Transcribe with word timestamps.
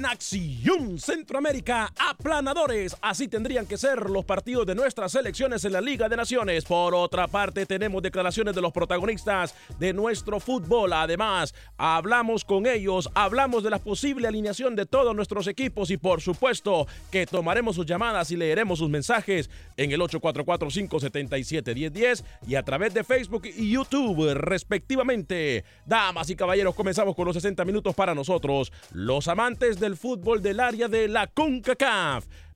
En 0.00 0.06
Acción 0.06 0.98
Centroamérica, 0.98 1.92
aplanadores. 2.20 2.96
Así 3.00 3.28
tendrían 3.28 3.66
que 3.66 3.78
ser 3.78 4.10
los 4.10 4.26
partidos 4.26 4.66
de 4.66 4.74
nuestras 4.74 5.12
selecciones 5.12 5.64
en 5.64 5.72
la 5.72 5.80
Liga 5.80 6.06
de 6.06 6.16
Naciones. 6.16 6.64
Por 6.64 6.94
otra 6.94 7.28
parte, 7.28 7.64
tenemos 7.64 8.02
declaraciones 8.02 8.54
de 8.54 8.60
los 8.60 8.72
protagonistas 8.72 9.54
de 9.78 9.94
nuestro 9.94 10.38
fútbol. 10.38 10.92
Además, 10.92 11.54
hablamos 11.78 12.44
con 12.44 12.66
ellos, 12.66 13.08
hablamos 13.14 13.64
de 13.64 13.70
la 13.70 13.78
posible 13.78 14.28
alineación 14.28 14.76
de 14.76 14.84
todos 14.84 15.16
nuestros 15.16 15.46
equipos 15.46 15.90
y 15.90 15.96
por 15.96 16.20
supuesto 16.20 16.86
que 17.10 17.24
tomaremos 17.26 17.76
sus 17.76 17.86
llamadas 17.86 18.30
y 18.30 18.36
leeremos 18.36 18.80
sus 18.80 18.90
mensajes 18.90 19.48
en 19.78 19.90
el 19.90 20.02
844-577-1010 20.02 22.22
y 22.46 22.56
a 22.56 22.62
través 22.62 22.92
de 22.92 23.02
Facebook 23.02 23.46
y 23.46 23.70
YouTube 23.70 24.34
respectivamente. 24.34 25.64
Damas 25.86 26.28
y 26.28 26.36
caballeros, 26.36 26.74
comenzamos 26.74 27.16
con 27.16 27.24
los 27.24 27.34
60 27.34 27.64
minutos 27.64 27.94
para 27.94 28.14
nosotros, 28.14 28.70
los 28.92 29.26
amantes 29.26 29.80
del 29.80 29.96
fútbol 29.96 30.42
del 30.42 30.60
área 30.60 30.86
de 30.86 31.08
la 31.08 31.26
CONCACAF. 31.26 32.09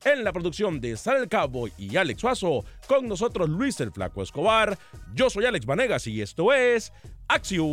En 0.05 0.25
la 0.25 0.33
producción 0.33 0.81
de 0.81 0.97
Sal 0.97 1.23
el 1.23 1.29
Cowboy 1.29 1.73
y 1.79 1.97
Alex 1.97 2.21
Suazo, 2.21 2.65
con 2.87 3.09
nosotros 3.09 3.49
Luis 3.49 3.81
el 3.81 3.93
Flaco 3.93 4.23
Escobar. 4.23 4.79
Yo 5.15 5.31
soy 5.31 5.45
Alex 5.45 5.67
Vanegas 5.67 6.07
y 6.07 6.21
esto 6.21 6.53
es 6.53 6.93
Acción 7.29 7.65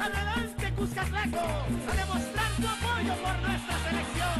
Adelante, 0.03 0.73
Cuscatlaco, 0.75 1.39
a 1.39 1.95
demostrar 1.95 2.51
apoyo 2.67 3.13
por 3.23 3.35
nuestra 3.41 3.75
selección. 3.87 4.35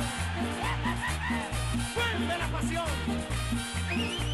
Vuelve 1.96 2.38
la 2.38 2.48
pasión. 2.48 4.33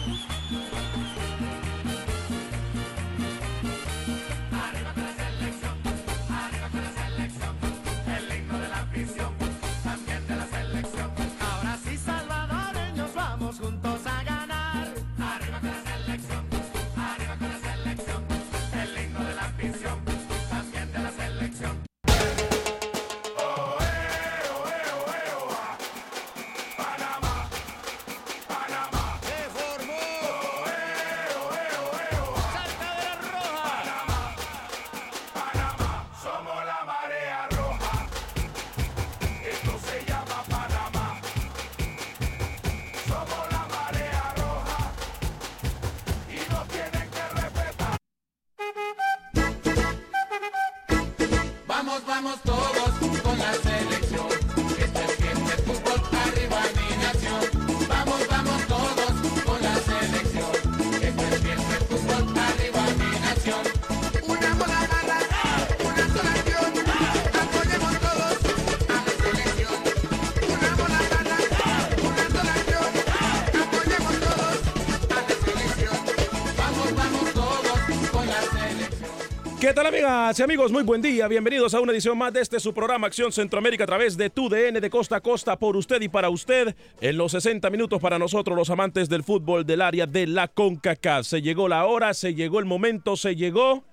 Tal 79.79 79.87
amigas 79.87 80.37
y 80.37 80.43
amigos? 80.43 80.73
Muy 80.73 80.83
buen 80.83 81.01
día. 81.01 81.25
Bienvenidos 81.29 81.73
a 81.73 81.79
una 81.79 81.93
edición 81.93 82.17
más 82.17 82.33
de 82.33 82.41
este 82.41 82.59
su 82.59 82.73
programa 82.73 83.07
Acción 83.07 83.31
Centroamérica 83.31 83.85
a 83.85 83.87
través 83.87 84.17
de 84.17 84.29
tu 84.29 84.49
DN 84.49 84.81
de 84.81 84.89
costa 84.89 85.15
a 85.15 85.21
costa 85.21 85.57
por 85.57 85.77
usted 85.77 86.01
y 86.01 86.09
para 86.09 86.29
usted 86.29 86.75
en 86.99 87.15
los 87.17 87.31
60 87.31 87.69
minutos 87.69 88.01
para 88.01 88.19
nosotros 88.19 88.57
los 88.57 88.69
amantes 88.69 89.07
del 89.07 89.23
fútbol 89.23 89.65
del 89.65 89.81
área 89.81 90.05
de 90.05 90.27
la 90.27 90.49
CONCACAF. 90.49 91.25
Se 91.25 91.41
llegó 91.41 91.69
la 91.69 91.85
hora, 91.85 92.13
se 92.13 92.35
llegó 92.35 92.59
el 92.59 92.65
momento, 92.65 93.15
se 93.15 93.37
llegó 93.37 93.85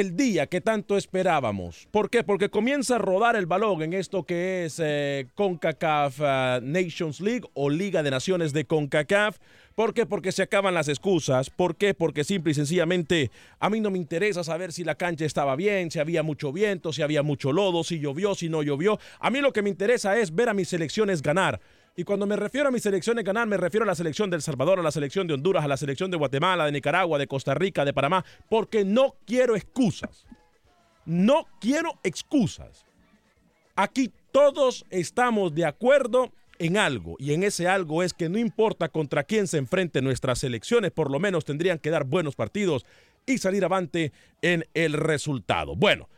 el 0.00 0.14
día 0.14 0.46
que 0.46 0.60
tanto 0.60 0.98
esperábamos. 0.98 1.88
¿Por 1.90 2.10
qué? 2.10 2.22
Porque 2.22 2.50
comienza 2.50 2.96
a 2.96 2.98
rodar 2.98 3.34
el 3.34 3.46
balón 3.46 3.80
en 3.80 3.94
esto 3.94 4.24
que 4.24 4.66
es 4.66 4.78
eh, 4.78 5.26
CONCACAF 5.34 6.20
uh, 6.20 6.60
Nations 6.60 7.18
League 7.22 7.48
o 7.54 7.70
Liga 7.70 8.02
de 8.02 8.10
Naciones 8.10 8.52
de 8.52 8.66
CONCACAF. 8.66 9.38
¿Por 9.74 9.94
qué? 9.94 10.04
Porque 10.04 10.32
se 10.32 10.42
acaban 10.42 10.74
las 10.74 10.88
excusas. 10.88 11.48
¿Por 11.48 11.76
qué? 11.76 11.94
Porque 11.94 12.24
simple 12.24 12.52
y 12.52 12.54
sencillamente 12.54 13.30
a 13.58 13.70
mí 13.70 13.80
no 13.80 13.90
me 13.90 13.96
interesa 13.96 14.44
saber 14.44 14.70
si 14.70 14.84
la 14.84 14.96
cancha 14.96 15.24
estaba 15.24 15.56
bien, 15.56 15.90
si 15.90 15.98
había 15.98 16.22
mucho 16.22 16.52
viento, 16.52 16.92
si 16.92 17.00
había 17.00 17.22
mucho 17.22 17.50
lodo, 17.52 17.82
si 17.82 17.98
llovió, 17.98 18.34
si 18.34 18.50
no 18.50 18.62
llovió. 18.62 18.98
A 19.18 19.30
mí 19.30 19.40
lo 19.40 19.54
que 19.54 19.62
me 19.62 19.70
interesa 19.70 20.18
es 20.18 20.34
ver 20.34 20.50
a 20.50 20.54
mis 20.54 20.68
selecciones 20.68 21.22
ganar. 21.22 21.58
Y 21.98 22.04
cuando 22.04 22.26
me 22.26 22.36
refiero 22.36 22.68
a 22.68 22.70
mis 22.70 22.82
selecciones 22.82 23.24
ganar, 23.24 23.48
me 23.48 23.56
refiero 23.56 23.84
a 23.84 23.86
la 23.86 23.94
selección 23.94 24.28
de 24.28 24.36
El 24.36 24.42
Salvador, 24.42 24.78
a 24.78 24.82
la 24.82 24.90
selección 24.90 25.26
de 25.26 25.32
Honduras, 25.32 25.64
a 25.64 25.68
la 25.68 25.78
selección 25.78 26.10
de 26.10 26.18
Guatemala, 26.18 26.66
de 26.66 26.72
Nicaragua, 26.72 27.18
de 27.18 27.26
Costa 27.26 27.54
Rica, 27.54 27.86
de 27.86 27.94
Panamá, 27.94 28.22
porque 28.50 28.84
no 28.84 29.14
quiero 29.24 29.56
excusas. 29.56 30.26
No 31.06 31.46
quiero 31.58 31.98
excusas. 32.02 32.84
Aquí 33.76 34.12
todos 34.30 34.84
estamos 34.90 35.54
de 35.54 35.64
acuerdo 35.64 36.32
en 36.58 36.76
algo, 36.76 37.16
y 37.18 37.32
en 37.32 37.42
ese 37.42 37.66
algo 37.66 38.02
es 38.02 38.12
que 38.12 38.28
no 38.28 38.38
importa 38.38 38.88
contra 38.90 39.24
quién 39.24 39.46
se 39.46 39.58
enfrenten 39.58 40.04
nuestras 40.04 40.38
selecciones, 40.38 40.90
por 40.90 41.10
lo 41.10 41.18
menos 41.18 41.46
tendrían 41.46 41.78
que 41.78 41.90
dar 41.90 42.04
buenos 42.04 42.34
partidos 42.34 42.84
y 43.24 43.38
salir 43.38 43.64
avante 43.64 44.12
en 44.42 44.66
el 44.74 44.92
resultado. 44.92 45.76
Bueno, 45.76 46.08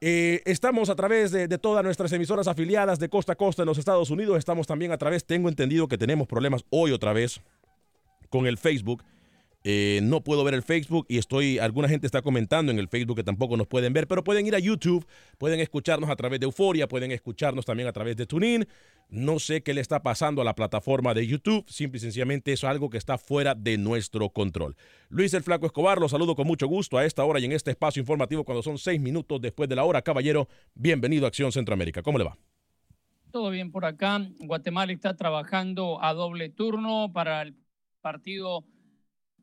eh, 0.00 0.42
estamos 0.44 0.90
a 0.90 0.94
través 0.94 1.30
de, 1.30 1.48
todas 1.58 1.82
nuestras 1.82 2.12
emisoras 2.12 2.48
afiliadas 2.48 2.98
de 2.98 3.08
costa 3.08 3.32
a 3.32 3.36
costa 3.36 3.62
en 3.62 3.66
los 3.66 3.78
Estados 3.78 4.10
Unidos. 4.10 4.38
Estamos 4.38 4.66
también 4.66 4.92
a 4.92 4.98
través, 4.98 5.24
tengo 5.24 5.48
entendido 5.48 5.88
que 5.88 5.96
tenemos 5.96 6.26
problemas 6.26 6.64
hoy 6.70 6.92
otra 6.92 7.12
vez 7.12 7.40
con 8.28 8.46
el 8.46 8.58
Facebook. 8.58 9.02
Eh, 9.64 10.00
no 10.02 10.22
puedo 10.22 10.44
ver 10.44 10.54
el 10.54 10.62
Facebook 10.62 11.06
y 11.08 11.18
estoy, 11.18 11.58
alguna 11.58 11.88
gente 11.88 12.06
está 12.06 12.22
comentando 12.22 12.70
en 12.70 12.78
el 12.78 12.88
Facebook 12.88 13.16
que 13.16 13.24
tampoco 13.24 13.56
nos 13.56 13.66
pueden 13.66 13.92
ver, 13.92 14.06
pero 14.06 14.22
pueden 14.22 14.46
ir 14.46 14.54
a 14.54 14.60
YouTube, 14.60 15.04
pueden 15.38 15.58
escucharnos 15.58 16.08
a 16.08 16.14
través 16.14 16.38
de 16.38 16.44
Euforia, 16.44 16.86
pueden 16.86 17.10
escucharnos 17.10 17.64
también 17.64 17.88
a 17.88 17.92
través 17.92 18.16
de 18.16 18.26
TuneIn. 18.26 18.68
No 19.08 19.38
sé 19.38 19.62
qué 19.62 19.72
le 19.72 19.80
está 19.80 20.02
pasando 20.02 20.42
a 20.42 20.44
la 20.44 20.56
plataforma 20.56 21.14
de 21.14 21.26
YouTube, 21.26 21.64
simple 21.68 21.98
y 21.98 22.00
sencillamente 22.00 22.52
es 22.52 22.64
algo 22.64 22.90
que 22.90 22.98
está 22.98 23.18
fuera 23.18 23.54
de 23.54 23.78
nuestro 23.78 24.30
control. 24.30 24.76
Luis 25.08 25.32
el 25.32 25.44
Flaco 25.44 25.66
Escobar, 25.66 26.00
los 26.00 26.10
saludo 26.10 26.34
con 26.34 26.46
mucho 26.46 26.66
gusto 26.66 26.98
a 26.98 27.04
esta 27.04 27.24
hora 27.24 27.38
y 27.38 27.44
en 27.44 27.52
este 27.52 27.70
espacio 27.70 28.00
informativo 28.00 28.42
cuando 28.42 28.64
son 28.64 28.78
seis 28.78 29.00
minutos 29.00 29.40
después 29.40 29.68
de 29.68 29.76
la 29.76 29.84
hora. 29.84 30.02
Caballero, 30.02 30.48
bienvenido 30.74 31.24
a 31.24 31.28
Acción 31.28 31.52
Centroamérica. 31.52 32.02
¿Cómo 32.02 32.18
le 32.18 32.24
va? 32.24 32.36
Todo 33.30 33.50
bien 33.50 33.70
por 33.70 33.84
acá. 33.84 34.26
Guatemala 34.40 34.92
está 34.92 35.14
trabajando 35.14 36.02
a 36.02 36.12
doble 36.12 36.48
turno 36.48 37.12
para 37.12 37.42
el 37.42 37.54
partido 38.00 38.64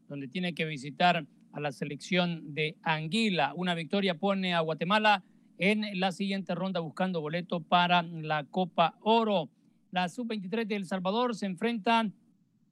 donde 0.09 0.27
tiene 0.27 0.54
que 0.54 0.66
visitar 0.66 1.25
a 1.54 1.59
la 1.62 1.71
selección 1.71 2.54
de 2.54 2.75
Anguila. 2.83 3.54
Una 3.56 3.75
victoria 3.75 4.16
pone 4.16 4.54
a 4.54 4.59
Guatemala 4.59 5.24
en 5.71 5.98
la 5.98 6.12
siguiente 6.12 6.56
ronda 6.56 6.81
buscando 6.81 7.21
boleto 7.21 7.62
para 7.62 8.04
la 8.04 8.44
Copa 8.44 8.98
Oro. 9.00 9.50
La 9.92 10.10
sub-23 10.10 10.68
de 10.68 10.75
El 10.75 10.86
Salvador 10.86 11.36
se 11.36 11.45
enfrentan 11.45 12.13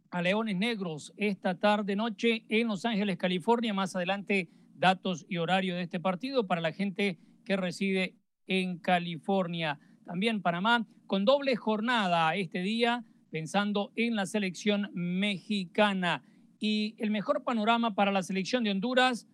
a 0.09 0.21
Leones 0.21 0.57
Negros 0.57 1.13
esta 1.15 1.57
tarde 1.57 1.95
noche 1.95 2.43
en 2.49 2.67
Los 2.67 2.83
Ángeles, 2.83 3.15
California. 3.15 3.73
Más 3.73 3.95
adelante 3.95 4.49
datos 4.75 5.25
y 5.29 5.37
horario 5.37 5.75
de 5.75 5.83
este 5.83 6.01
partido 6.01 6.47
para 6.47 6.59
la 6.59 6.73
gente 6.73 7.17
que 7.45 7.55
reside 7.55 8.17
en 8.45 8.77
California. 8.77 9.79
También 10.03 10.41
Panamá 10.41 10.85
con 11.07 11.23
doble 11.23 11.55
jornada 11.55 12.35
este 12.35 12.61
día 12.61 13.05
pensando 13.29 13.93
en 13.95 14.17
la 14.17 14.25
selección 14.25 14.89
mexicana 14.93 16.25
y 16.59 16.95
el 16.97 17.09
mejor 17.09 17.45
panorama 17.45 17.95
para 17.95 18.11
la 18.11 18.21
selección 18.21 18.65
de 18.65 18.71
Honduras 18.71 19.29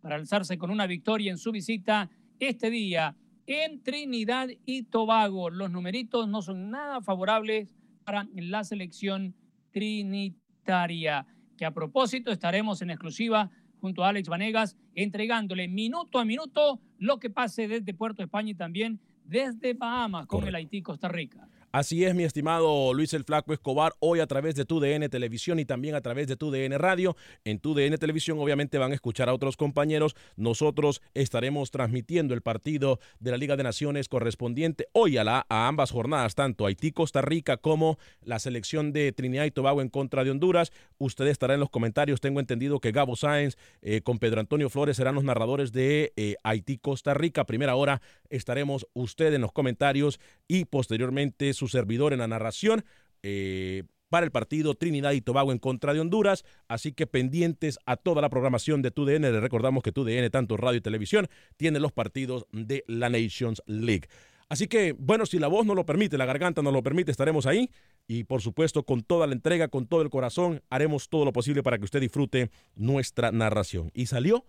para 0.00 0.16
alzarse 0.16 0.58
con 0.58 0.72
una 0.72 0.88
victoria 0.88 1.30
en 1.30 1.38
su 1.38 1.52
visita 1.52 2.10
este 2.48 2.70
día 2.70 3.16
en 3.46 3.82
Trinidad 3.82 4.48
y 4.64 4.84
Tobago. 4.84 5.50
Los 5.50 5.70
numeritos 5.70 6.28
no 6.28 6.42
son 6.42 6.70
nada 6.70 7.00
favorables 7.00 7.72
para 8.04 8.26
la 8.34 8.64
selección 8.64 9.34
trinitaria, 9.70 11.26
que 11.56 11.64
a 11.64 11.70
propósito 11.70 12.32
estaremos 12.32 12.82
en 12.82 12.90
exclusiva 12.90 13.50
junto 13.80 14.04
a 14.04 14.08
Alex 14.08 14.28
Vanegas 14.28 14.76
entregándole 14.94 15.68
minuto 15.68 16.18
a 16.18 16.24
minuto 16.24 16.80
lo 16.98 17.18
que 17.18 17.30
pase 17.30 17.68
desde 17.68 17.94
Puerto 17.94 18.22
España 18.22 18.50
y 18.50 18.54
también 18.54 19.00
desde 19.24 19.74
Bahamas 19.74 20.26
con 20.26 20.46
el 20.46 20.54
Haití 20.54 20.82
Costa 20.82 21.08
Rica. 21.08 21.48
Así 21.74 22.04
es, 22.04 22.14
mi 22.14 22.24
estimado 22.24 22.92
Luis 22.92 23.14
el 23.14 23.24
Flaco 23.24 23.54
Escobar, 23.54 23.94
hoy 23.98 24.20
a 24.20 24.26
través 24.26 24.54
de 24.56 24.66
tu 24.66 24.78
DN 24.78 25.08
Televisión 25.08 25.58
y 25.58 25.64
también 25.64 25.94
a 25.94 26.02
través 26.02 26.26
de 26.26 26.36
tu 26.36 26.50
DN 26.50 26.76
Radio. 26.76 27.16
En 27.46 27.60
tu 27.60 27.72
DN 27.72 27.96
Televisión 27.96 28.38
obviamente 28.38 28.76
van 28.76 28.92
a 28.92 28.94
escuchar 28.94 29.30
a 29.30 29.32
otros 29.32 29.56
compañeros. 29.56 30.14
Nosotros 30.36 31.00
estaremos 31.14 31.70
transmitiendo 31.70 32.34
el 32.34 32.42
partido 32.42 33.00
de 33.20 33.30
la 33.30 33.38
Liga 33.38 33.56
de 33.56 33.62
Naciones 33.62 34.10
correspondiente 34.10 34.88
hoy 34.92 35.16
a, 35.16 35.24
la, 35.24 35.46
a 35.48 35.66
ambas 35.66 35.92
jornadas, 35.92 36.34
tanto 36.34 36.66
Haití, 36.66 36.92
Costa 36.92 37.22
Rica 37.22 37.56
como 37.56 37.98
la 38.20 38.38
selección 38.38 38.92
de 38.92 39.10
Trinidad 39.12 39.46
y 39.46 39.50
Tobago 39.50 39.80
en 39.80 39.88
contra 39.88 40.24
de 40.24 40.30
Honduras. 40.30 40.72
Usted 40.98 41.26
estará 41.28 41.54
en 41.54 41.60
los 41.60 41.70
comentarios. 41.70 42.20
Tengo 42.20 42.40
entendido 42.40 42.80
que 42.80 42.92
Gabo 42.92 43.16
Sáenz 43.16 43.56
eh, 43.80 44.02
con 44.02 44.18
Pedro 44.18 44.40
Antonio 44.40 44.68
Flores 44.68 44.98
serán 44.98 45.14
los 45.14 45.24
narradores 45.24 45.72
de 45.72 46.12
eh, 46.16 46.36
Haití, 46.42 46.76
Costa 46.76 47.14
Rica. 47.14 47.46
Primera 47.46 47.76
hora 47.76 48.02
estaremos 48.28 48.86
usted 48.92 49.32
en 49.32 49.40
los 49.40 49.52
comentarios 49.52 50.20
y 50.46 50.66
posteriormente 50.66 51.54
su 51.62 51.68
servidor 51.68 52.12
en 52.12 52.18
la 52.18 52.26
narración 52.26 52.84
eh, 53.22 53.84
para 54.08 54.26
el 54.26 54.32
partido 54.32 54.74
Trinidad 54.74 55.12
y 55.12 55.20
Tobago 55.20 55.52
en 55.52 55.58
contra 55.58 55.94
de 55.94 56.00
Honduras. 56.00 56.44
Así 56.66 56.92
que 56.92 57.06
pendientes 57.06 57.78
a 57.86 57.96
toda 57.96 58.20
la 58.20 58.28
programación 58.28 58.82
de 58.82 58.90
TUDN. 58.90 59.22
Le 59.22 59.40
recordamos 59.40 59.84
que 59.84 59.92
TUDN, 59.92 60.28
tanto 60.30 60.56
radio 60.56 60.78
y 60.78 60.80
televisión, 60.80 61.28
tiene 61.56 61.78
los 61.78 61.92
partidos 61.92 62.46
de 62.50 62.84
la 62.88 63.08
Nations 63.08 63.62
League. 63.66 64.08
Así 64.48 64.66
que, 64.66 64.92
bueno, 64.92 65.24
si 65.24 65.38
la 65.38 65.46
voz 65.46 65.64
no 65.64 65.74
lo 65.74 65.86
permite, 65.86 66.18
la 66.18 66.26
garganta 66.26 66.60
no 66.62 66.72
lo 66.72 66.82
permite, 66.82 67.10
estaremos 67.12 67.46
ahí. 67.46 67.70
Y 68.08 68.24
por 68.24 68.42
supuesto, 68.42 68.82
con 68.82 69.02
toda 69.02 69.28
la 69.28 69.34
entrega, 69.34 69.68
con 69.68 69.86
todo 69.86 70.02
el 70.02 70.10
corazón, 70.10 70.62
haremos 70.68 71.08
todo 71.08 71.24
lo 71.24 71.32
posible 71.32 71.62
para 71.62 71.78
que 71.78 71.84
usted 71.84 72.00
disfrute 72.00 72.50
nuestra 72.74 73.30
narración. 73.30 73.90
Y 73.94 74.06
salió 74.06 74.44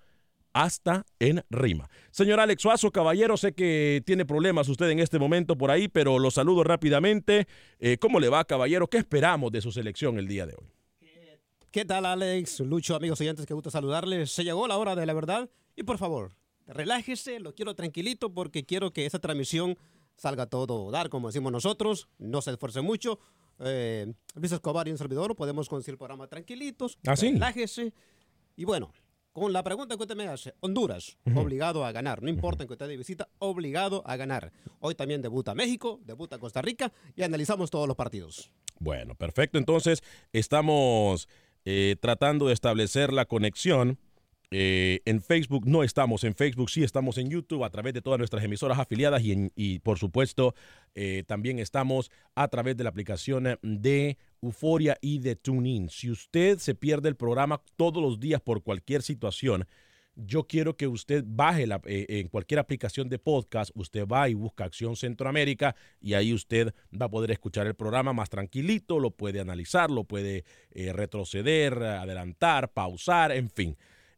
hasta 0.53 1.05
en 1.19 1.43
rima. 1.50 1.89
Señor 2.12 2.39
Alex 2.39 2.62
Suazo, 2.62 2.91
caballero, 2.91 3.38
sé 3.38 3.53
que 3.53 4.01
tiene 4.05 4.25
problemas 4.25 4.69
usted 4.69 4.89
en 4.89 5.00
este 5.00 5.19
momento 5.19 5.57
por 5.57 5.72
ahí, 5.72 5.88
pero 5.88 6.19
lo 6.19 6.31
saludo 6.31 6.63
rápidamente. 6.63 7.48
Eh, 7.79 7.98
¿Cómo 7.98 8.19
le 8.19 8.29
va, 8.29 8.45
caballero? 8.45 8.88
¿Qué 8.88 8.98
esperamos 8.98 9.51
de 9.51 9.62
su 9.62 9.72
selección 9.72 10.17
el 10.19 10.27
día 10.27 10.45
de 10.45 10.53
hoy? 10.53 10.67
¿Qué 11.72 11.86
tal, 11.86 12.05
Alex? 12.05 12.60
Lucho, 12.60 12.95
amigos 12.95 13.19
oyentes, 13.19 13.48
que 13.48 13.53
gusto 13.55 13.72
saludarles. 13.72 14.31
Se 14.31 14.43
llegó 14.43 14.67
la 14.67 14.77
hora 14.77 14.95
de 14.95 15.07
la 15.07 15.13
verdad 15.13 15.50
y 15.75 15.81
por 15.81 15.98
favor, 15.98 16.36
relájese, 16.67 17.39
lo 17.39 17.55
quiero 17.55 17.74
tranquilito 17.74 18.31
porque 18.31 18.63
quiero 18.63 18.93
que 18.93 19.07
esta 19.07 19.17
transmisión 19.17 19.75
salga 20.15 20.45
todo 20.45 20.91
dar, 20.91 21.10
como 21.10 21.29
decimos 21.29 21.51
nosotros, 21.51 22.07
no 22.19 22.43
se 22.43 22.51
esfuerce 22.51 22.81
mucho. 22.81 23.17
Eh, 23.60 24.13
Luis 24.36 24.51
Escobar 24.51 24.88
y 24.88 24.91
un 24.91 25.00
servidor 25.00 25.36
podemos 25.36 25.67
conducir 25.67 25.93
el 25.93 25.98
programa 25.98 26.27
tranquilitos, 26.27 27.00
¿Ah, 27.07 27.15
sí? 27.15 27.31
relájese. 27.31 27.91
Y 28.55 28.65
bueno, 28.65 28.93
con 29.34 29.52
la 29.52 29.63
pregunta 29.63 29.98
que 29.98 30.04
usted 30.04 30.16
me 30.16 30.28
hace, 30.28 30.54
Honduras, 30.62 31.18
uh 31.25 31.32
-huh. 31.32 31.42
obligado 31.42 31.84
a 31.84 31.92
ganar. 31.92 32.22
No 32.22 32.30
importa 32.30 32.63
en 32.63 32.68
que 32.68 32.74
usted 32.74 32.88
de 32.88 32.98
visita, 32.98 33.28
obligado 33.40 34.04
a 34.06 34.16
ganar. 34.16 34.54
Hoy 34.80 34.96
también 34.96 35.22
debuta 35.22 35.56
México, 35.56 36.00
debuta 36.06 36.38
Costa 36.38 36.62
Rica 36.62 36.94
y 37.16 37.24
analizamos 37.24 37.72
todos 37.72 37.88
los 37.88 37.98
partidos. 37.98 38.52
Bueno, 38.80 39.16
perfecto. 39.16 39.58
Entonces, 39.58 40.04
estamos 40.32 41.28
eh, 41.66 41.96
tratando 42.00 42.48
de 42.48 42.54
establecer 42.54 43.12
la 43.12 43.25
conexión. 43.25 43.98
Eh, 44.55 45.01
en 45.05 45.19
Facebook 45.19 45.65
no 45.65 45.81
estamos 45.81 46.24
en 46.24 46.36
Facebook, 46.36 46.69
sí 46.69 46.83
estamos 46.83 47.17
en 47.17 47.27
YouTube 47.27 47.63
a 47.63 47.72
través 47.72 47.91
de 47.95 48.03
todas 48.03 48.19
nuestras 48.19 48.43
emisoras 48.43 48.77
afiliadas 48.77 49.24
y, 49.24 49.31
en, 49.31 49.51
y 49.55 49.79
por 49.79 49.98
supuesto 49.98 50.53
eh, 50.93 51.24
también 51.25 51.57
estamos 51.57 52.12
a 52.36 52.48
través 52.50 52.77
de 52.77 52.83
la 52.83 52.91
aplicación 52.91 53.57
de 53.63 54.19
Euforia 54.43 54.95
y 55.01 55.17
de 55.17 55.36
TuneIn. 55.36 55.89
Si 55.89 56.12
usted 56.12 56.60
se 56.60 56.75
pierde 56.75 57.10
el 57.10 57.15
programa 57.15 57.63
todos 57.77 58.03
los 58.03 58.19
días 58.19 58.41
por 58.41 58.62
cualquier 58.62 59.01
situación, 59.01 59.65
yo 60.15 60.43
quiero 60.43 60.77
que 60.77 60.88
usted 60.88 61.24
baje 61.25 61.65
eh, 61.86 62.05
en 62.07 62.27
cualquier 62.27 62.60
aplicación 62.60 63.10
de 63.10 63.17
podcast, 63.17 63.72
usted 63.74 64.05
va 64.05 64.29
y 64.29 64.36
busca 64.36 64.65
Acción 64.65 64.95
Centroamérica 64.95 65.75
y 66.00 66.13
ahí 66.13 66.31
usted 66.31 66.75
va 66.93 67.07
a 67.07 67.10
poder 67.10 67.31
escuchar 67.31 67.65
el 67.65 67.74
programa 67.74 68.13
más 68.13 68.29
tranquilito, 68.29 69.00
lo 69.00 69.10
puede 69.10 69.39
analizar, 69.39 69.89
lo 69.89 70.03
puede 70.03 70.43
eh, 70.69 70.93
retroceder, 70.93 71.81
adelantar, 71.81 72.72
pausar, 72.72 73.31
en 73.31 73.50
fin, 73.50 73.75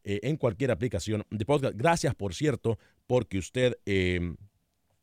eh, 0.08 0.20
en 0.22 0.38
cualquier 0.38 0.70
aplicación 0.70 1.24
de 1.32 1.46
podcast. 1.46 1.76
Gracias, 1.76 2.14
por 2.14 2.36
cierto, 2.36 2.78
porque 3.08 3.40
usted 3.40 3.80
eh, 3.88 4.36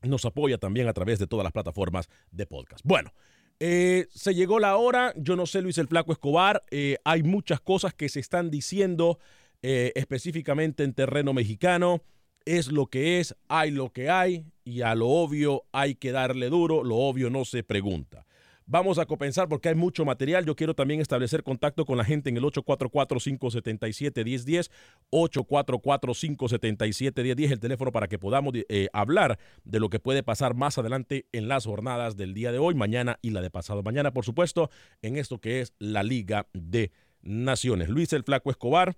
nos 0.02 0.24
apoya 0.24 0.58
también 0.58 0.86
a 0.86 0.92
través 0.92 1.18
de 1.18 1.26
todas 1.26 1.42
las 1.42 1.52
plataformas 1.52 2.08
de 2.30 2.46
podcast. 2.46 2.84
Bueno. 2.84 3.12
Eh, 3.64 4.08
se 4.10 4.34
llegó 4.34 4.58
la 4.58 4.76
hora, 4.76 5.14
yo 5.16 5.36
no 5.36 5.46
sé 5.46 5.62
Luis 5.62 5.78
el 5.78 5.86
Flaco 5.86 6.10
Escobar, 6.10 6.64
eh, 6.72 6.96
hay 7.04 7.22
muchas 7.22 7.60
cosas 7.60 7.94
que 7.94 8.08
se 8.08 8.18
están 8.18 8.50
diciendo 8.50 9.20
específicamente 9.62 10.82
en 10.82 10.94
terreno 10.94 11.32
mexicano. 11.32 12.02
Es 12.44 12.72
lo 12.72 12.86
que 12.86 13.20
es, 13.20 13.36
hay 13.46 13.70
lo 13.70 13.92
que 13.92 14.10
hay 14.10 14.46
y 14.64 14.80
a 14.80 14.96
lo 14.96 15.08
obvio 15.08 15.62
hay 15.70 15.94
que 15.94 16.10
darle 16.10 16.48
duro, 16.48 16.82
lo 16.82 16.96
obvio 16.96 17.30
no 17.30 17.44
se 17.44 17.62
pregunta. 17.62 18.26
Vamos 18.66 18.98
a 18.98 19.06
compensar 19.06 19.48
porque 19.48 19.68
hay 19.68 19.74
mucho 19.74 20.04
material. 20.04 20.46
Yo 20.46 20.54
quiero 20.54 20.74
también 20.74 21.00
establecer 21.00 21.42
contacto 21.42 21.84
con 21.84 21.98
la 21.98 22.04
gente 22.04 22.30
en 22.30 22.36
el 22.36 22.44
844-577-1010, 22.44 24.70
844-577-1010, 25.10 27.50
el 27.50 27.60
teléfono 27.60 27.90
para 27.92 28.08
que 28.08 28.18
podamos 28.18 28.54
eh, 28.68 28.88
hablar 28.92 29.38
de 29.64 29.80
lo 29.80 29.90
que 29.90 29.98
puede 29.98 30.22
pasar 30.22 30.54
más 30.54 30.78
adelante 30.78 31.26
en 31.32 31.48
las 31.48 31.66
jornadas 31.66 32.16
del 32.16 32.34
día 32.34 32.52
de 32.52 32.58
hoy, 32.58 32.74
mañana 32.74 33.18
y 33.22 33.30
la 33.30 33.40
de 33.40 33.50
pasado 33.50 33.82
mañana, 33.82 34.12
por 34.12 34.24
supuesto, 34.24 34.70
en 35.02 35.16
esto 35.16 35.40
que 35.40 35.60
es 35.60 35.72
la 35.78 36.02
Liga 36.02 36.46
de 36.52 36.90
Naciones. 37.22 37.88
Luis 37.88 38.12
el 38.12 38.24
Flaco 38.24 38.50
Escobar, 38.50 38.96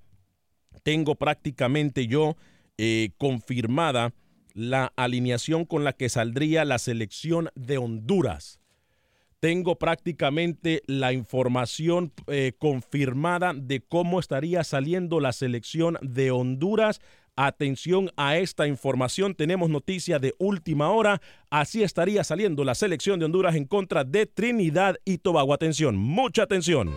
tengo 0.83 1.15
prácticamente 1.15 2.07
yo 2.07 2.37
eh, 2.79 3.11
confirmada 3.19 4.13
la 4.55 4.93
alineación 4.97 5.65
con 5.65 5.85
la 5.85 5.93
que 5.93 6.09
saldría 6.09 6.65
la 6.65 6.79
selección 6.79 7.51
de 7.55 7.79
Honduras. 7.79 8.61
Tengo 9.45 9.77
prácticamente 9.77 10.83
la 10.87 11.13
información 11.13 12.15
eh, 12.29 12.53
confirmada 12.59 13.53
de 13.53 13.83
cómo 13.83 14.19
estaría 14.19 14.65
saliendo 14.65 15.21
la 15.21 15.35
selección 15.35 15.99
de 16.01 16.31
Honduras. 16.31 17.03
Atención 17.37 18.11
a 18.17 18.39
esta 18.39 18.67
información, 18.67 19.35
tenemos 19.35 19.69
noticia 19.69 20.19
de 20.19 20.35
última 20.39 20.89
hora. 20.93 21.21
Así 21.51 21.83
estaría 21.83 22.25
saliendo 22.25 22.65
la 22.65 22.75
selección 22.75 23.19
de 23.19 23.27
Honduras 23.27 23.55
en 23.55 23.67
contra 23.67 24.03
de 24.03 24.25
Trinidad 24.25 24.97
y 25.05 25.19
Tobago. 25.19 25.53
Atención, 25.53 25.95
mucha 25.95 26.45
atención. 26.45 26.95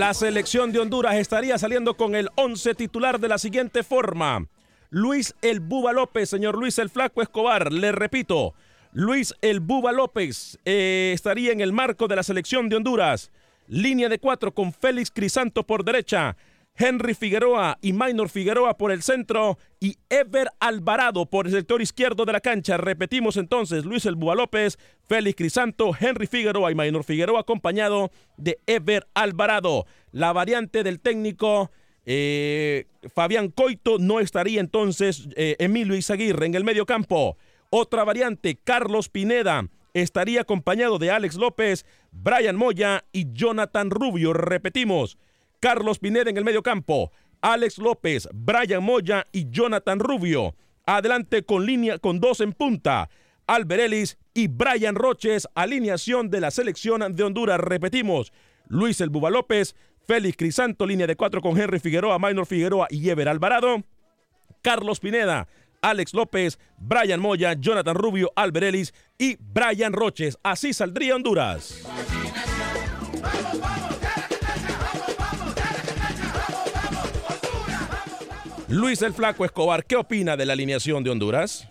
La 0.00 0.14
selección 0.14 0.72
de 0.72 0.78
Honduras 0.78 1.16
estaría 1.16 1.58
saliendo 1.58 1.94
con 1.94 2.14
el 2.14 2.30
11 2.36 2.74
titular 2.74 3.20
de 3.20 3.28
la 3.28 3.36
siguiente 3.36 3.82
forma. 3.82 4.46
Luis 4.88 5.34
el 5.42 5.60
Buba 5.60 5.92
López, 5.92 6.30
señor 6.30 6.56
Luis 6.56 6.78
el 6.78 6.88
Flaco 6.88 7.20
Escobar, 7.20 7.70
le 7.70 7.92
repito, 7.92 8.54
Luis 8.94 9.34
el 9.42 9.60
Buba 9.60 9.92
López 9.92 10.58
eh, 10.64 11.12
estaría 11.14 11.52
en 11.52 11.60
el 11.60 11.74
marco 11.74 12.08
de 12.08 12.16
la 12.16 12.22
selección 12.22 12.70
de 12.70 12.76
Honduras. 12.76 13.30
Línea 13.68 14.08
de 14.08 14.18
cuatro 14.18 14.54
con 14.54 14.72
Félix 14.72 15.10
Crisanto 15.10 15.64
por 15.64 15.84
derecha, 15.84 16.34
Henry 16.80 17.12
Figueroa 17.12 17.76
y 17.82 17.92
Minor 17.92 18.30
Figueroa 18.30 18.78
por 18.78 18.90
el 18.90 19.02
centro 19.02 19.58
y 19.80 19.96
Ever 20.08 20.48
Alvarado 20.60 21.26
por 21.26 21.46
el 21.46 21.52
sector 21.52 21.82
izquierdo 21.82 22.24
de 22.24 22.32
la 22.32 22.40
cancha. 22.40 22.78
Repetimos 22.78 23.36
entonces, 23.36 23.84
Luis 23.84 24.06
el 24.06 24.16
Búa 24.16 24.34
López, 24.34 24.78
Félix 25.06 25.36
Crisanto, 25.36 25.90
Henry 25.98 26.26
Figueroa 26.26 26.72
y 26.72 26.74
Minor 26.74 27.04
Figueroa 27.04 27.40
acompañado 27.40 28.10
de 28.38 28.58
Ever 28.66 29.06
Alvarado. 29.12 29.84
La 30.10 30.32
variante 30.32 30.82
del 30.82 31.00
técnico 31.00 31.70
eh, 32.06 32.86
Fabián 33.14 33.50
Coito 33.50 33.98
no 33.98 34.18
estaría 34.18 34.60
entonces 34.60 35.28
eh, 35.36 35.56
Emilio 35.58 35.94
Izaguirre 35.94 36.46
en 36.46 36.54
el 36.54 36.64
medio 36.64 36.86
campo. 36.86 37.36
Otra 37.68 38.04
variante, 38.04 38.56
Carlos 38.56 39.10
Pineda 39.10 39.68
estaría 39.92 40.40
acompañado 40.40 40.98
de 40.98 41.10
Alex 41.10 41.36
López, 41.36 41.84
Brian 42.10 42.56
Moya 42.56 43.04
y 43.12 43.30
Jonathan 43.34 43.90
Rubio. 43.90 44.32
Repetimos, 44.32 45.18
Carlos 45.60 45.98
Pineda 45.98 46.30
en 46.30 46.38
el 46.38 46.44
medio 46.44 46.62
campo, 46.62 47.12
Alex 47.42 47.78
López, 47.78 48.28
Brian 48.32 48.82
Moya 48.82 49.26
y 49.30 49.50
Jonathan 49.50 50.00
Rubio. 50.00 50.54
Adelante 50.86 51.44
con 51.44 51.66
línea 51.66 51.98
con 51.98 52.18
dos 52.18 52.40
en 52.40 52.52
punta. 52.52 53.10
Albert 53.46 53.82
Ellis 53.82 54.18
y 54.32 54.48
Brian 54.48 54.94
Roches, 54.94 55.46
alineación 55.54 56.30
de 56.30 56.40
la 56.40 56.50
selección 56.50 57.14
de 57.14 57.22
Honduras. 57.22 57.60
Repetimos, 57.60 58.32
Luis 58.68 59.00
El 59.00 59.10
Buba 59.10 59.28
López, 59.28 59.76
Félix 60.06 60.36
Crisanto, 60.36 60.86
línea 60.86 61.06
de 61.06 61.16
cuatro 61.16 61.42
con 61.42 61.60
Henry 61.60 61.78
Figueroa, 61.78 62.18
Minor 62.18 62.46
Figueroa 62.46 62.86
y 62.90 63.10
Ever 63.10 63.28
Alvarado. 63.28 63.84
Carlos 64.62 65.00
Pineda, 65.00 65.48
Alex 65.82 66.14
López, 66.14 66.58
Brian 66.78 67.20
Moya, 67.20 67.54
Jonathan 67.54 67.96
Rubio, 67.96 68.30
Albert 68.34 68.66
Ellis 68.66 68.94
y 69.18 69.36
Brian 69.38 69.92
Roches. 69.92 70.38
Así 70.42 70.72
saldría 70.72 71.16
Honduras. 71.16 71.86
Luis 78.70 79.02
el 79.02 79.12
Flaco 79.12 79.44
Escobar, 79.44 79.84
¿qué 79.84 79.96
opina 79.96 80.36
de 80.36 80.46
la 80.46 80.52
alineación 80.52 81.02
de 81.02 81.10
Honduras? 81.10 81.68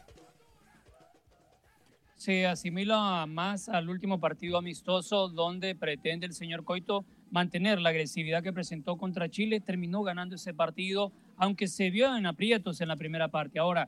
se 2.20 2.46
asimila 2.46 3.26
más 3.28 3.70
al 3.70 3.90
último 3.90 4.20
partido 4.20 4.58
amistoso 4.58 5.30
donde 5.30 5.74
pretende 5.74 6.26
el 6.26 6.34
señor 6.34 6.66
Coito 6.66 7.06
mantener 7.32 7.80
la 7.80 7.92
agresividad 7.92 8.44
que 8.44 8.52
presentó 8.52 8.98
contra 8.98 9.30
Chile. 9.30 9.62
Terminó 9.62 10.04
ganando 10.04 10.36
ese 10.36 10.54
partido, 10.54 11.14
aunque 11.38 11.70
se 11.70 11.90
vio 11.90 12.14
en 12.18 12.26
aprietos 12.26 12.82
en 12.82 12.90
la 12.90 12.98
primera 12.98 13.30
parte. 13.30 13.58
Ahora, 13.58 13.88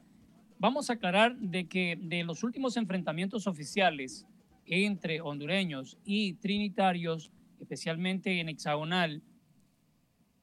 vamos 0.59 0.89
a 0.89 0.93
aclarar 0.93 1.35
de 1.35 1.67
que 1.67 1.97
de 2.01 2.23
los 2.23 2.41
últimos 2.43 2.77
enfrentamientos 2.77 3.47
oficiales 3.47 4.25
entre 4.65 5.19
hondureños 5.19 5.97
y 6.05 6.35
trinitarios, 6.35 7.33
especialmente 7.59 8.39
en 8.39 8.47
hexagonal, 8.47 9.21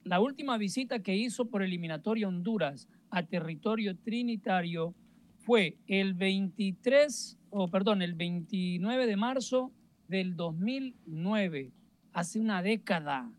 la 0.09 0.21
última 0.21 0.57
visita 0.57 1.01
que 1.01 1.15
hizo 1.15 1.51
por 1.51 1.63
eliminatoria 1.63 2.29
Honduras 2.29 2.89
a 3.11 3.23
territorio 3.25 3.95
trinitario 3.95 4.95
fue 5.37 5.77
el 5.87 6.15
23, 6.15 7.39
o 7.51 7.69
perdón, 7.69 8.01
el 8.01 8.15
29 8.15 9.07
de 9.07 9.17
marzo 9.17 9.71
del 10.09 10.35
2009, 10.35 11.73
hace 12.15 12.41
una 12.41 12.63
década, 12.63 13.31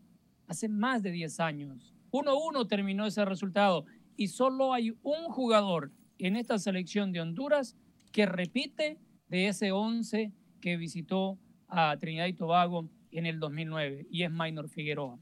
hace 0.46 0.68
más 0.68 1.02
de 1.02 1.10
10 1.10 1.40
años. 1.40 1.92
1-1 2.12 2.68
terminó 2.68 3.04
ese 3.04 3.24
resultado 3.24 3.84
y 4.16 4.28
solo 4.28 4.72
hay 4.72 4.90
un 5.02 5.24
jugador 5.24 5.90
en 6.18 6.36
esta 6.36 6.58
selección 6.58 7.10
de 7.10 7.20
Honduras 7.20 7.76
que 8.12 8.26
repite 8.26 8.98
de 9.28 9.48
ese 9.48 9.72
11 9.72 10.32
que 10.60 10.76
visitó 10.76 11.36
a 11.66 11.96
Trinidad 11.98 12.26
y 12.26 12.34
Tobago 12.34 12.88
en 13.10 13.26
el 13.26 13.40
2009 13.40 14.06
y 14.08 14.22
es 14.22 14.30
Minor 14.30 14.68
Figueroa. 14.68 15.18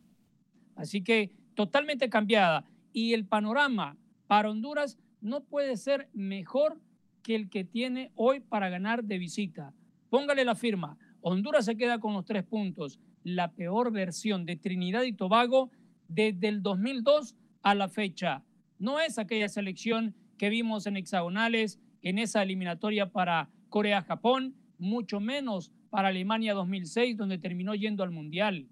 Así 0.79 1.03
que 1.03 1.33
totalmente 1.59 2.09
cambiada 2.09 2.65
y 2.93 3.15
el 3.15 3.27
panorama 3.27 3.97
para 4.29 4.49
Honduras 4.49 4.97
no 5.21 5.41
puede 5.43 5.77
ser 5.77 6.09
mejor 6.13 6.81
que 7.25 7.35
el 7.35 7.51
que 7.51 7.65
tiene 7.65 8.13
hoy 8.15 8.39
para 8.39 8.69
ganar 8.69 9.03
de 9.03 9.19
visita. 9.19 9.75
Póngale 10.09 10.45
la 10.45 10.55
firma. 10.55 10.97
Honduras 11.21 11.65
se 11.65 11.77
queda 11.77 11.99
con 11.99 12.15
los 12.15 12.25
tres 12.25 12.45
puntos. 12.45 13.01
La 13.25 13.51
peor 13.51 13.91
versión 13.91 14.47
de 14.47 14.55
Trinidad 14.55 15.03
y 15.03 15.13
Tobago 15.13 15.73
desde 16.07 16.47
el 16.47 16.63
2002 16.63 17.35
a 17.63 17.75
la 17.75 17.89
fecha. 17.89 18.45
No 18.79 19.01
es 19.01 19.19
aquella 19.19 19.49
selección 19.49 20.15
que 20.37 20.51
vimos 20.51 20.87
en 20.87 20.97
hexagonales, 20.97 21.81
en 22.03 22.21
esa 22.21 22.45
eliminatoria 22.45 23.11
para 23.11 23.51
Corea-Japón, 23.69 24.55
mucho 24.79 25.19
menos 25.19 25.73
para 25.91 26.11
Alemania 26.11 26.55
2006, 26.55 27.17
donde 27.17 27.39
terminó 27.39 27.75
yendo 27.75 28.05
al 28.05 28.13
Mundial. 28.13 28.69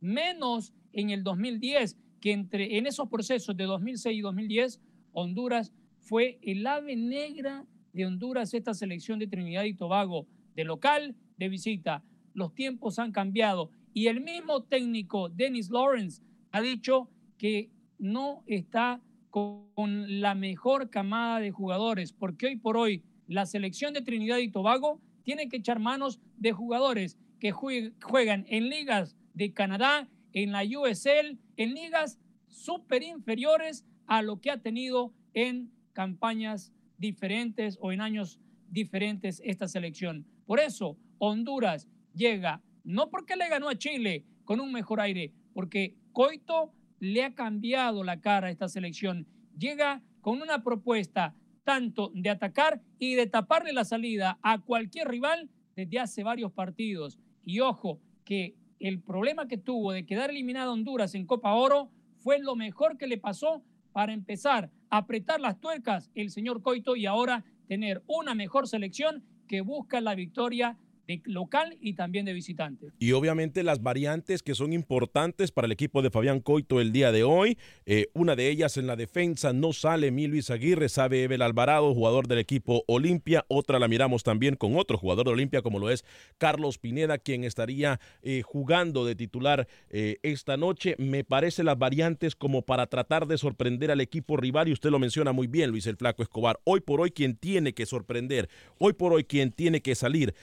Menos 0.00 0.72
en 0.92 1.10
el 1.10 1.22
2010, 1.22 1.96
que 2.20 2.32
entre, 2.32 2.78
en 2.78 2.86
esos 2.86 3.08
procesos 3.08 3.56
de 3.56 3.64
2006 3.64 4.18
y 4.18 4.20
2010, 4.20 4.80
Honduras 5.12 5.72
fue 6.00 6.38
el 6.42 6.66
ave 6.66 6.96
negra 6.96 7.64
de 7.92 8.06
Honduras, 8.06 8.54
esta 8.54 8.74
selección 8.74 9.18
de 9.18 9.26
Trinidad 9.26 9.64
y 9.64 9.74
Tobago, 9.74 10.26
de 10.54 10.64
local, 10.64 11.14
de 11.36 11.48
visita. 11.48 12.04
Los 12.34 12.54
tiempos 12.54 12.98
han 12.98 13.12
cambiado 13.12 13.70
y 13.94 14.06
el 14.06 14.20
mismo 14.20 14.62
técnico, 14.62 15.28
Dennis 15.28 15.70
Lawrence, 15.70 16.22
ha 16.52 16.60
dicho 16.60 17.08
que 17.36 17.70
no 17.98 18.42
está 18.46 19.00
con 19.30 20.20
la 20.20 20.34
mejor 20.34 20.90
camada 20.90 21.40
de 21.40 21.50
jugadores, 21.50 22.12
porque 22.12 22.46
hoy 22.46 22.56
por 22.56 22.76
hoy 22.76 23.02
la 23.26 23.46
selección 23.46 23.92
de 23.92 24.02
Trinidad 24.02 24.38
y 24.38 24.50
Tobago 24.50 25.00
tiene 25.22 25.48
que 25.48 25.58
echar 25.58 25.78
manos 25.78 26.20
de 26.36 26.52
jugadores 26.52 27.18
que 27.38 27.52
juegan 27.52 28.46
en 28.48 28.68
ligas 28.68 29.16
de 29.34 29.52
Canadá, 29.52 30.08
en 30.32 30.52
la 30.52 30.62
USL, 30.62 31.38
en 31.56 31.74
ligas 31.74 32.18
súper 32.46 33.02
inferiores 33.02 33.84
a 34.06 34.22
lo 34.22 34.40
que 34.40 34.50
ha 34.50 34.60
tenido 34.60 35.12
en 35.34 35.70
campañas 35.92 36.72
diferentes 36.96 37.78
o 37.80 37.92
en 37.92 38.00
años 38.00 38.40
diferentes 38.68 39.40
esta 39.44 39.68
selección. 39.68 40.26
Por 40.46 40.60
eso 40.60 40.98
Honduras 41.18 41.88
llega, 42.14 42.62
no 42.84 43.10
porque 43.10 43.36
le 43.36 43.48
ganó 43.48 43.68
a 43.68 43.76
Chile 43.76 44.24
con 44.44 44.60
un 44.60 44.72
mejor 44.72 45.00
aire, 45.00 45.32
porque 45.52 45.96
Coito 46.12 46.72
le 47.00 47.24
ha 47.24 47.34
cambiado 47.34 48.02
la 48.02 48.20
cara 48.20 48.48
a 48.48 48.50
esta 48.50 48.68
selección. 48.68 49.26
Llega 49.56 50.02
con 50.20 50.42
una 50.42 50.62
propuesta 50.62 51.34
tanto 51.64 52.10
de 52.14 52.30
atacar 52.30 52.80
y 52.98 53.14
de 53.14 53.26
taparle 53.26 53.72
la 53.72 53.84
salida 53.84 54.38
a 54.42 54.58
cualquier 54.58 55.08
rival 55.08 55.50
desde 55.76 55.98
hace 55.98 56.22
varios 56.22 56.52
partidos. 56.52 57.18
Y 57.44 57.60
ojo, 57.60 58.00
que 58.24 58.56
el 58.80 59.00
problema 59.00 59.48
que 59.48 59.58
tuvo 59.58 59.92
de 59.92 60.06
quedar 60.06 60.30
eliminado 60.30 60.72
Honduras 60.72 61.14
en 61.14 61.26
Copa 61.26 61.54
Oro 61.54 61.90
fue 62.16 62.38
lo 62.38 62.56
mejor 62.56 62.96
que 62.96 63.06
le 63.06 63.18
pasó 63.18 63.62
para 63.92 64.12
empezar 64.12 64.70
a 64.90 64.98
apretar 64.98 65.40
las 65.40 65.60
tuercas 65.60 66.10
el 66.14 66.30
señor 66.30 66.62
Coito 66.62 66.96
y 66.96 67.06
ahora 67.06 67.44
tener 67.66 68.02
una 68.06 68.34
mejor 68.34 68.68
selección 68.68 69.24
que 69.46 69.60
busca 69.60 70.00
la 70.00 70.14
victoria 70.14 70.76
local 71.24 71.76
y 71.80 71.94
también 71.94 72.24
de 72.26 72.32
visitante. 72.32 72.88
Y 72.98 73.12
obviamente 73.12 73.62
las 73.62 73.82
variantes 73.82 74.42
que 74.42 74.54
son 74.54 74.72
importantes 74.72 75.52
para 75.52 75.66
el 75.66 75.72
equipo 75.72 76.02
de 76.02 76.10
Fabián 76.10 76.40
Coito 76.40 76.80
el 76.80 76.92
día 76.92 77.12
de 77.12 77.24
hoy. 77.24 77.58
Eh, 77.86 78.08
una 78.12 78.36
de 78.36 78.48
ellas 78.48 78.76
en 78.76 78.86
la 78.86 78.96
defensa 78.96 79.52
no 79.52 79.72
sale 79.72 80.10
mi 80.10 80.26
Luis 80.26 80.50
Aguirre, 80.50 80.88
sabe 80.88 81.22
Evel 81.22 81.42
Alvarado, 81.42 81.94
jugador 81.94 82.28
del 82.28 82.38
equipo 82.38 82.84
Olimpia. 82.86 83.44
Otra 83.48 83.78
la 83.78 83.88
miramos 83.88 84.22
también 84.22 84.56
con 84.56 84.76
otro 84.76 84.98
jugador 84.98 85.26
de 85.26 85.32
Olimpia 85.32 85.62
como 85.62 85.78
lo 85.78 85.90
es 85.90 86.04
Carlos 86.36 86.78
Pineda, 86.78 87.18
quien 87.18 87.44
estaría 87.44 88.00
eh, 88.22 88.42
jugando 88.42 89.04
de 89.04 89.14
titular 89.14 89.66
eh, 89.88 90.18
esta 90.22 90.56
noche. 90.56 90.94
Me 90.98 91.24
parece 91.24 91.64
las 91.64 91.78
variantes 91.78 92.36
como 92.36 92.62
para 92.62 92.86
tratar 92.86 93.26
de 93.26 93.38
sorprender 93.38 93.90
al 93.90 94.00
equipo 94.00 94.36
rival 94.36 94.68
y 94.68 94.72
usted 94.72 94.90
lo 94.90 94.98
menciona 94.98 95.32
muy 95.32 95.46
bien, 95.46 95.70
Luis 95.70 95.86
el 95.86 95.96
Flaco 95.96 96.22
Escobar. 96.22 96.60
Hoy 96.64 96.80
por 96.80 97.00
hoy 97.00 97.10
quien 97.10 97.36
tiene 97.36 97.72
que 97.72 97.86
sorprender, 97.86 98.48
hoy 98.78 98.92
por 98.92 99.12
hoy 99.12 99.24
quien 99.24 99.52
tiene 99.52 99.80
que 99.80 99.94
salir 99.94 100.34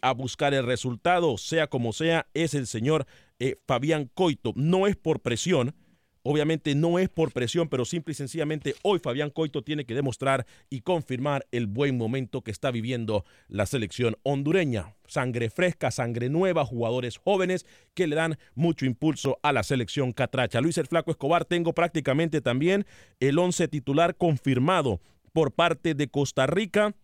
a 0.00 0.13
buscar 0.14 0.54
el 0.54 0.66
resultado, 0.66 1.36
sea 1.38 1.66
como 1.66 1.92
sea, 1.92 2.26
es 2.34 2.54
el 2.54 2.66
señor 2.66 3.06
eh, 3.38 3.56
Fabián 3.66 4.10
Coito. 4.14 4.52
No 4.56 4.86
es 4.86 4.96
por 4.96 5.20
presión, 5.20 5.74
obviamente 6.22 6.74
no 6.74 6.98
es 6.98 7.08
por 7.08 7.32
presión, 7.32 7.68
pero 7.68 7.84
simple 7.84 8.12
y 8.12 8.14
sencillamente 8.14 8.74
hoy 8.82 8.98
Fabián 8.98 9.30
Coito 9.30 9.62
tiene 9.62 9.84
que 9.84 9.94
demostrar 9.94 10.46
y 10.70 10.80
confirmar 10.80 11.46
el 11.52 11.66
buen 11.66 11.96
momento 11.96 12.42
que 12.42 12.50
está 12.50 12.70
viviendo 12.70 13.24
la 13.48 13.66
selección 13.66 14.16
hondureña. 14.22 14.94
Sangre 15.06 15.50
fresca, 15.50 15.90
sangre 15.90 16.30
nueva, 16.30 16.64
jugadores 16.64 17.18
jóvenes 17.18 17.66
que 17.92 18.06
le 18.06 18.16
dan 18.16 18.38
mucho 18.54 18.86
impulso 18.86 19.38
a 19.42 19.52
la 19.52 19.62
selección 19.62 20.12
catracha. 20.12 20.60
Luis 20.60 20.78
el 20.78 20.86
Flaco 20.86 21.10
Escobar, 21.10 21.44
tengo 21.44 21.74
prácticamente 21.74 22.40
también 22.40 22.86
el 23.20 23.38
11 23.38 23.68
titular 23.68 24.16
confirmado 24.16 25.00
por 25.32 25.52
parte 25.52 25.94
de 25.94 26.08
Costa 26.08 26.46
Rica 26.46 26.94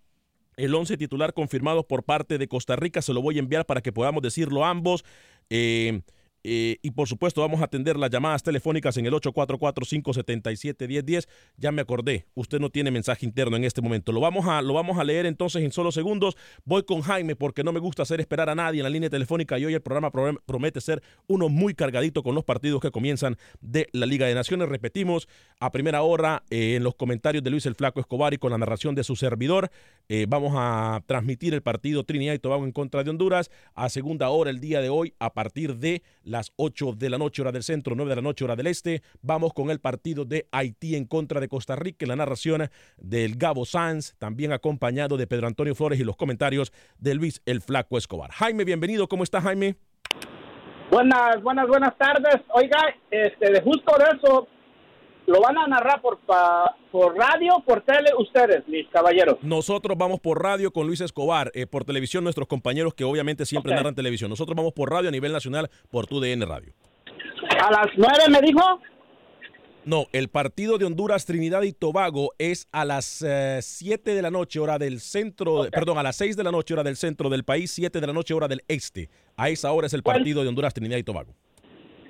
el 0.64 0.75
11 0.75 0.96
titular 0.96 1.33
confirmado 1.33 1.87
por 1.87 2.05
parte 2.05 2.38
de 2.38 2.49
Costa 2.49 2.77
Rica. 2.77 3.03
Se 3.03 3.12
lo 3.12 3.23
voy 3.23 3.37
a 3.37 3.40
enviar 3.40 3.66
para 3.66 3.81
que 3.81 3.92
podamos 3.92 4.23
decirlo 4.23 4.64
ambos. 4.64 5.05
Eh, 5.49 6.03
eh, 6.42 6.79
y 6.83 6.90
por 6.92 7.09
supuesto 7.09 7.40
vamos 7.40 7.61
a 7.61 7.64
atender 7.64 7.96
las 7.96 8.11
llamadas 8.11 8.42
telefónicas 8.42 8.96
en 8.96 9.07
el 9.07 9.12
844-577-1010. 9.14 11.29
Ya 11.57 11.72
me 11.72 11.83
acordé, 11.83 12.26
usted 12.35 12.61
no 12.61 12.70
tiene 12.70 12.90
mensaje 12.90 13.26
interno 13.26 13.57
en 13.57 13.64
este 13.64 13.83
momento. 13.83 14.12
Lo 14.12 14.20
vamos, 14.20 14.46
a, 14.46 14.62
lo 14.62 14.74
vamos 14.74 14.98
a 14.98 15.05
leer 15.05 15.26
entonces 15.26 15.62
en 15.62 15.72
solo 15.72 15.92
segundos. 15.92 16.37
Voy 16.64 16.83
con 16.85 17.03
Jaime 17.03 17.37
porque 17.37 17.62
no 17.62 17.72
me 17.72 17.81
gusta 17.81 18.03
hacer 18.03 18.20
esperar 18.20 18.48
a 18.48 18.55
nadie 18.55 18.81
en 18.81 18.85
la 18.85 18.90
línea 18.90 19.11
telefónica 19.11 19.59
y 19.59 19.66
hoy 19.66 19.74
el 19.74 19.83
programa 19.83 20.11
promete 20.11 20.81
ser 20.81 21.03
uno 21.26 21.48
muy 21.48 21.74
cargadito 21.74 22.22
con 22.22 22.35
los 22.35 22.44
partidos 22.44 22.81
que 22.81 22.90
comienzan 22.90 23.37
de 23.61 23.88
la 23.92 24.07
Liga 24.07 24.26
de 24.26 24.35
Naciones. 24.35 24.68
Repetimos, 24.68 25.29
a 25.59 25.70
primera 25.70 26.03
hora 26.03 26.42
eh, 26.50 26.76
en 26.76 26.85
los 26.85 26.94
comentarios 26.94 27.44
de 27.44 27.50
Luis 27.50 27.66
el 27.66 27.74
Flaco 27.74 28.00
Escobar 28.00 28.35
y 28.35 28.38
con 28.38 28.50
la 28.50 28.59
narración 28.59 28.94
de 28.94 29.05
su 29.05 29.16
servidor, 29.16 29.70
eh, 30.09 30.26
vamos 30.29 30.53
a 30.57 31.03
transmitir 31.07 31.55
el 31.55 31.62
partido 31.62 32.05
Trinidad 32.05 32.35
y 32.35 32.38
Tobago 32.38 32.64
en 32.64 32.72
contra 32.72 33.05
de 33.05 33.11
Honduras. 33.11 33.50
A 33.74 33.88
segunda 33.88 34.31
hora 34.31 34.50
el 34.50 34.61
día 34.61 34.81
de 34.81 34.88
hoy 34.88 35.14
a 35.18 35.33
partir 35.33 35.76
de 35.76 36.03
las 36.31 36.53
8 36.57 36.93
de 36.97 37.11
la 37.11 37.19
noche 37.19 37.43
hora 37.43 37.53
del 37.53 37.62
centro, 37.62 37.95
9 37.95 38.09
de 38.09 38.16
la 38.16 38.23
noche 38.23 38.45
hora 38.45 38.57
del 38.57 38.69
este. 38.69 39.03
Vamos 39.21 39.53
con 39.53 39.71
el 39.71 39.81
partido 39.81 40.25
de 40.25 40.47
Haití 40.53 40.95
en 40.95 41.05
contra 41.05 41.40
de 41.40 41.49
Costa 41.49 41.77
Rica, 41.77 42.07
la 42.07 42.16
narración 42.16 42.71
del 42.97 43.37
Gabo 43.37 43.66
Sanz, 43.66 44.14
también 44.19 44.53
acompañado 44.53 45.16
de 45.16 45.27
Pedro 45.27 45.49
Antonio 45.49 45.75
Flores 45.75 45.99
y 45.99 46.05
los 46.05 46.16
comentarios 46.16 46.73
de 46.99 47.14
Luis 47.14 47.43
el 47.47 47.61
Flaco 47.61 47.99
Escobar. 47.99 48.31
Jaime, 48.31 48.64
bienvenido, 48.64 49.09
¿cómo 49.09 49.25
está 49.25 49.40
Jaime? 49.40 49.77
Buenas, 50.90 51.43
buenas, 51.43 51.66
buenas 51.69 51.97
tardes. 51.99 52.37
Oiga, 52.53 52.79
este, 53.11 53.62
justo 53.62 53.93
de 53.99 54.16
eso, 54.16 54.49
lo 55.26 55.40
van 55.40 55.59
a 55.59 55.66
narrar 55.66 56.00
por, 56.00 56.18
por 56.90 57.16
radio, 57.16 57.62
por 57.66 57.83
tele, 57.83 58.11
ustedes, 58.18 58.66
mis 58.68 58.88
caballeros. 58.88 59.37
Nosotros 59.42 59.96
vamos 59.96 60.20
por 60.20 60.42
radio 60.42 60.72
con 60.72 60.87
Luis 60.87 61.00
Escobar, 61.00 61.50
eh, 61.54 61.66
por 61.66 61.85
televisión 61.85 62.24
nuestros 62.24 62.48
compañeros 62.48 62.94
que 62.94 63.04
obviamente 63.04 63.46
siempre 63.46 63.74
narran 63.74 63.94
televisión. 63.94 64.30
Nosotros 64.30 64.56
vamos 64.56 64.72
por 64.72 64.90
radio 64.90 65.09
a 65.09 65.12
nivel 65.12 65.33
nacional 65.33 65.70
por 65.90 66.06
TUDN 66.06 66.42
Radio. 66.42 66.72
¿A 67.61 67.70
las 67.70 67.88
nueve 67.96 68.24
me 68.30 68.40
dijo? 68.40 68.80
No, 69.85 70.06
el 70.12 70.28
partido 70.28 70.76
de 70.76 70.85
Honduras, 70.85 71.24
Trinidad 71.24 71.62
y 71.62 71.72
Tobago 71.72 72.33
es 72.38 72.68
a 72.70 72.85
las 72.85 73.24
7 73.61 74.11
eh, 74.11 74.14
de 74.14 74.22
la 74.22 74.30
noche, 74.30 74.61
hora 74.61 74.78
del 74.78 75.00
centro, 75.00 75.66
perdón, 75.72 75.96
a 75.96 76.02
las 76.02 76.16
6 76.16 76.37
de 76.37 76.44
la 76.44 76.52
noche, 76.52 76.74
hora 76.74 76.83
del 76.83 76.96
centro 76.96 77.30
del 77.30 77.44
país, 77.44 77.70
7 77.70 78.00
de 78.00 78.06
la 78.06 78.12
noche, 78.12 78.35
hora 78.35 78.46
del 78.46 78.62
este. 78.68 79.09
A 79.37 79.48
esa 79.48 79.72
hora 79.72 79.87
es 79.87 79.94
el 79.94 80.02
partido 80.02 80.42
de 80.42 80.48
Honduras, 80.48 80.74
Trinidad 80.74 80.98
y 80.98 81.02
Tobago. 81.02 81.35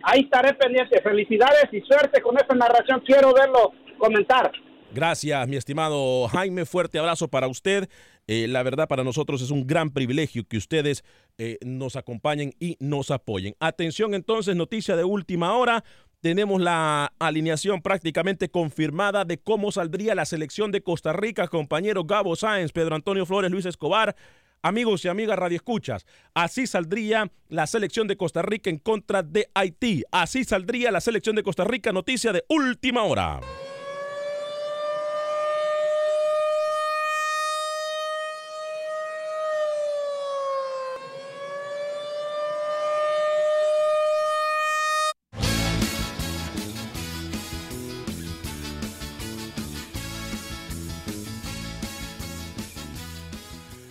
Ahí 0.03 0.21
estaré 0.21 0.55
pendiente. 0.55 1.01
Felicidades 1.03 1.67
y 1.73 1.81
suerte 1.83 2.21
con 2.21 2.37
esta 2.37 2.55
narración. 2.55 3.03
Quiero 3.07 3.33
verlo 3.33 3.73
comentar. 3.99 4.51
Gracias, 4.93 5.47
mi 5.47 5.57
estimado 5.57 6.27
Jaime. 6.29 6.65
Fuerte 6.65 6.99
abrazo 6.99 7.29
para 7.29 7.47
usted. 7.47 7.89
Eh, 8.27 8.49
la 8.49 8.63
verdad, 8.63 8.89
para 8.89 9.05
nosotros 9.05 9.41
es 9.41 9.51
un 9.51 9.67
gran 9.67 9.91
privilegio 9.91 10.45
que 10.49 10.57
ustedes 10.57 11.05
eh, 11.39 11.59
nos 11.65 11.97
acompañen 11.97 12.55
y 12.59 12.77
nos 12.81 13.11
apoyen. 13.11 13.55
Atención 13.61 14.15
entonces, 14.15 14.57
noticia 14.57 14.97
de 14.97 15.05
última 15.05 15.55
hora. 15.55 15.85
Tenemos 16.21 16.61
la 16.61 17.13
alineación 17.19 17.81
prácticamente 17.81 18.51
confirmada 18.51 19.25
de 19.25 19.39
cómo 19.39 19.73
saldría 19.73 20.15
la 20.15 20.27
selección 20.27 20.71
de 20.71 20.83
Costa 20.83 21.15
Rica, 21.15 21.49
compañero 21.49 22.05
Gabo 22.05 22.37
Sáenz, 22.37 22.73
Pedro 22.73 22.95
Antonio 22.95 23.25
Flores, 23.25 23.51
Luis 23.51 23.65
Escobar. 23.65 24.15
Amigos 24.63 25.05
y 25.07 25.09
amigas 25.09 25.39
Radio 25.39 25.57
Escuchas, 25.57 26.05
así 26.35 26.67
saldría 26.67 27.31
la 27.49 27.67
selección 27.67 28.07
de 28.09 28.19
Costa 28.19 28.43
Rica 28.43 28.69
en 28.69 28.79
contra 28.79 29.23
de 29.23 29.49
Haití. 29.55 30.05
Así 30.13 30.45
saldría 30.45 30.91
la 30.91 31.01
selección 31.01 31.35
de 31.35 31.43
Costa 31.43 31.65
Rica, 31.65 31.93
noticia 31.93 32.31
de 32.33 32.45
última 32.49 33.05
hora. 33.05 33.41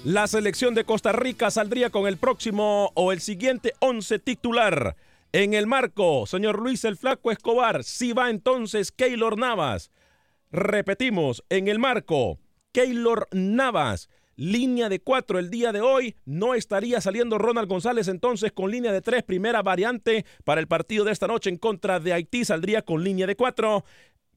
La 0.09 0.25
selección 0.25 0.73
de 0.73 0.85
Costa 0.85 1.11
Rica 1.11 1.51
saldría 1.51 1.91
con 1.91 2.07
el 2.07 2.17
próximo 2.17 2.91
o 2.95 3.11
el 3.11 3.21
siguiente 3.21 3.73
11 3.77 4.17
titular. 4.17 4.95
En 5.33 5.53
el 5.53 5.67
marco, 5.67 6.25
señor 6.25 6.57
Luis 6.59 6.83
el 6.83 6.97
Flaco 6.97 7.29
Escobar, 7.29 7.83
si 7.83 8.11
va 8.11 8.31
entonces 8.31 8.91
Keylor 8.91 9.37
Navas. 9.37 9.91
Repetimos, 10.49 11.43
en 11.49 11.67
el 11.67 11.77
marco, 11.77 12.39
Keylor 12.71 13.27
Navas. 13.33 14.09
Línea 14.35 14.89
de 14.89 14.99
cuatro 14.99 15.37
el 15.37 15.51
día 15.51 15.71
de 15.71 15.81
hoy. 15.81 16.15
No 16.25 16.55
estaría 16.55 17.01
saliendo 17.01 17.37
Ronald 17.37 17.69
González 17.69 18.07
entonces 18.07 18.51
con 18.51 18.71
línea 18.71 18.91
de 18.91 19.01
tres. 19.01 19.21
Primera 19.21 19.61
variante 19.61 20.25
para 20.43 20.59
el 20.59 20.67
partido 20.67 21.05
de 21.05 21.11
esta 21.11 21.27
noche 21.27 21.51
en 21.51 21.57
contra 21.57 21.99
de 21.99 22.13
Haití. 22.13 22.45
Saldría 22.45 22.81
con 22.81 23.03
línea 23.03 23.27
de 23.27 23.35
cuatro, 23.35 23.85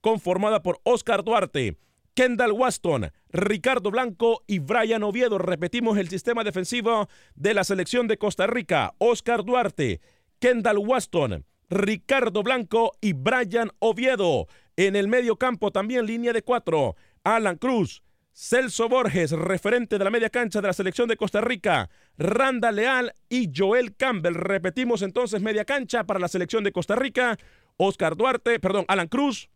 conformada 0.02 0.62
por 0.62 0.80
Oscar 0.84 1.24
Duarte. 1.24 1.78
Kendall 2.14 2.52
Waston, 2.52 3.10
Ricardo 3.30 3.90
Blanco 3.90 4.42
y 4.46 4.58
Brian 4.58 5.02
Oviedo. 5.02 5.38
Repetimos 5.38 5.96
el 5.96 6.08
sistema 6.08 6.44
defensivo 6.44 7.08
de 7.34 7.54
la 7.54 7.64
selección 7.64 8.06
de 8.06 8.18
Costa 8.18 8.46
Rica. 8.46 8.94
Oscar 8.98 9.44
Duarte, 9.44 10.00
Kendall 10.38 10.78
Waston, 10.78 11.46
Ricardo 11.70 12.42
Blanco 12.42 12.92
y 13.00 13.14
Brian 13.14 13.70
Oviedo. 13.78 14.46
En 14.76 14.94
el 14.94 15.08
medio 15.08 15.36
campo 15.36 15.70
también 15.70 16.04
línea 16.04 16.34
de 16.34 16.42
cuatro. 16.42 16.96
Alan 17.24 17.56
Cruz, 17.56 18.02
Celso 18.34 18.90
Borges, 18.90 19.30
referente 19.30 19.96
de 19.98 20.04
la 20.04 20.10
media 20.10 20.28
cancha 20.28 20.60
de 20.60 20.66
la 20.66 20.72
selección 20.74 21.08
de 21.08 21.16
Costa 21.16 21.40
Rica, 21.40 21.88
Randa 22.18 22.72
Leal 22.72 23.14
y 23.30 23.50
Joel 23.54 23.96
Campbell. 23.96 24.34
Repetimos 24.34 25.00
entonces 25.00 25.40
media 25.40 25.64
cancha 25.64 26.04
para 26.04 26.20
la 26.20 26.28
selección 26.28 26.62
de 26.62 26.72
Costa 26.72 26.94
Rica. 26.94 27.38
Oscar 27.78 28.16
Duarte, 28.16 28.60
perdón, 28.60 28.84
Alan 28.88 29.08
Cruz, 29.08 29.48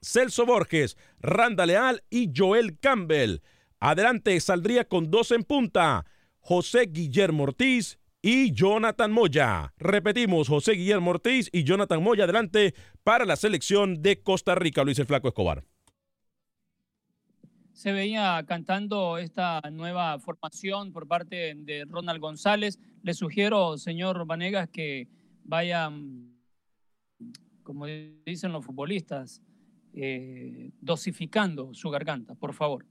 Celso 0.00 0.46
Borges, 0.46 0.96
Randa 1.18 1.66
Leal 1.66 2.02
y 2.10 2.30
Joel 2.34 2.78
Campbell. 2.78 3.40
Adelante 3.80 4.38
saldría 4.40 4.88
con 4.88 5.10
dos 5.10 5.30
en 5.30 5.44
punta. 5.44 6.06
José 6.40 6.86
Guillermo 6.90 7.44
Ortiz 7.44 7.98
y 8.22 8.52
Jonathan 8.52 9.12
Moya. 9.12 9.72
Repetimos, 9.78 10.48
José 10.48 10.72
Guillermo 10.72 11.10
Ortiz 11.10 11.48
y 11.52 11.64
Jonathan 11.64 12.02
Moya 12.02 12.24
adelante 12.24 12.74
para 13.04 13.24
la 13.24 13.36
selección 13.36 14.02
de 14.02 14.22
Costa 14.22 14.54
Rica, 14.54 14.82
Luis 14.82 14.98
el 14.98 15.06
Flaco 15.06 15.28
Escobar. 15.28 15.64
Se 17.72 17.92
veía 17.92 18.42
cantando 18.48 19.18
esta 19.18 19.60
nueva 19.70 20.18
formación 20.18 20.92
por 20.92 21.06
parte 21.06 21.54
de 21.56 21.84
Ronald 21.84 22.20
González. 22.20 22.78
Le 23.02 23.12
sugiero, 23.12 23.76
señor 23.76 24.24
Vanegas, 24.26 24.68
que 24.70 25.08
vaya, 25.44 25.92
como 27.62 27.86
dicen 27.86 28.52
los 28.52 28.64
futbolistas, 28.64 29.42
eh, 29.96 30.70
dosificando 30.80 31.74
su 31.74 31.90
garganta, 31.90 32.34
por 32.34 32.52
favor. 32.52 32.86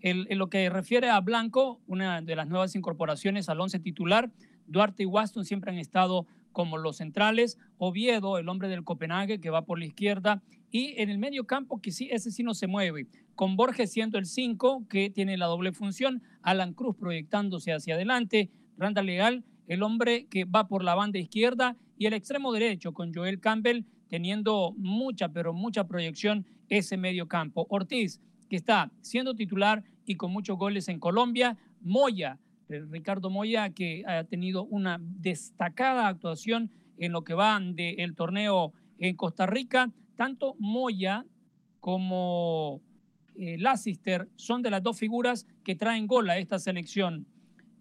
en 0.00 0.36
lo 0.36 0.48
que 0.48 0.68
refiere 0.68 1.10
a 1.10 1.20
Blanco, 1.20 1.80
una 1.86 2.20
de 2.20 2.34
las 2.34 2.48
nuevas 2.48 2.74
incorporaciones 2.74 3.48
al 3.48 3.60
once 3.60 3.78
titular, 3.78 4.32
Duarte 4.66 5.04
y 5.04 5.06
Waston 5.06 5.44
siempre 5.44 5.70
han 5.70 5.78
estado 5.78 6.26
como 6.52 6.78
los 6.78 6.98
centrales. 6.98 7.58
Oviedo, 7.78 8.38
el 8.38 8.48
hombre 8.48 8.68
del 8.68 8.84
Copenhague, 8.84 9.40
que 9.40 9.50
va 9.50 9.64
por 9.64 9.78
la 9.78 9.86
izquierda. 9.86 10.42
Y 10.70 10.94
en 11.00 11.10
el 11.10 11.18
medio 11.18 11.44
campo, 11.44 11.80
que 11.80 11.90
sí, 11.90 12.08
ese 12.10 12.30
sí 12.30 12.42
no 12.42 12.54
se 12.54 12.66
mueve. 12.66 13.06
Con 13.34 13.56
Borges 13.56 13.92
siendo 13.92 14.18
el 14.18 14.26
5, 14.26 14.86
que 14.88 15.10
tiene 15.10 15.36
la 15.36 15.46
doble 15.46 15.72
función. 15.72 16.22
Alan 16.42 16.74
Cruz 16.74 16.96
proyectándose 16.96 17.72
hacia 17.72 17.94
adelante. 17.94 18.50
Randa 18.78 19.02
Legal, 19.02 19.44
el 19.66 19.82
hombre 19.82 20.26
que 20.26 20.44
va 20.44 20.68
por 20.68 20.84
la 20.84 20.94
banda 20.94 21.18
izquierda. 21.18 21.76
Y 21.98 22.06
el 22.06 22.14
extremo 22.14 22.52
derecho, 22.52 22.92
con 22.92 23.12
Joel 23.12 23.40
Campbell, 23.40 23.84
teniendo 24.12 24.74
mucha, 24.76 25.30
pero 25.30 25.54
mucha 25.54 25.88
proyección 25.88 26.44
ese 26.68 26.98
medio 26.98 27.28
campo. 27.28 27.66
Ortiz, 27.70 28.20
que 28.50 28.56
está 28.56 28.92
siendo 29.00 29.34
titular 29.34 29.84
y 30.04 30.16
con 30.16 30.30
muchos 30.30 30.58
goles 30.58 30.88
en 30.88 31.00
Colombia. 31.00 31.56
Moya, 31.80 32.38
eh, 32.68 32.82
Ricardo 32.90 33.30
Moya, 33.30 33.70
que 33.70 34.04
ha 34.06 34.24
tenido 34.24 34.64
una 34.64 34.98
destacada 35.00 36.08
actuación 36.08 36.70
en 36.98 37.12
lo 37.12 37.24
que 37.24 37.32
va 37.32 37.58
del 37.58 38.14
torneo 38.14 38.74
en 38.98 39.16
Costa 39.16 39.46
Rica. 39.46 39.90
Tanto 40.14 40.56
Moya 40.58 41.24
como 41.80 42.82
eh, 43.34 43.56
Lassister 43.56 44.28
son 44.36 44.60
de 44.60 44.68
las 44.68 44.82
dos 44.82 44.98
figuras 44.98 45.46
que 45.64 45.74
traen 45.74 46.06
gol 46.06 46.28
a 46.28 46.36
esta 46.36 46.58
selección. 46.58 47.26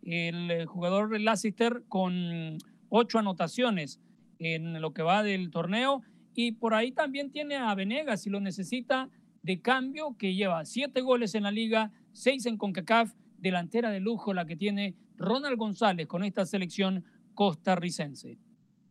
El 0.02 0.66
jugador 0.66 1.20
Lassister 1.20 1.84
con 1.90 2.58
ocho 2.88 3.20
anotaciones 3.20 4.00
en 4.40 4.82
lo 4.82 4.94
que 4.94 5.04
va 5.04 5.24
del 5.24 5.52
torneo 5.52 6.04
y 6.36 6.54
por 6.54 6.74
ahí 6.74 6.92
también 6.92 7.32
tiene 7.32 7.56
a 7.56 7.74
Venegas 7.76 8.22
si 8.24 8.30
lo 8.30 8.40
necesita 8.40 9.10
de 9.44 9.62
cambio 9.62 10.16
que 10.18 10.36
lleva 10.36 10.66
siete 10.66 11.02
goles 11.02 11.36
en 11.36 11.44
la 11.44 11.52
liga, 11.52 11.92
seis 12.14 12.46
en 12.46 12.58
CONCACAF, 12.58 13.14
delantera 13.38 13.90
de 13.90 14.00
lujo 14.00 14.34
la 14.34 14.46
que 14.46 14.56
tiene 14.56 14.96
Ronald 15.18 15.58
González 15.58 16.08
con 16.08 16.24
esta 16.24 16.46
selección 16.46 17.04
costarricense. 17.34 18.38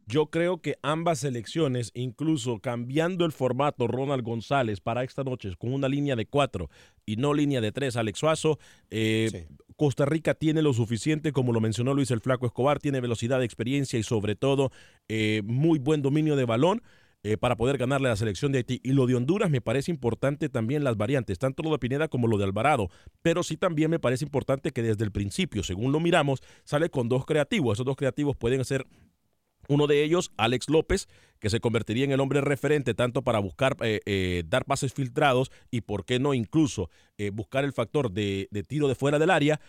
Yo 0.06 0.26
creo 0.26 0.60
que 0.60 0.76
ambas 0.82 1.20
selecciones, 1.20 1.92
incluso 1.94 2.58
cambiando 2.58 3.24
el 3.24 3.30
formato 3.30 3.86
Ronald 3.86 4.24
González 4.24 4.80
para 4.80 5.04
esta 5.04 5.22
noche 5.22 5.54
con 5.56 5.72
una 5.72 5.88
línea 5.88 6.16
de 6.16 6.26
cuatro 6.26 6.68
y 7.06 7.14
no 7.14 7.32
línea 7.32 7.60
de 7.60 7.70
tres, 7.70 7.96
Alex 7.96 8.18
Suazo, 8.18 8.58
eh, 8.90 9.46
Costa 9.76 10.06
Rica 10.06 10.34
tiene 10.34 10.62
lo 10.62 10.72
suficiente, 10.72 11.30
como 11.30 11.52
lo 11.52 11.60
mencionó 11.60 11.94
Luis 11.94 12.10
el 12.10 12.20
Flaco 12.20 12.44
Escobar, 12.44 12.80
tiene 12.80 13.00
velocidad, 13.00 13.40
experiencia 13.42 14.00
y 14.00 14.02
sobre 14.02 14.34
todo 14.34 14.72
eh, 15.08 15.42
muy 15.44 15.78
buen 15.78 16.02
dominio 16.02 16.34
de 16.34 16.44
balón. 16.44 16.82
Eh, 17.22 17.36
para 17.36 17.54
poder 17.54 17.76
ganarle 17.76 18.08
a 18.08 18.12
la 18.12 18.16
selección 18.16 18.50
de 18.50 18.58
Haití. 18.58 18.80
Y 18.82 18.92
lo 18.92 19.06
de 19.06 19.14
Honduras 19.14 19.50
me 19.50 19.60
parece 19.60 19.90
importante 19.90 20.48
también 20.48 20.84
las 20.84 20.96
variantes, 20.96 21.38
tanto 21.38 21.62
lo 21.62 21.70
de 21.70 21.78
Pineda 21.78 22.08
como 22.08 22.26
lo 22.26 22.38
de 22.38 22.44
Alvarado. 22.44 22.88
Pero 23.20 23.42
sí 23.42 23.58
también 23.58 23.90
me 23.90 23.98
parece 23.98 24.24
importante 24.24 24.70
que 24.70 24.82
desde 24.82 25.04
el 25.04 25.12
principio, 25.12 25.62
según 25.62 25.92
lo 25.92 26.00
miramos, 26.00 26.40
sale 26.64 26.88
con 26.88 27.10
dos 27.10 27.26
creativos. 27.26 27.76
Esos 27.76 27.84
dos 27.84 27.96
creativos 27.96 28.36
pueden 28.36 28.64
ser 28.64 28.86
uno 29.68 29.86
de 29.86 30.02
ellos, 30.02 30.32
Alex 30.38 30.70
López, 30.70 31.08
que 31.40 31.50
se 31.50 31.60
convertiría 31.60 32.06
en 32.06 32.12
el 32.12 32.20
hombre 32.20 32.40
referente 32.40 32.94
tanto 32.94 33.20
para 33.20 33.38
buscar 33.38 33.76
eh, 33.82 34.00
eh, 34.06 34.42
dar 34.48 34.64
pases 34.64 34.94
filtrados 34.94 35.52
y, 35.70 35.82
por 35.82 36.06
qué 36.06 36.18
no, 36.18 36.32
incluso 36.32 36.88
buscar 37.34 37.64
el 37.64 37.74
factor 37.74 38.10
de, 38.10 38.48
de, 38.50 38.62
tiro 38.62 38.88
de 38.88 38.94
fuera 38.94 39.18
del 39.18 39.28
área. 39.28 39.60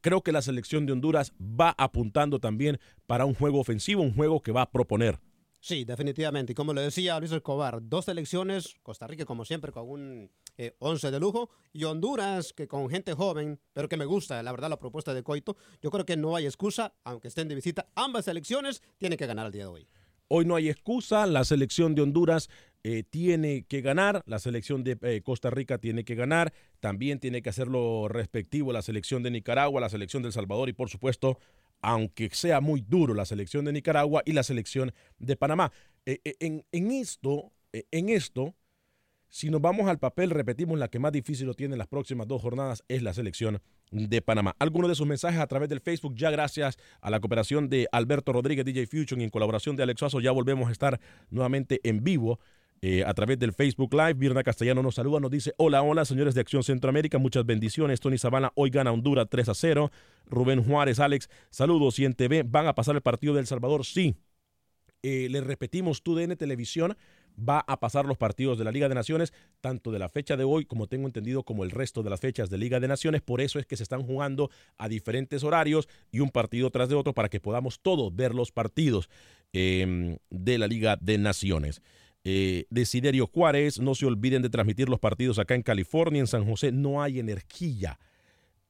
creo 0.00 0.22
que 0.22 0.30
la 0.30 0.40
selección 0.40 0.86
de 0.86 0.92
Honduras 0.92 1.32
va 1.40 1.74
apuntando 1.76 2.38
también 2.38 2.78
para 3.08 3.24
un 3.24 3.34
juego 3.34 3.58
ofensivo, 3.58 4.02
un 4.02 4.14
juego 4.14 4.40
que 4.40 4.52
va 4.52 4.62
a 4.62 4.70
proponer. 4.70 5.18
Sí, 5.64 5.84
definitivamente. 5.84 6.52
Y 6.52 6.54
como 6.56 6.74
le 6.74 6.80
decía 6.80 7.20
Luis 7.20 7.30
Escobar, 7.30 7.78
dos 7.80 8.06
selecciones, 8.06 8.74
Costa 8.82 9.06
Rica 9.06 9.24
como 9.24 9.44
siempre 9.44 9.70
con 9.70 9.88
un 9.88 10.28
eh, 10.58 10.74
once 10.80 11.12
de 11.12 11.20
lujo 11.20 11.50
y 11.72 11.84
Honduras 11.84 12.52
que 12.52 12.66
con 12.66 12.90
gente 12.90 13.14
joven, 13.14 13.60
pero 13.72 13.88
que 13.88 13.96
me 13.96 14.04
gusta, 14.04 14.42
la 14.42 14.50
verdad, 14.50 14.68
la 14.68 14.80
propuesta 14.80 15.14
de 15.14 15.22
Coito. 15.22 15.56
Yo 15.80 15.92
creo 15.92 16.04
que 16.04 16.16
no 16.16 16.34
hay 16.34 16.46
excusa, 16.46 16.94
aunque 17.04 17.28
estén 17.28 17.46
de 17.46 17.54
visita, 17.54 17.86
ambas 17.94 18.24
selecciones 18.24 18.82
tienen 18.98 19.16
que 19.16 19.26
ganar 19.28 19.46
el 19.46 19.52
día 19.52 19.62
de 19.62 19.68
hoy. 19.68 19.88
Hoy 20.26 20.46
no 20.46 20.56
hay 20.56 20.68
excusa, 20.68 21.26
la 21.26 21.44
selección 21.44 21.94
de 21.94 22.02
Honduras 22.02 22.48
eh, 22.82 23.04
tiene 23.04 23.62
que 23.62 23.82
ganar, 23.82 24.20
la 24.26 24.40
selección 24.40 24.82
de 24.82 24.98
eh, 25.02 25.22
Costa 25.22 25.50
Rica 25.50 25.78
tiene 25.78 26.04
que 26.04 26.16
ganar, 26.16 26.52
también 26.80 27.20
tiene 27.20 27.40
que 27.40 27.50
hacer 27.50 27.68
lo 27.68 28.08
respectivo 28.08 28.72
la 28.72 28.82
selección 28.82 29.22
de 29.22 29.30
Nicaragua, 29.30 29.80
la 29.80 29.88
selección 29.88 30.24
de 30.24 30.28
El 30.28 30.32
Salvador 30.32 30.68
y 30.68 30.72
por 30.72 30.88
supuesto 30.90 31.38
aunque 31.82 32.30
sea 32.30 32.60
muy 32.60 32.80
duro 32.80 33.12
la 33.12 33.24
selección 33.24 33.64
de 33.64 33.72
Nicaragua 33.72 34.22
y 34.24 34.32
la 34.32 34.42
selección 34.42 34.92
de 35.18 35.36
Panamá. 35.36 35.72
Eh, 36.06 36.20
eh, 36.24 36.62
en, 36.72 36.90
esto, 36.90 37.52
eh, 37.72 37.84
en 37.90 38.08
esto, 38.08 38.54
si 39.28 39.50
nos 39.50 39.60
vamos 39.60 39.88
al 39.88 39.98
papel, 39.98 40.30
repetimos, 40.30 40.78
la 40.78 40.88
que 40.88 40.98
más 40.98 41.12
difícil 41.12 41.46
lo 41.46 41.54
tiene 41.54 41.74
en 41.74 41.78
las 41.78 41.88
próximas 41.88 42.26
dos 42.28 42.40
jornadas 42.40 42.84
es 42.88 43.02
la 43.02 43.12
selección 43.12 43.60
de 43.90 44.22
Panamá. 44.22 44.54
Algunos 44.58 44.88
de 44.88 44.94
sus 44.94 45.06
mensajes 45.06 45.40
a 45.40 45.46
través 45.46 45.68
del 45.68 45.80
Facebook, 45.80 46.14
ya 46.16 46.30
gracias 46.30 46.78
a 47.00 47.10
la 47.10 47.20
cooperación 47.20 47.68
de 47.68 47.88
Alberto 47.92 48.32
Rodríguez, 48.32 48.64
DJ 48.64 48.86
Fusion, 48.86 49.20
en 49.20 49.30
colaboración 49.30 49.76
de 49.76 49.82
Alex 49.82 49.98
Suazo, 49.98 50.20
ya 50.20 50.30
volvemos 50.30 50.68
a 50.68 50.72
estar 50.72 51.00
nuevamente 51.30 51.80
en 51.82 52.02
vivo 52.04 52.38
eh, 52.84 53.04
a 53.06 53.14
través 53.14 53.38
del 53.38 53.52
Facebook 53.52 53.94
Live. 53.94 54.14
Virna 54.14 54.42
Castellano 54.42 54.82
nos 54.82 54.96
saluda, 54.96 55.20
nos 55.20 55.30
dice, 55.30 55.54
hola, 55.56 55.82
hola, 55.82 56.04
señores 56.04 56.34
de 56.34 56.40
Acción 56.40 56.64
Centroamérica, 56.64 57.18
muchas 57.18 57.46
bendiciones. 57.46 58.00
Tony 58.00 58.18
Sabana, 58.18 58.50
hoy 58.56 58.70
gana 58.70 58.90
Honduras 58.90 59.28
3 59.30 59.50
a 59.50 59.54
0. 59.54 59.92
Rubén 60.26 60.64
Juárez, 60.64 60.98
Alex, 60.98 61.30
saludos. 61.50 62.00
Y 62.00 62.04
en 62.04 62.14
TV, 62.14 62.42
¿van 62.42 62.66
a 62.66 62.74
pasar 62.74 62.96
el 62.96 63.00
partido 63.00 63.34
del 63.34 63.46
Salvador? 63.46 63.86
Sí. 63.86 64.16
Eh, 65.04 65.28
le 65.30 65.40
repetimos, 65.40 66.02
TUDN 66.02 66.36
Televisión 66.36 66.96
va 67.38 67.64
a 67.66 67.80
pasar 67.80 68.04
los 68.04 68.18
partidos 68.18 68.58
de 68.58 68.64
la 68.64 68.72
Liga 68.72 68.88
de 68.88 68.94
Naciones, 68.94 69.32
tanto 69.60 69.90
de 69.90 69.98
la 69.98 70.08
fecha 70.08 70.36
de 70.36 70.44
hoy, 70.44 70.64
como 70.64 70.86
tengo 70.88 71.06
entendido, 71.06 71.44
como 71.44 71.64
el 71.64 71.70
resto 71.70 72.02
de 72.02 72.10
las 72.10 72.20
fechas 72.20 72.50
de 72.50 72.58
Liga 72.58 72.80
de 72.80 72.88
Naciones. 72.88 73.22
Por 73.22 73.40
eso 73.40 73.58
es 73.58 73.66
que 73.66 73.76
se 73.76 73.84
están 73.84 74.02
jugando 74.02 74.50
a 74.76 74.88
diferentes 74.88 75.44
horarios 75.44 75.88
y 76.10 76.18
un 76.18 76.30
partido 76.30 76.70
tras 76.70 76.88
de 76.88 76.96
otro 76.96 77.14
para 77.14 77.28
que 77.28 77.40
podamos 77.40 77.80
todos 77.80 78.14
ver 78.14 78.34
los 78.34 78.52
partidos 78.52 79.08
eh, 79.52 80.18
de 80.30 80.58
la 80.58 80.66
Liga 80.66 80.98
de 81.00 81.18
Naciones 81.18 81.80
eh, 82.24 82.66
Desiderio 82.70 83.26
Juárez. 83.26 83.80
No 83.80 83.94
se 83.94 84.06
olviden 84.06 84.42
de 84.42 84.50
transmitir 84.50 84.88
los 84.88 85.00
partidos 85.00 85.38
acá 85.38 85.54
en 85.54 85.62
California, 85.62 86.20
en 86.20 86.26
San 86.26 86.44
José. 86.44 86.72
No 86.72 87.02
hay 87.02 87.18
energía. 87.18 87.98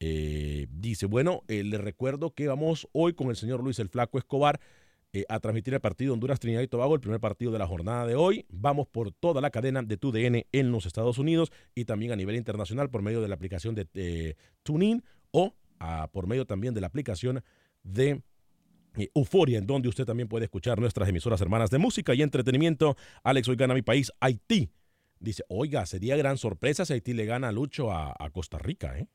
Eh, 0.05 0.67
dice, 0.69 1.05
bueno, 1.05 1.43
eh, 1.47 1.63
le 1.63 1.77
recuerdo 1.77 2.33
que 2.33 2.49
vamos 2.49 2.89
hoy 2.91 3.13
con 3.13 3.29
el 3.29 3.37
señor 3.37 3.63
Luis 3.63 3.79
el 3.79 3.87
Flaco 3.87 4.17
Escobar 4.17 4.59
eh, 5.13 5.23
a 5.29 5.39
transmitir 5.39 5.73
el 5.73 5.79
partido 5.79 6.13
Honduras, 6.13 6.41
Trinidad 6.41 6.61
y 6.61 6.67
Tobago, 6.67 6.93
el 6.95 6.99
primer 6.99 7.21
partido 7.21 7.53
de 7.53 7.59
la 7.59 7.67
jornada 7.67 8.05
de 8.05 8.15
hoy. 8.15 8.45
Vamos 8.49 8.85
por 8.87 9.13
toda 9.13 9.39
la 9.39 9.49
cadena 9.49 9.81
de 9.81 9.95
TUDN 9.95 10.45
en 10.51 10.71
los 10.73 10.85
Estados 10.85 11.19
Unidos 11.19 11.53
y 11.73 11.85
también 11.85 12.11
a 12.11 12.17
nivel 12.17 12.35
internacional 12.35 12.89
por 12.89 13.01
medio 13.01 13.21
de 13.21 13.29
la 13.29 13.35
aplicación 13.35 13.75
de 13.75 14.35
TuneIn 14.63 15.05
o 15.31 15.55
a, 15.79 16.09
por 16.11 16.27
medio 16.27 16.45
también 16.45 16.73
de 16.73 16.81
la 16.81 16.87
aplicación 16.87 17.41
de 17.83 18.23
Euforia, 19.13 19.57
en 19.57 19.67
donde 19.67 19.89
usted 19.89 20.05
también 20.05 20.27
puede 20.27 20.45
escuchar 20.45 20.79
nuestras 20.79 21.09
emisoras 21.09 21.41
hermanas 21.41 21.69
de 21.69 21.77
música 21.77 22.13
y 22.13 22.21
entretenimiento. 22.21 22.95
Alex, 23.23 23.47
hoy 23.47 23.55
gana 23.55 23.73
mi 23.73 23.81
país, 23.81 24.11
Haití. 24.19 24.71
Dice, 25.19 25.43
oiga, 25.47 25.85
sería 25.85 26.17
gran 26.17 26.37
sorpresa 26.37 26.85
si 26.85 26.93
Haití 26.93 27.13
le 27.13 27.25
gana 27.25 27.49
a 27.49 27.51
Lucho 27.51 27.91
a, 27.91 28.13
a 28.17 28.29
Costa 28.29 28.57
Rica, 28.57 28.97
¿eh? 28.99 29.07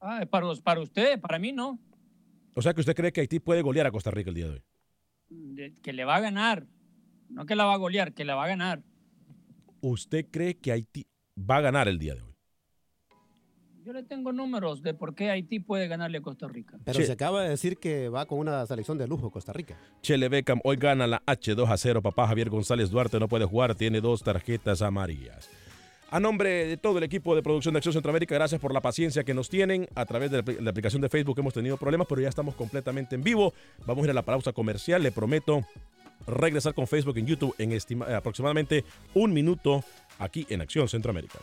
Ah, 0.00 0.26
para, 0.30 0.46
para 0.62 0.80
usted, 0.80 1.20
para 1.20 1.38
mí 1.38 1.52
no. 1.52 1.80
O 2.54 2.62
sea 2.62 2.74
que 2.74 2.80
usted 2.80 2.94
cree 2.94 3.12
que 3.12 3.20
Haití 3.20 3.40
puede 3.40 3.62
golear 3.62 3.86
a 3.86 3.90
Costa 3.90 4.10
Rica 4.10 4.30
el 4.30 4.36
día 4.36 4.46
de 4.46 4.52
hoy. 4.52 4.62
De, 5.28 5.74
que 5.82 5.92
le 5.92 6.04
va 6.04 6.16
a 6.16 6.20
ganar. 6.20 6.66
No 7.30 7.46
que 7.46 7.56
la 7.56 7.64
va 7.64 7.74
a 7.74 7.78
golear, 7.78 8.12
que 8.12 8.24
la 8.24 8.34
va 8.34 8.44
a 8.44 8.48
ganar. 8.48 8.82
¿Usted 9.80 10.26
cree 10.30 10.56
que 10.56 10.72
Haití 10.72 11.06
va 11.38 11.56
a 11.56 11.60
ganar 11.62 11.88
el 11.88 11.98
día 11.98 12.14
de 12.14 12.22
hoy? 12.22 12.33
Yo 13.84 13.92
le 13.92 14.02
tengo 14.02 14.32
números 14.32 14.82
de 14.82 14.94
por 14.94 15.14
qué 15.14 15.30
Haití 15.30 15.60
puede 15.60 15.88
ganarle 15.88 16.18
a 16.18 16.20
Costa 16.22 16.48
Rica. 16.48 16.78
Pero 16.84 16.98
Che. 16.98 17.04
se 17.06 17.12
acaba 17.12 17.42
de 17.42 17.50
decir 17.50 17.76
que 17.76 18.08
va 18.08 18.24
con 18.24 18.38
una 18.38 18.64
selección 18.66 18.96
de 18.96 19.06
lujo 19.06 19.30
Costa 19.30 19.52
Rica. 19.52 19.76
Chele 20.00 20.28
Beckham 20.30 20.60
hoy 20.64 20.76
gana 20.76 21.06
la 21.06 21.22
H2 21.26 21.68
a 21.68 21.76
0. 21.76 22.00
Papá 22.00 22.26
Javier 22.26 22.48
González 22.48 22.90
Duarte 22.90 23.20
no 23.20 23.28
puede 23.28 23.44
jugar, 23.44 23.74
tiene 23.74 24.00
dos 24.00 24.22
tarjetas 24.22 24.80
amarillas. 24.80 25.50
A 26.10 26.20
nombre 26.20 26.66
de 26.66 26.76
todo 26.76 26.98
el 26.98 27.04
equipo 27.04 27.34
de 27.34 27.42
producción 27.42 27.74
de 27.74 27.78
Acción 27.78 27.92
Centroamérica, 27.92 28.34
gracias 28.36 28.60
por 28.60 28.72
la 28.72 28.80
paciencia 28.80 29.24
que 29.24 29.34
nos 29.34 29.48
tienen. 29.50 29.86
A 29.94 30.06
través 30.06 30.30
de 30.30 30.38
la, 30.38 30.44
apl- 30.44 30.60
la 30.60 30.70
aplicación 30.70 31.02
de 31.02 31.08
Facebook 31.08 31.38
hemos 31.40 31.52
tenido 31.52 31.76
problemas, 31.76 32.06
pero 32.08 32.20
ya 32.22 32.28
estamos 32.28 32.54
completamente 32.54 33.16
en 33.16 33.22
vivo. 33.24 33.52
Vamos 33.84 34.02
a 34.02 34.06
ir 34.06 34.10
a 34.12 34.14
la 34.14 34.22
pausa 34.22 34.52
comercial. 34.52 35.02
Le 35.02 35.12
prometo 35.12 35.62
regresar 36.26 36.72
con 36.72 36.86
Facebook 36.86 37.18
en 37.18 37.26
YouTube 37.26 37.54
en 37.58 37.78
aproximadamente 38.14 38.84
un 39.14 39.32
minuto 39.34 39.84
aquí 40.18 40.46
en 40.48 40.60
Acción 40.62 40.88
Centroamérica. 40.88 41.38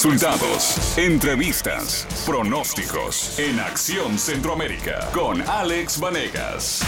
Resultados, 0.00 0.96
entrevistas, 0.96 2.06
pronósticos 2.24 3.36
en 3.40 3.58
Acción 3.58 4.16
Centroamérica 4.16 5.00
con 5.12 5.42
Alex 5.42 5.98
Vanegas. 6.00 6.82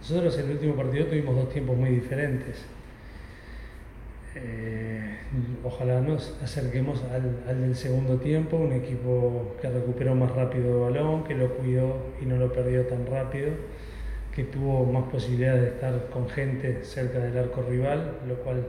Nosotros 0.00 0.36
en 0.38 0.46
el 0.46 0.50
último 0.50 0.74
partido 0.74 1.06
tuvimos 1.06 1.36
dos 1.36 1.48
tiempos 1.50 1.76
muy 1.76 1.90
diferentes. 1.90 2.56
Eh, 4.34 5.16
ojalá 5.62 6.00
nos 6.00 6.34
acerquemos 6.42 7.04
al, 7.04 7.44
al 7.46 7.60
del 7.60 7.76
segundo 7.76 8.16
tiempo, 8.16 8.56
un 8.56 8.72
equipo 8.72 9.54
que 9.62 9.70
recuperó 9.70 10.16
más 10.16 10.32
rápido 10.32 10.88
el 10.88 10.92
balón, 10.92 11.22
que 11.22 11.36
lo 11.36 11.54
cuidó 11.54 12.16
y 12.20 12.26
no 12.26 12.36
lo 12.36 12.52
perdió 12.52 12.84
tan 12.88 13.06
rápido, 13.06 13.50
que 14.34 14.42
tuvo 14.42 14.84
más 14.86 15.04
posibilidades 15.04 15.62
de 15.62 15.68
estar 15.68 16.08
con 16.10 16.28
gente 16.28 16.84
cerca 16.84 17.20
del 17.20 17.38
arco 17.38 17.62
rival, 17.62 18.18
lo 18.26 18.34
cual 18.42 18.66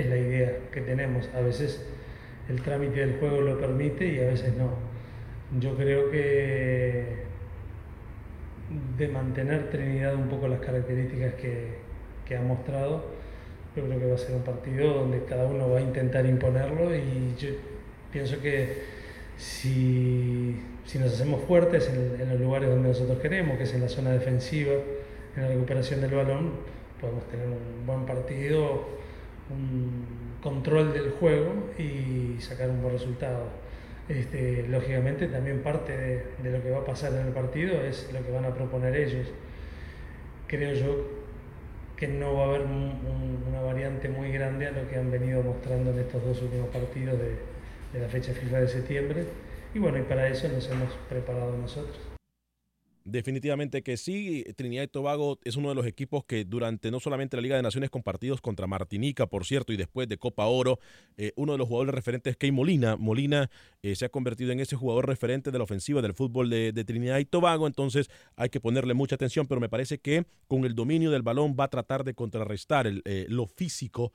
es 0.00 0.06
la 0.06 0.16
idea 0.16 0.52
que 0.72 0.80
tenemos. 0.80 1.28
A 1.34 1.40
veces 1.40 1.84
el 2.48 2.62
trámite 2.62 3.00
del 3.00 3.18
juego 3.18 3.40
lo 3.40 3.58
permite 3.58 4.06
y 4.06 4.20
a 4.20 4.26
veces 4.28 4.54
no. 4.56 4.70
Yo 5.60 5.76
creo 5.76 6.10
que 6.10 7.28
de 8.98 9.08
mantener 9.08 9.70
Trinidad 9.70 10.14
un 10.14 10.28
poco 10.28 10.48
las 10.48 10.60
características 10.60 11.34
que, 11.34 11.78
que 12.26 12.36
ha 12.36 12.42
mostrado, 12.42 13.04
yo 13.74 13.84
creo 13.84 13.98
que 13.98 14.06
va 14.06 14.14
a 14.14 14.18
ser 14.18 14.34
un 14.34 14.42
partido 14.42 14.92
donde 14.92 15.24
cada 15.24 15.46
uno 15.46 15.70
va 15.70 15.78
a 15.78 15.80
intentar 15.80 16.26
imponerlo 16.26 16.94
y 16.94 17.34
yo 17.38 17.50
pienso 18.12 18.40
que 18.40 18.82
si, 19.36 20.56
si 20.84 20.98
nos 20.98 21.14
hacemos 21.14 21.42
fuertes 21.44 21.88
en, 21.88 22.20
en 22.20 22.28
los 22.30 22.40
lugares 22.40 22.68
donde 22.68 22.88
nosotros 22.88 23.18
queremos, 23.20 23.56
que 23.56 23.64
es 23.64 23.74
en 23.74 23.82
la 23.82 23.88
zona 23.88 24.10
defensiva, 24.10 24.72
en 25.36 25.42
la 25.42 25.48
recuperación 25.48 26.00
del 26.00 26.14
balón, 26.14 26.52
podemos 27.00 27.24
tener 27.28 27.46
un 27.46 27.86
buen 27.86 28.04
partido, 28.04 28.98
un 29.50 30.38
control 30.42 30.92
del 30.92 31.10
juego 31.10 31.70
y 31.78 32.40
sacar 32.40 32.70
un 32.70 32.80
buen 32.82 32.94
resultado. 32.94 33.44
Este, 34.08 34.66
lógicamente 34.68 35.26
también 35.28 35.60
parte 35.62 35.96
de, 36.42 36.50
lo 36.50 36.62
que 36.62 36.70
va 36.70 36.78
a 36.78 36.84
pasar 36.84 37.12
en 37.12 37.26
el 37.26 37.32
partido 37.32 37.80
es 37.82 38.08
lo 38.12 38.24
que 38.24 38.30
van 38.32 38.44
a 38.46 38.54
proponer 38.54 38.96
ellos. 38.96 39.26
Creo 40.46 40.72
yo 40.74 41.18
que 41.96 42.08
no 42.08 42.34
va 42.34 42.44
a 42.44 42.48
haber 42.48 42.60
un- 42.62 42.72
un- 43.04 43.44
una 43.48 43.60
variante 43.60 44.08
muy 44.08 44.30
grande 44.32 44.66
a 44.66 44.70
lo 44.70 44.88
que 44.88 44.96
han 44.96 45.10
venido 45.10 45.42
mostrando 45.42 45.90
en 45.90 45.98
estos 45.98 46.24
dos 46.24 46.40
últimos 46.42 46.68
partidos 46.68 47.18
de, 47.18 47.36
de 47.92 48.00
la 48.00 48.08
fecha 48.08 48.32
FIFA 48.32 48.60
de 48.60 48.68
septiembre. 48.68 49.24
Y 49.74 49.78
bueno, 49.78 49.98
y 49.98 50.02
para 50.02 50.28
eso 50.28 50.48
nos 50.48 50.70
hemos 50.70 50.92
preparado 51.08 51.54
nosotros. 51.56 51.98
Definitivamente 53.10 53.82
que 53.82 53.96
sí. 53.96 54.44
Trinidad 54.54 54.82
y 54.82 54.88
Tobago 54.88 55.38
es 55.44 55.56
uno 55.56 55.70
de 55.70 55.74
los 55.74 55.86
equipos 55.86 56.24
que 56.24 56.44
durante 56.44 56.90
no 56.90 57.00
solamente 57.00 57.36
la 57.36 57.42
Liga 57.42 57.56
de 57.56 57.62
Naciones 57.62 57.88
con 57.88 58.02
partidos 58.02 58.42
contra 58.42 58.66
Martinica, 58.66 59.26
por 59.26 59.46
cierto, 59.46 59.72
y 59.72 59.78
después 59.78 60.08
de 60.08 60.18
Copa 60.18 60.44
Oro, 60.46 60.78
eh, 61.16 61.32
uno 61.36 61.52
de 61.52 61.58
los 61.58 61.68
jugadores 61.68 61.94
referentes 61.94 62.32
es 62.32 62.36
Key 62.36 62.52
Molina. 62.52 62.96
Molina 62.96 63.50
eh, 63.82 63.94
se 63.96 64.04
ha 64.04 64.08
convertido 64.10 64.52
en 64.52 64.60
ese 64.60 64.76
jugador 64.76 65.06
referente 65.06 65.50
de 65.50 65.56
la 65.56 65.64
ofensiva 65.64 66.02
del 66.02 66.12
fútbol 66.12 66.50
de, 66.50 66.72
de 66.72 66.84
Trinidad 66.84 67.18
y 67.18 67.24
Tobago, 67.24 67.66
entonces 67.66 68.10
hay 68.36 68.50
que 68.50 68.60
ponerle 68.60 68.92
mucha 68.92 69.14
atención, 69.14 69.46
pero 69.46 69.60
me 69.60 69.70
parece 69.70 69.98
que 69.98 70.26
con 70.46 70.66
el 70.66 70.74
dominio 70.74 71.10
del 71.10 71.22
balón 71.22 71.56
va 71.58 71.64
a 71.64 71.68
tratar 71.68 72.04
de 72.04 72.12
contrarrestar 72.12 72.86
el, 72.86 73.00
eh, 73.06 73.24
lo 73.28 73.46
físico. 73.46 74.12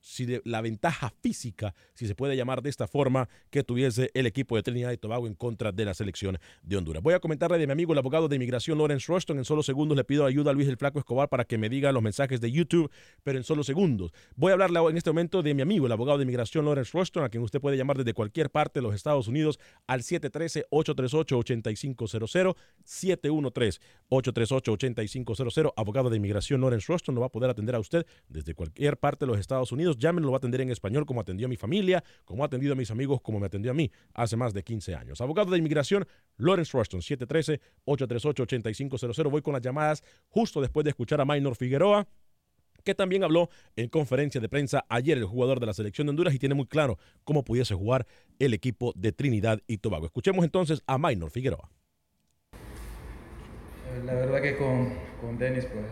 Si 0.00 0.26
de- 0.26 0.40
la 0.44 0.60
ventaja 0.60 1.12
física, 1.22 1.74
si 1.94 2.06
se 2.06 2.14
puede 2.14 2.36
llamar 2.36 2.62
de 2.62 2.70
esta 2.70 2.86
forma, 2.86 3.28
que 3.50 3.62
tuviese 3.62 4.10
el 4.14 4.26
equipo 4.26 4.56
de 4.56 4.62
Trinidad 4.62 4.92
y 4.92 4.96
Tobago 4.96 5.26
en 5.26 5.34
contra 5.34 5.72
de 5.72 5.84
la 5.84 5.94
selección 5.94 6.38
de 6.62 6.76
Honduras. 6.76 7.02
Voy 7.02 7.14
a 7.14 7.20
comentarle 7.20 7.58
de 7.58 7.66
mi 7.66 7.72
amigo 7.72 7.92
el 7.92 7.98
abogado 7.98 8.28
de 8.28 8.36
inmigración 8.36 8.78
Lawrence 8.78 9.10
Rushton. 9.12 9.38
En 9.38 9.44
solo 9.44 9.62
segundos 9.62 9.96
le 9.96 10.04
pido 10.04 10.24
ayuda 10.24 10.50
a 10.50 10.54
Luis 10.54 10.68
el 10.68 10.76
Flaco 10.76 10.98
Escobar 10.98 11.28
para 11.28 11.44
que 11.44 11.58
me 11.58 11.68
diga 11.68 11.92
los 11.92 12.02
mensajes 12.02 12.40
de 12.40 12.50
YouTube, 12.52 12.90
pero 13.22 13.38
en 13.38 13.44
solo 13.44 13.64
segundos. 13.64 14.12
Voy 14.36 14.50
a 14.50 14.52
hablarle 14.54 14.78
en 14.88 14.96
este 14.96 15.10
momento 15.10 15.42
de 15.42 15.54
mi 15.54 15.62
amigo 15.62 15.86
el 15.86 15.92
abogado 15.92 16.18
de 16.18 16.24
inmigración 16.24 16.64
Lawrence 16.64 16.96
Rushton, 16.96 17.24
a 17.24 17.28
quien 17.28 17.42
usted 17.42 17.60
puede 17.60 17.76
llamar 17.76 17.98
desde 17.98 18.14
cualquier 18.14 18.50
parte 18.50 18.78
de 18.78 18.82
los 18.84 18.94
Estados 18.94 19.26
Unidos 19.28 19.58
al 19.86 20.02
713-838-8500, 20.02 22.56
713-838-8500. 22.84 25.72
Abogado 25.76 26.10
de 26.10 26.16
inmigración 26.16 26.60
Lawrence 26.60 26.92
Rushton 26.92 27.14
lo 27.14 27.20
va 27.22 27.26
a 27.28 27.30
poder 27.30 27.50
atender 27.50 27.74
a 27.74 27.78
usted 27.80 28.06
desde 28.28 28.54
cualquier 28.54 28.96
parte 28.98 29.24
de 29.24 29.30
los 29.30 29.38
Estados 29.38 29.72
Unidos. 29.72 29.87
Llámenlo, 29.96 30.26
lo 30.26 30.32
va 30.32 30.36
a 30.36 30.38
atender 30.38 30.60
en 30.60 30.70
español 30.70 31.06
como 31.06 31.20
atendió 31.20 31.46
a 31.46 31.48
mi 31.48 31.56
familia, 31.56 32.02
como 32.24 32.42
ha 32.42 32.46
atendido 32.46 32.72
a 32.72 32.76
mis 32.76 32.90
amigos, 32.90 33.20
como 33.22 33.38
me 33.40 33.46
atendió 33.46 33.70
a 33.70 33.74
mí 33.74 33.90
hace 34.12 34.36
más 34.36 34.52
de 34.52 34.62
15 34.62 34.94
años. 34.94 35.20
Abogado 35.20 35.52
de 35.52 35.58
inmigración 35.58 36.06
Lawrence 36.36 36.76
Rushton, 36.76 37.00
713-838-8500. 37.00 39.30
Voy 39.30 39.42
con 39.42 39.54
las 39.54 39.62
llamadas 39.62 40.02
justo 40.28 40.60
después 40.60 40.84
de 40.84 40.90
escuchar 40.90 41.20
a 41.20 41.24
Minor 41.24 41.56
Figueroa 41.56 42.06
que 42.84 42.94
también 42.94 43.24
habló 43.24 43.50
en 43.76 43.88
conferencia 43.88 44.40
de 44.40 44.48
prensa 44.48 44.84
ayer 44.88 45.18
el 45.18 45.24
jugador 45.24 45.60
de 45.60 45.66
la 45.66 45.74
selección 45.74 46.06
de 46.06 46.10
Honduras 46.10 46.34
y 46.34 46.38
tiene 46.38 46.54
muy 46.54 46.66
claro 46.66 46.98
cómo 47.24 47.44
pudiese 47.44 47.74
jugar 47.74 48.06
el 48.38 48.54
equipo 48.54 48.92
de 48.96 49.12
Trinidad 49.12 49.60
y 49.66 49.78
Tobago. 49.78 50.06
Escuchemos 50.06 50.44
entonces 50.44 50.82
a 50.86 50.96
Minor 50.96 51.30
Figueroa. 51.30 51.70
Eh, 53.98 54.02
La 54.04 54.14
verdad 54.14 54.40
que 54.40 54.56
con, 54.56 54.88
con 55.20 55.38
Denis, 55.38 55.66
pues 55.66 55.84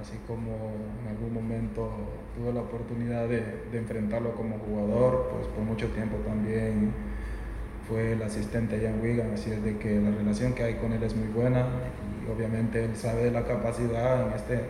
así 0.00 0.18
como 0.26 0.72
en 1.02 1.08
algún 1.08 1.32
momento 1.32 1.90
tuve 2.36 2.52
la 2.52 2.60
oportunidad 2.60 3.28
de, 3.28 3.42
enfrentarlo 3.72 4.34
como 4.34 4.58
jugador, 4.58 5.30
pues 5.32 5.46
por 5.48 5.64
mucho 5.64 5.88
tiempo 5.88 6.16
también 6.18 6.92
fue 7.88 8.12
el 8.12 8.22
asistente 8.22 8.84
en 8.84 9.00
Wigan, 9.00 9.32
así 9.32 9.50
es 9.50 9.62
de 9.62 9.76
que 9.78 10.00
la 10.00 10.10
relación 10.10 10.54
que 10.54 10.62
hay 10.62 10.74
con 10.74 10.92
él 10.92 11.02
es 11.02 11.14
muy 11.14 11.28
buena 11.28 11.66
y 12.24 12.30
obviamente 12.30 12.84
él 12.84 12.96
sabe 12.96 13.24
de 13.24 13.30
la 13.30 13.44
capacidad 13.44 14.26
en 14.26 14.32
este, 14.32 14.60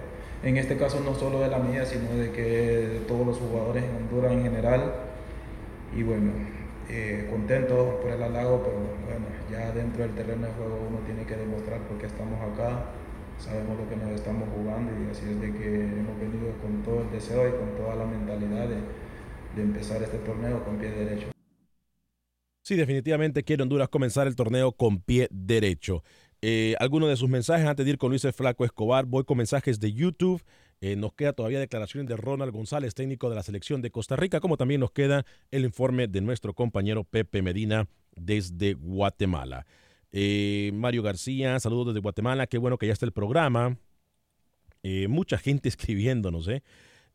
en 0.43 0.57
este 0.57 0.77
caso 0.77 1.01
no 1.01 1.15
solo 1.15 1.41
de 1.41 1.49
la 1.49 1.59
mía, 1.59 1.85
sino 1.85 2.11
de 2.17 2.33
que 2.33 2.43
de 2.43 3.01
todos 3.07 3.27
los 3.27 3.39
jugadores 3.39 3.85
en 3.85 3.97
Honduras 3.97 4.33
en 4.33 4.43
general. 4.43 4.93
Y 5.97 6.03
bueno, 6.03 6.33
eh, 6.89 7.27
contento 7.31 7.99
por 8.03 8.11
el 8.11 8.23
halago, 8.23 8.63
pero 8.63 8.77
bueno, 9.07 9.27
ya 9.51 9.73
dentro 9.73 10.03
del 10.05 10.15
terreno 10.15 10.47
de 10.47 10.53
juego 10.53 10.87
uno 10.89 10.99
tiene 11.07 11.25
que 11.25 11.37
demostrar 11.37 11.81
por 11.83 11.99
qué 11.99 12.07
estamos 12.07 12.39
acá, 12.41 12.85
sabemos 13.39 13.79
lo 13.79 13.89
que 13.89 13.97
nos 13.97 14.11
estamos 14.11 14.49
jugando 14.55 14.93
y 14.93 15.11
así 15.11 15.25
es 15.31 15.41
de 15.41 15.53
que 15.53 15.85
hemos 15.85 16.19
venido 16.19 16.53
con 16.61 16.83
todo 16.83 17.03
el 17.03 17.11
deseo 17.11 17.49
y 17.49 17.53
con 17.53 17.77
toda 17.77 17.95
la 17.97 18.05
mentalidad 18.05 18.69
de, 18.69 19.63
empezar 19.63 20.03
este 20.03 20.19
torneo 20.19 20.65
con 20.65 20.79
pie 20.79 20.91
derecho. 20.91 21.29
Sí, 22.63 22.77
definitivamente 22.77 23.45
quiere 23.45 23.63
Honduras 23.63 23.89
comenzar 23.89 24.27
el 24.27 24.35
torneo 24.35 24.73
con 24.73 25.01
pie 25.01 25.29
derecho. 25.31 26.03
Eh, 26.43 26.75
algunos 26.81 27.09
de 27.09 27.17
sus 27.17 27.29
mensajes 27.29 27.67
antes 27.67 27.87
de 27.87 27.93
ir 27.93 27.99
con 27.99 28.11
Luis 28.11 28.27
Flaco 28.35 28.65
Escobar. 28.65 29.07
Voy 29.07 29.25
con 29.25 29.39
mensajes 29.39 29.79
de 29.81 29.93
YouTube. 29.93 30.43
Eh, 30.87 30.97
nos 30.97 31.15
queda 31.15 31.33
todavía 31.33 31.61
declaraciones 31.61 32.07
de 32.11 32.15
Ronald 32.15 32.53
González, 32.53 32.93
técnico 32.95 33.31
de 33.31 33.37
la 33.37 33.43
selección 33.43 33.81
de 33.81 33.91
Costa 33.91 34.17
Rica, 34.17 34.39
como 34.41 34.59
también 34.59 34.81
nos 34.81 34.91
queda 34.91 35.25
el 35.51 35.65
informe 35.65 36.09
de 36.09 36.21
nuestro 36.21 36.53
compañero 36.53 37.05
Pepe 37.05 37.41
Medina 37.41 37.89
desde 38.15 38.75
Guatemala. 38.75 39.65
Eh, 40.13 40.73
Mario 40.75 41.03
García, 41.03 41.59
saludos 41.59 41.87
desde 41.87 42.01
Guatemala. 42.01 42.47
Qué 42.49 42.59
bueno 42.59 42.77
que 42.77 42.87
ya 42.87 42.93
está 42.93 43.07
el 43.07 43.13
programa. 43.13 43.79
Eh, 44.83 45.09
mucha 45.09 45.39
gente 45.39 45.69
escribiéndonos, 45.71 46.49
¿eh? 46.49 46.63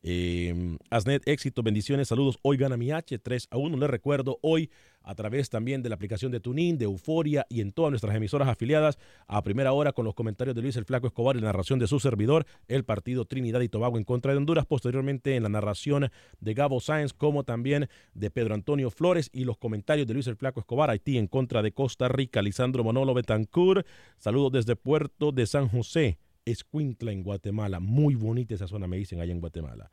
Eh, 0.02 0.78
Asnet, 0.90 1.28
éxito, 1.28 1.62
bendiciones, 1.62 2.08
saludos. 2.08 2.40
Hoy 2.42 2.56
gana 2.56 2.78
mi 2.78 2.92
H 2.92 3.20
3 3.20 3.48
a 3.52 3.58
1. 3.58 3.78
Les 3.78 3.90
recuerdo 3.90 4.40
hoy 4.42 4.70
a 5.02 5.14
través 5.16 5.50
también 5.50 5.82
de 5.82 5.90
la 5.90 5.96
aplicación 5.96 6.32
de 6.32 6.40
Tunin, 6.40 6.78
de 6.78 6.86
Euforia 6.86 7.46
y 7.50 7.62
en 7.62 7.72
todas 7.72 7.92
nuestras 7.92 8.16
emisoras 8.16 8.48
afiliadas 8.48 8.98
a 9.28 9.44
primera 9.44 9.74
hora 9.74 9.92
con 9.92 10.06
los 10.06 10.14
comentarios 10.14 10.56
de 10.56 10.62
Luis 10.62 10.76
el 10.78 10.86
Flaco 10.86 11.08
Escobar 11.08 11.36
y 11.36 11.40
la 11.40 11.48
narración 11.48 11.80
de 11.80 11.88
su 11.88 12.00
servidor, 12.00 12.46
el 12.68 12.86
partido 12.86 13.26
Trinidad 13.26 13.62
y 13.62 13.70
Tobago 13.70 13.98
en 13.98 14.04
contra 14.06 14.32
de 14.32 14.38
Honduras. 14.38 14.66
Posteriormente 14.66 15.36
en 15.36 15.44
la 15.44 15.50
narración 15.50 16.10
de 16.40 16.54
Gabo 16.54 16.80
Sáenz, 16.80 17.12
como 17.12 17.44
también 17.44 17.90
de 18.14 18.32
Pedro 18.32 18.54
Antonio 18.54 18.92
Flores 18.92 19.30
y 19.34 19.44
los 19.44 19.58
comentarios 19.58 20.08
de 20.08 20.14
Luis 20.14 20.28
el 20.28 20.38
Flaco 20.38 20.62
Escobar, 20.62 20.90
Haití 20.90 21.18
en 21.18 21.28
contra 21.28 21.62
de 21.62 21.74
Costa 21.74 22.08
Rica, 22.08 22.42
Lisandro 22.42 22.86
Manolo 22.86 23.14
Betancourt. 23.14 23.86
Saludos 24.18 24.54
desde 24.54 24.78
Puerto 24.78 25.34
de 25.34 25.46
San 25.46 25.68
José. 25.68 26.18
Escuintla 26.52 27.12
en 27.12 27.24
Guatemala. 27.24 27.80
Muy 27.80 28.16
bonita 28.16 28.56
esa 28.56 28.68
zona, 28.68 28.88
me 28.88 28.98
dicen 28.98 29.20
allá 29.20 29.32
en 29.32 29.40
Guatemala. 29.40 29.92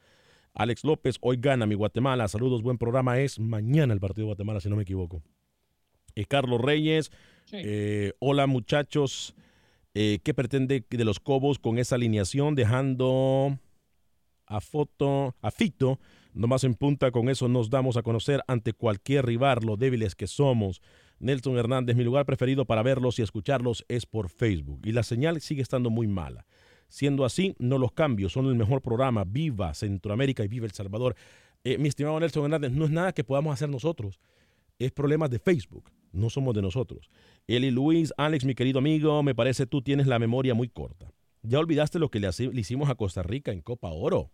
Alex 0.54 0.84
López, 0.84 1.18
hoy 1.20 1.36
gana 1.38 1.66
mi 1.66 1.74
Guatemala. 1.74 2.28
Saludos, 2.28 2.62
buen 2.62 2.78
programa. 2.78 3.18
Es 3.20 3.38
mañana 3.38 3.92
el 3.92 4.00
partido 4.00 4.24
de 4.24 4.28
Guatemala, 4.28 4.60
si 4.60 4.70
no 4.70 4.76
me 4.76 4.82
equivoco. 4.82 5.22
Eh, 6.14 6.24
Carlos 6.24 6.60
Reyes, 6.60 7.12
eh, 7.52 8.12
hola 8.20 8.46
muchachos. 8.46 9.34
Eh, 9.92 10.18
¿Qué 10.24 10.32
pretende 10.32 10.84
de 10.88 11.04
los 11.04 11.20
Cobos 11.20 11.58
con 11.58 11.78
esa 11.78 11.96
alineación? 11.96 12.54
Dejando 12.54 13.58
a 14.46 14.60
foto, 14.60 15.34
a 15.42 15.50
Fito, 15.50 15.98
nomás 16.32 16.64
en 16.64 16.74
punta, 16.74 17.10
con 17.10 17.28
eso 17.28 17.48
nos 17.48 17.68
damos 17.68 17.96
a 17.96 18.02
conocer 18.02 18.42
ante 18.46 18.72
cualquier 18.72 19.26
rival, 19.26 19.58
lo 19.62 19.76
débiles 19.76 20.14
que 20.14 20.26
somos. 20.26 20.80
Nelson 21.18 21.56
Hernández, 21.56 21.96
mi 21.96 22.04
lugar 22.04 22.26
preferido 22.26 22.64
para 22.64 22.82
verlos 22.82 23.18
y 23.18 23.22
escucharlos 23.22 23.84
es 23.88 24.06
por 24.06 24.28
Facebook. 24.28 24.80
Y 24.84 24.92
la 24.92 25.02
señal 25.02 25.40
sigue 25.40 25.62
estando 25.62 25.90
muy 25.90 26.06
mala. 26.06 26.46
Siendo 26.88 27.24
así, 27.24 27.54
no 27.58 27.78
los 27.78 27.92
cambios, 27.92 28.32
son 28.32 28.46
el 28.46 28.54
mejor 28.54 28.82
programa. 28.82 29.24
Viva 29.24 29.74
Centroamérica 29.74 30.44
y 30.44 30.48
viva 30.48 30.66
El 30.66 30.72
Salvador. 30.72 31.16
Eh, 31.64 31.78
mi 31.78 31.88
estimado 31.88 32.20
Nelson 32.20 32.44
Hernández, 32.44 32.72
no 32.72 32.84
es 32.84 32.90
nada 32.90 33.12
que 33.12 33.24
podamos 33.24 33.52
hacer 33.52 33.68
nosotros. 33.68 34.20
Es 34.78 34.92
problemas 34.92 35.30
de 35.30 35.38
Facebook, 35.38 35.90
no 36.12 36.30
somos 36.30 36.54
de 36.54 36.62
nosotros. 36.62 37.10
Eli 37.46 37.70
Luis, 37.70 38.12
Alex, 38.16 38.44
mi 38.44 38.54
querido 38.54 38.78
amigo, 38.78 39.22
me 39.22 39.34
parece 39.34 39.66
tú 39.66 39.82
tienes 39.82 40.06
la 40.06 40.18
memoria 40.18 40.54
muy 40.54 40.68
corta. 40.68 41.10
Ya 41.42 41.58
olvidaste 41.58 41.98
lo 41.98 42.10
que 42.10 42.20
le, 42.20 42.28
le 42.28 42.60
hicimos 42.60 42.90
a 42.90 42.94
Costa 42.94 43.22
Rica 43.22 43.52
en 43.52 43.62
Copa 43.62 43.88
Oro. 43.90 44.30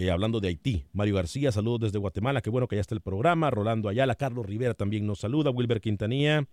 Eh, 0.00 0.10
hablando 0.10 0.40
de 0.40 0.48
Haití, 0.48 0.86
Mario 0.94 1.16
García, 1.16 1.52
saludos 1.52 1.80
desde 1.80 1.98
Guatemala, 1.98 2.40
qué 2.40 2.48
bueno 2.48 2.66
que 2.68 2.76
ya 2.76 2.80
está 2.80 2.94
el 2.94 3.02
programa. 3.02 3.50
Rolando 3.50 3.86
Ayala, 3.86 4.14
Carlos 4.14 4.46
Rivera 4.46 4.72
también 4.72 5.06
nos 5.06 5.18
saluda. 5.18 5.50
Wilber 5.50 5.82
Quintanilla. 5.82 6.48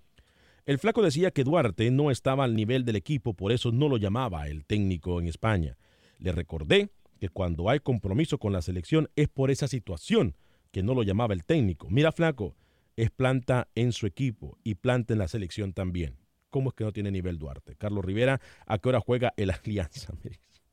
El 0.65 0.79
flaco 0.79 1.01
decía 1.01 1.31
que 1.31 1.45
Duarte 1.45 1.89
no 1.89 2.11
estaba 2.11 2.43
al 2.43 2.57
nivel 2.57 2.83
del 2.83 2.97
equipo, 2.97 3.33
por 3.33 3.53
eso 3.53 3.71
no 3.71 3.87
lo 3.87 3.95
llamaba 3.95 4.49
el 4.49 4.65
técnico 4.65 5.21
en 5.21 5.27
España. 5.27 5.77
Le 6.19 6.33
recordé 6.33 6.89
que 7.21 7.29
cuando 7.29 7.69
hay 7.69 7.79
compromiso 7.79 8.37
con 8.37 8.51
la 8.51 8.61
selección 8.61 9.09
es 9.15 9.29
por 9.29 9.49
esa 9.49 9.69
situación 9.69 10.35
que 10.73 10.83
no 10.83 10.93
lo 10.93 11.03
llamaba 11.03 11.33
el 11.33 11.45
técnico. 11.45 11.87
Mira, 11.89 12.11
flaco, 12.11 12.53
es 12.97 13.11
planta 13.11 13.69
en 13.75 13.93
su 13.93 14.07
equipo 14.07 14.57
y 14.65 14.75
planta 14.75 15.13
en 15.13 15.19
la 15.19 15.29
selección 15.29 15.71
también. 15.71 16.17
¿Cómo 16.49 16.71
es 16.71 16.75
que 16.75 16.83
no 16.83 16.91
tiene 16.91 17.11
nivel 17.11 17.39
Duarte? 17.39 17.77
Carlos 17.77 18.03
Rivera, 18.03 18.41
¿a 18.65 18.77
qué 18.77 18.89
hora 18.89 18.99
juega 18.99 19.33
el 19.37 19.51
Alianza? 19.51 20.13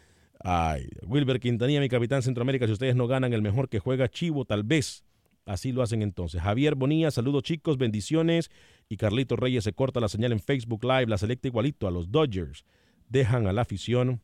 Ay, 0.43 0.89
Wilber 1.07 1.39
Quintanilla, 1.39 1.79
mi 1.79 1.89
capitán 1.89 2.21
Centroamérica, 2.21 2.65
si 2.67 2.73
ustedes 2.73 2.95
no 2.95 3.07
ganan 3.07 3.33
el 3.33 3.41
mejor 3.41 3.69
que 3.69 3.79
juega 3.79 4.09
Chivo, 4.09 4.45
tal 4.45 4.63
vez. 4.63 5.03
Así 5.45 5.71
lo 5.71 5.81
hacen 5.81 6.01
entonces. 6.01 6.41
Javier 6.41 6.75
Bonilla, 6.75 7.11
saludos 7.11 7.43
chicos, 7.43 7.77
bendiciones. 7.77 8.49
Y 8.89 8.97
Carlito 8.97 9.35
Reyes 9.35 9.63
se 9.63 9.73
corta 9.73 9.99
la 9.99 10.07
señal 10.07 10.31
en 10.31 10.39
Facebook 10.39 10.83
Live, 10.83 11.07
la 11.07 11.17
selecta 11.17 11.47
igualito 11.47 11.87
a 11.87 11.91
los 11.91 12.11
Dodgers. 12.11 12.63
Dejan 13.09 13.47
a 13.47 13.53
la 13.53 13.61
afición 13.61 14.21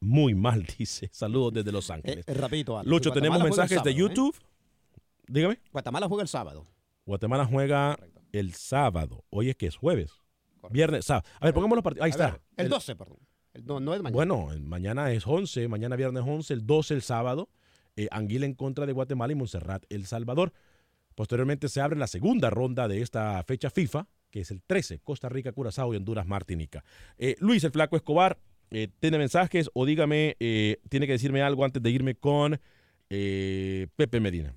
muy 0.00 0.34
mal, 0.34 0.64
dice. 0.78 1.08
Saludos 1.12 1.54
desde 1.54 1.72
Los 1.72 1.90
Ángeles. 1.90 2.24
Eh, 2.28 2.34
rapidito, 2.34 2.78
Alex. 2.78 2.88
Lucho, 2.90 3.10
tenemos 3.12 3.38
Guatemala 3.38 3.62
mensajes 3.62 3.82
de 3.82 3.90
¿eh? 3.90 3.94
YouTube. 3.94 4.36
Dígame. 5.26 5.58
Guatemala 5.72 6.06
juega 6.08 6.22
el 6.22 6.28
sábado. 6.28 6.66
Guatemala 7.04 7.44
juega 7.44 7.98
el 8.32 8.54
sábado. 8.54 9.24
Hoy 9.30 9.50
es 9.50 9.56
que 9.56 9.66
es 9.66 9.76
jueves. 9.76 10.12
Viernes, 10.70 11.04
sábado. 11.04 11.26
A 11.40 11.46
ver, 11.46 11.54
pongamos 11.54 11.76
los 11.76 11.82
partidos. 11.82 12.04
Ahí 12.04 12.10
A 12.10 12.12
está. 12.12 12.30
ver, 12.30 12.40
el 12.56 12.68
12, 12.68 12.96
perdón. 12.96 13.18
No, 13.64 13.80
no 13.80 13.94
es 13.94 14.02
mañana. 14.02 14.14
Bueno, 14.14 14.48
mañana 14.62 15.10
es 15.12 15.26
11, 15.26 15.68
mañana 15.68 15.96
viernes 15.96 16.22
11, 16.26 16.54
el 16.54 16.66
12 16.66 16.94
el 16.94 17.02
sábado. 17.02 17.48
eh, 17.96 18.06
Anguila 18.12 18.46
en 18.46 18.54
contra 18.54 18.86
de 18.86 18.92
Guatemala 18.92 19.32
y 19.32 19.36
Montserrat 19.36 19.84
El 19.88 20.06
Salvador. 20.06 20.52
Posteriormente 21.16 21.68
se 21.68 21.80
abre 21.80 21.98
la 21.98 22.06
segunda 22.06 22.48
ronda 22.50 22.86
de 22.86 23.02
esta 23.02 23.42
fecha 23.42 23.70
FIFA, 23.70 24.06
que 24.30 24.40
es 24.42 24.50
el 24.52 24.62
13, 24.62 25.00
Costa 25.00 25.28
Rica, 25.28 25.50
Curazao 25.52 25.92
y 25.92 25.96
Honduras, 25.96 26.26
Martinica. 26.26 26.84
Eh, 27.16 27.34
Luis, 27.40 27.64
el 27.64 27.72
flaco 27.72 27.96
Escobar, 27.96 28.38
eh, 28.70 28.88
¿tiene 29.00 29.18
mensajes 29.18 29.68
o 29.74 29.84
dígame, 29.84 30.36
eh, 30.38 30.76
tiene 30.88 31.06
que 31.06 31.12
decirme 31.12 31.42
algo 31.42 31.64
antes 31.64 31.82
de 31.82 31.90
irme 31.90 32.14
con 32.14 32.60
eh, 33.10 33.88
Pepe 33.96 34.20
Medina? 34.20 34.54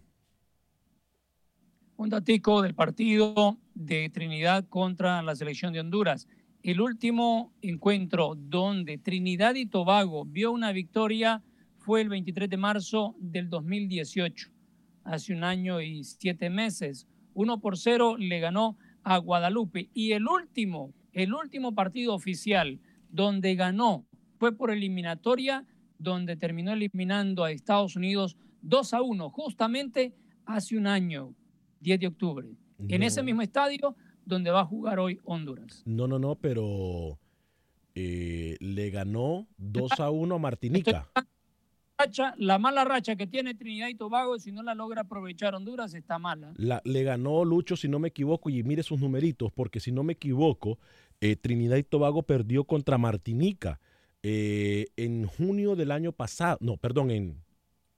Un 1.97 2.10
datico 2.10 2.62
del 2.62 2.73
partido 2.75 3.58
de 3.73 4.10
Trinidad 4.10 4.65
contra 4.67 5.21
la 5.21 5.36
selección 5.36 5.71
de 5.73 5.80
Honduras. 5.80 6.27
El 6.63 6.80
último 6.80 7.52
encuentro 7.63 8.36
donde 8.36 9.00
Trinidad 9.00 9.56
y 9.56 9.65
Tobago 9.65 10.26
vio 10.26 10.52
una 10.52 10.71
victoria 10.71 11.41
fue 11.80 12.02
el 12.02 12.10
23 12.10 12.47
de 12.47 12.58
marzo 12.58 13.15
del 13.17 13.50
2018, 13.50 14.52
hace 15.04 15.34
un 15.34 15.43
año 15.43 15.82
y 15.82 16.04
siete 16.04 16.52
meses. 16.52 17.08
Uno 17.34 17.60
por 17.60 17.80
cero 17.80 18.15
le 18.15 18.39
ganó 18.39 18.78
a 19.04 19.17
Guadalupe. 19.17 19.89
Y 19.95 20.12
el 20.12 20.28
último, 20.28 20.93
el 21.13 21.34
último 21.34 21.74
partido 21.74 22.13
oficial 22.13 22.80
donde 23.10 23.56
ganó 23.56 24.06
fue 24.38 24.56
por 24.56 24.69
eliminatoria, 24.69 25.65
donde 25.97 26.36
terminó 26.36 26.74
eliminando 26.74 27.43
a 27.43 27.52
Estados 27.52 27.95
Unidos 27.95 28.38
2 28.62 28.93
a 28.93 29.02
1, 29.02 29.30
justamente 29.32 30.13
hace 30.45 30.78
un 30.78 30.86
año, 30.86 31.34
10 31.80 32.00
de 32.00 32.08
octubre, 32.08 32.47
en 32.88 33.02
ese 33.02 33.24
mismo 33.24 33.41
estadio 33.41 33.95
donde 34.25 34.51
va 34.51 34.62
a 34.62 34.65
jugar 34.65 34.99
hoy 34.99 35.19
Honduras. 35.23 35.81
No, 35.86 36.07
no, 36.07 36.19
no, 36.19 36.36
pero 36.36 37.19
eh, 37.95 38.57
le 38.60 38.89
ganó 38.89 39.47
2 39.57 39.99
a 39.99 40.10
1 40.10 40.36
a 40.36 40.39
Martinica. 40.39 41.10
Racha- 41.97 42.34
la 42.38 42.57
mala 42.57 42.84
racha 42.84 43.15
que 43.15 43.27
tiene 43.27 43.53
Trinidad 43.53 43.88
y 43.89 43.93
Tobago, 43.95 44.39
si 44.39 44.51
no 44.51 44.63
la 44.63 44.73
logra 44.73 45.01
aprovechar 45.01 45.53
Honduras, 45.53 45.93
está 45.93 46.17
mala. 46.17 46.51
La- 46.57 46.81
le 46.84 47.03
ganó 47.03 47.45
Lucho, 47.45 47.75
si 47.77 47.88
no 47.88 47.99
me 47.99 48.07
equivoco, 48.07 48.49
y 48.49 48.63
mire 48.63 48.81
sus 48.81 48.99
numeritos, 48.99 49.51
porque 49.51 49.79
si 49.79 49.91
no 49.91 50.03
me 50.03 50.13
equivoco, 50.13 50.79
eh, 51.19 51.36
Trinidad 51.36 51.77
y 51.77 51.84
Tobago 51.84 52.23
perdió 52.23 52.63
contra 52.63 52.97
Martinica 52.97 53.79
eh, 54.23 54.88
en 54.97 55.25
junio 55.27 55.75
del 55.75 55.91
año 55.91 56.12
pasado, 56.12 56.57
no, 56.62 56.77
perdón, 56.77 57.12
en, 57.12 57.43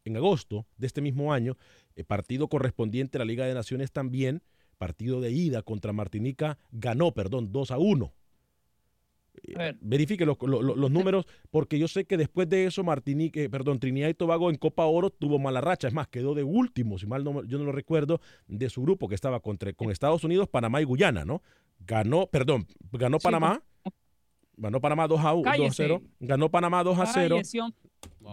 en 0.06 0.18
agosto 0.18 0.66
de 0.78 0.88
este 0.88 1.00
mismo 1.02 1.32
año, 1.34 1.56
eh, 1.96 2.04
partido 2.04 2.48
correspondiente 2.50 3.18
a 3.18 3.20
la 3.20 3.26
Liga 3.26 3.46
de 3.46 3.54
Naciones 3.54 3.92
también, 3.94 4.42
partido 4.84 5.22
de 5.22 5.32
ida 5.32 5.62
contra 5.62 5.94
Martinica, 5.94 6.58
ganó, 6.74 7.14
perdón, 7.14 7.54
2 7.54 7.72
a 7.72 7.78
1. 7.78 8.12
A 9.56 9.58
ver, 9.60 9.78
Verifique 9.82 10.26
los, 10.26 10.38
lo- 10.42 10.62
lo- 10.62 10.76
los 10.76 10.92
números, 10.92 11.26
porque 11.52 11.80
yo 11.80 11.88
sé 11.88 12.04
que 12.06 12.18
después 12.18 12.48
de 12.50 12.66
eso, 12.66 12.84
Martinique, 12.84 13.46
eh, 13.46 13.50
perdón, 13.50 13.80
Trinidad 13.80 14.10
y 14.10 14.14
Tobago 14.14 14.50
en 14.50 14.58
Copa 14.58 14.86
Oro 14.86 15.10
tuvo 15.10 15.40
mala 15.40 15.62
racha. 15.62 15.88
Es 15.88 15.94
más, 15.94 16.08
quedó 16.10 16.34
de 16.36 16.44
último, 16.44 16.98
si 17.00 17.08
mal 17.08 17.24
no, 17.24 17.44
yo 17.46 17.58
no 17.58 17.64
lo 17.64 17.72
recuerdo, 17.72 18.20
de 18.48 18.70
su 18.70 18.82
grupo 18.82 19.08
que 19.08 19.16
estaba 19.16 19.40
contra, 19.40 19.72
con 19.74 19.90
Estados 19.90 20.24
Unidos, 20.26 20.50
Panamá 20.50 20.82
y 20.82 20.84
Guyana, 20.84 21.24
¿no? 21.26 21.42
Ganó, 21.80 22.28
perdón, 22.28 22.68
ganó 22.92 23.20
Sí, 23.20 23.24
Panamá. 23.24 23.64
Ganó 24.58 24.80
Panamá 24.82 25.08
2 25.08 25.20
a 25.22 25.34
1, 25.34 25.44
2 25.44 25.48
a 25.48 25.52
Cállese. 25.52 25.84
0. 25.84 26.02
Ganó 26.20 26.50
Panamá 26.52 26.84
2 26.84 27.00
a 27.00 27.06
0. 27.08 27.36
cállese, 27.38 27.60
hombre. 27.62 27.80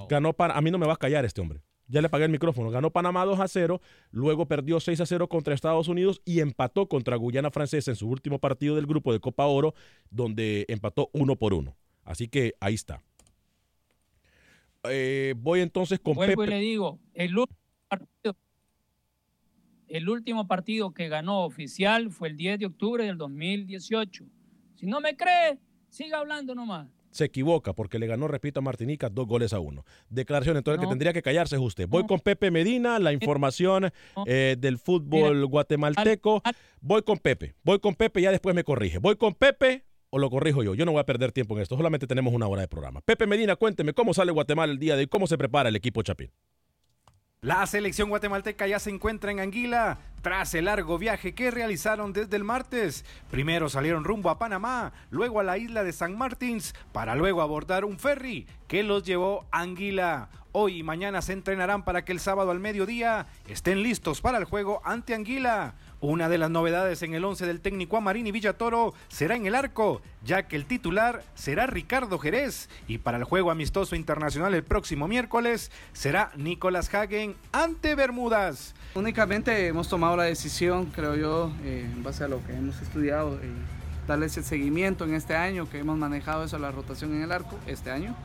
Ganó 0.09 0.33
Pan- 0.33 0.51
a 0.55 0.61
mí 0.61 0.71
no 0.71 0.79
me 0.79 0.87
va 0.87 0.95
a 0.95 0.97
callar 0.97 1.25
este 1.25 1.41
hombre. 1.41 1.61
Ya 1.91 2.01
le 2.01 2.09
pagué 2.09 2.25
el 2.25 2.31
micrófono. 2.31 2.71
Ganó 2.71 2.91
Panamá 2.91 3.25
2 3.25 3.41
a 3.41 3.49
0, 3.49 3.81
luego 4.13 4.47
perdió 4.47 4.79
6 4.79 5.01
a 5.01 5.07
0 5.07 5.29
contra 5.29 5.55
Estados 5.55 5.89
Unidos 5.89 6.23
y 6.25 6.41
empató 6.41 6.89
contra 6.89 7.17
Guyana 7.17 7.51
Francesa 7.51 7.91
en 7.91 7.97
su 7.97 8.09
último 8.09 8.39
partido 8.39 8.77
del 8.77 8.87
grupo 8.87 9.13
de 9.13 9.19
Copa 9.19 9.47
Oro, 9.47 9.75
donde 10.09 10.67
empató 10.69 11.11
uno 11.13 11.37
por 11.37 11.53
uno. 11.53 11.77
Así 12.05 12.29
que 12.29 12.55
ahí 12.61 12.75
está. 12.75 13.03
Eh, 14.85 15.35
voy 15.37 15.61
entonces 15.61 15.99
con 15.99 16.15
Vuelvo 16.15 16.45
y 16.45 16.47
Pepe. 16.47 16.59
le 16.59 16.63
digo, 16.63 17.01
el 17.13 17.37
último 17.37 17.59
partido, 17.89 18.37
el 19.89 20.09
último 20.09 20.47
partido 20.47 20.93
que 20.93 21.09
ganó 21.09 21.45
oficial 21.45 22.11
fue 22.11 22.29
el 22.29 22.37
10 22.37 22.61
de 22.61 22.67
octubre 22.67 23.05
del 23.05 23.19
2018. 23.19 24.25
Si 24.77 24.87
no 24.87 25.01
me 25.01 25.17
cree, 25.17 25.59
siga 25.89 26.19
hablando 26.19 26.55
nomás. 26.55 26.89
Se 27.11 27.25
equivoca 27.25 27.73
porque 27.73 27.99
le 27.99 28.07
ganó, 28.07 28.29
repito, 28.29 28.61
a 28.61 28.63
Martinica 28.63 29.09
dos 29.09 29.27
goles 29.27 29.53
a 29.53 29.61
uno. 29.61 29.85
Declaración, 30.09 30.57
entonces 30.57 30.81
el 30.81 30.87
que 30.87 30.91
tendría 30.91 31.13
que 31.13 31.23
callarse 31.23 31.57
es 31.57 31.63
usted. 31.63 31.89
Voy 31.89 32.07
con 32.07 32.21
Pepe 32.21 32.51
Medina, 32.51 32.99
la 32.99 33.13
información 33.13 33.91
eh, 34.27 34.57
del 34.59 34.79
fútbol 34.79 35.37
Mira, 35.37 35.47
guatemalteco. 35.47 36.43
Voy 36.81 37.03
con 37.03 37.19
Pepe, 37.19 37.55
voy 37.63 37.79
con 37.81 37.95
Pepe, 37.95 38.23
ya 38.23 38.31
después 38.31 38.55
me 38.55 38.65
corrige. 38.65 38.99
Voy 38.99 39.17
con 39.17 39.35
Pepe 39.35 39.85
o 40.11 40.19
lo 40.19 40.31
corrijo 40.31 40.63
yo. 40.63 40.75
Yo 40.75 40.85
no 40.85 40.93
voy 40.93 41.01
a 41.01 41.07
perder 41.07 41.33
tiempo 41.33 41.57
en 41.57 41.63
esto, 41.63 41.77
solamente 41.77 42.07
tenemos 42.07 42.35
una 42.35 42.47
hora 42.47 42.63
de 42.63 42.69
programa. 42.69 43.01
Pepe 43.01 43.27
Medina, 43.27 43.57
cuénteme 43.57 43.93
cómo 43.93 44.15
sale 44.15 44.33
Guatemala 44.33 44.73
el 44.73 44.79
día 44.79 44.95
de 44.95 45.03
hoy, 45.03 45.07
cómo 45.07 45.27
se 45.27 45.39
prepara 45.39 45.69
el 45.69 45.77
equipo 45.77 46.03
Chapín. 46.03 46.31
La 47.43 47.65
selección 47.67 48.11
guatemalteca 48.11 48.67
ya 48.67 48.79
se 48.79 48.91
encuentra 48.91 49.31
en 49.31 49.41
Anguila 49.41 49.97
tras 50.21 50.53
el 50.53 50.67
largo 50.67 50.99
viaje 50.99 51.35
que 51.35 51.51
realizaron 51.51 52.13
desde 52.13 52.37
el 52.37 52.45
martes. 52.45 53.03
Primero 53.31 53.71
salieron 53.71 54.05
rumbo 54.05 54.29
a 54.29 54.39
Panamá, 54.39 54.93
luego 55.09 55.41
a 55.41 55.43
la 55.43 55.57
isla 55.57 55.83
de 55.83 55.95
San 55.95 56.19
Martins, 56.19 56.75
para 56.93 57.15
luego 57.15 57.41
abordar 57.41 57.87
un 57.87 57.99
ferry 57.99 58.47
que 58.69 58.83
los 58.83 59.05
llevó 59.05 59.47
a 59.53 59.61
Anguila. 59.61 60.29
Hoy 60.53 60.81
y 60.81 60.83
mañana 60.83 61.23
se 61.23 61.33
entrenarán 61.33 61.83
para 61.83 62.05
que 62.05 62.13
el 62.13 62.21
sábado 62.21 62.51
al 62.51 62.61
mediodía 62.61 63.27
estén 63.49 63.83
listos 63.83 64.21
para 64.21 64.37
el 64.37 64.45
juego 64.45 64.83
ante 64.85 65.15
Anguila. 65.15 65.77
Una 66.03 66.31
de 66.31 66.39
las 66.39 66.49
novedades 66.49 67.03
en 67.03 67.13
el 67.13 67.27
11 67.27 67.45
del 67.45 67.61
técnico 67.61 67.99
Amarini 67.99 68.33
Villatoro 68.33 68.95
será 69.09 69.37
en 69.37 69.45
el 69.45 69.55
arco, 69.55 70.01
ya 70.25 70.49
que 70.49 70.57
el 70.57 70.65
titular 70.65 71.23
será 71.35 71.67
Ricardo 71.67 72.19
Jerez 72.19 72.71
y 72.89 72.97
para 72.97 73.19
el 73.19 73.25
juego 73.25 73.51
amistoso 73.51 73.95
internacional 73.95 74.55
el 74.55 74.65
próximo 74.65 75.09
miércoles 75.09 75.71
será 75.93 76.33
Nicolás 76.37 76.93
Hagen 76.95 77.37
ante 77.53 77.95
Bermudas. 77.95 78.75
Únicamente 78.95 79.67
hemos 79.67 79.91
tomado 79.91 80.17
la 80.17 80.25
decisión, 80.25 80.87
creo 80.87 81.17
yo, 81.17 81.53
eh, 81.65 81.87
en 81.93 82.03
base 82.03 82.25
a 82.25 82.29
lo 82.29 82.43
que 82.47 82.55
hemos 82.55 82.81
estudiado, 82.81 83.35
eh, 83.35 83.51
darle 84.07 84.27
ese 84.27 84.43
seguimiento 84.43 85.05
en 85.05 85.13
este 85.13 85.37
año, 85.37 85.69
que 85.69 85.81
hemos 85.81 85.99
manejado 85.99 86.45
eso, 86.45 86.59
la 86.59 86.71
rotación 86.71 87.15
en 87.15 87.25
el 87.25 87.33
arco, 87.33 87.59
este 87.67 87.91
año. 87.91 88.17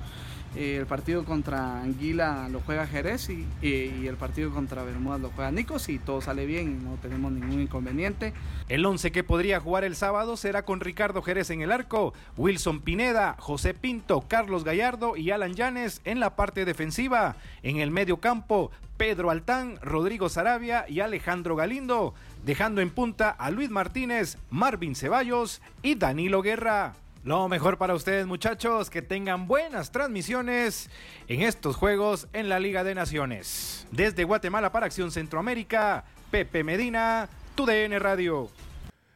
Eh, 0.55 0.77
el 0.77 0.85
partido 0.85 1.25
contra 1.25 1.81
Anguila 1.81 2.47
lo 2.49 2.61
juega 2.61 2.87
Jerez 2.87 3.29
y, 3.29 3.45
el 3.61 4.15
partido 4.15 4.51
contra 4.51 4.83
Bermudas 4.83 5.19
lo 5.19 5.29
juega 5.31 5.51
Nicos 5.51 5.89
y 5.89 5.99
todo 5.99 6.21
sale 6.21 6.45
bien 6.45 6.79
y 6.79 6.83
no 6.83 6.95
tenemos 7.01 7.31
ningún 7.31 7.61
inconveniente. 7.61 8.33
El 8.69 8.85
11 8.85 9.11
que 9.11 9.23
podría 9.23 9.59
jugar 9.59 9.83
el 9.83 9.95
sábado 9.95 10.37
será 10.37 10.63
con 10.63 10.79
Ricardo 10.79 11.21
Jerez 11.21 11.49
en 11.49 11.61
el 11.61 11.71
arco, 11.71 12.13
Wilson 12.37 12.79
Pineda, 12.79 13.35
José 13.39 13.73
Pinto, 13.73 14.21
Carlos 14.27 14.63
Gallardo 14.63 15.17
y 15.17 15.31
Alan 15.31 15.55
Llanes 15.55 16.01
en 16.05 16.19
la 16.19 16.35
parte 16.35 16.63
defensiva. 16.63 17.35
En 17.61 17.77
el 17.77 17.91
medio 17.91 18.17
campo, 18.17 18.71
Pedro 18.97 19.31
Altán, 19.31 19.77
Rodrigo 19.81 20.29
Sarabia 20.29 20.85
y 20.87 21.01
Alejandro 21.01 21.55
Galindo, 21.55 22.13
dejando 22.45 22.79
en 22.79 22.91
punta 22.91 23.29
a 23.29 23.51
Luis 23.51 23.69
Martínez, 23.69 24.37
Marvin 24.49 24.95
Ceballos 24.95 25.61
y 25.81 25.95
Danilo 25.95 26.41
Guerra. 26.41 26.93
Lo 27.25 27.49
mejor 27.49 27.79
para 27.79 27.95
ustedes 27.95 28.27
muchachos, 28.27 28.91
que 28.91 29.01
tengan 29.01 29.47
buenas 29.47 29.91
transmisiones 29.91 30.91
en 31.27 31.41
estos 31.41 31.75
juegos 31.75 32.27
en 32.33 32.49
la 32.49 32.59
Liga 32.59 32.83
de 32.83 32.93
Naciones. 32.93 33.87
Desde 33.91 34.25
Guatemala 34.25 34.71
para 34.71 34.85
Acción 34.85 35.11
Centroamérica, 35.11 36.05
Pepe 36.29 36.63
Medina, 36.63 37.27
TUDN 37.55 37.99
Radio. 37.99 38.51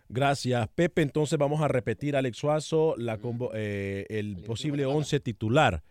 Gracias, 0.10 0.68
Pepe. 0.70 1.04
Entonces 1.04 1.38
vamos 1.38 1.62
a 1.62 1.68
repetir, 1.68 2.16
Alex 2.16 2.36
Suazo, 2.36 2.96
la 2.98 3.20
eh, 3.54 4.08
el 4.10 4.38
posible 4.38 4.88
11 4.88 5.20
titular 5.20 5.84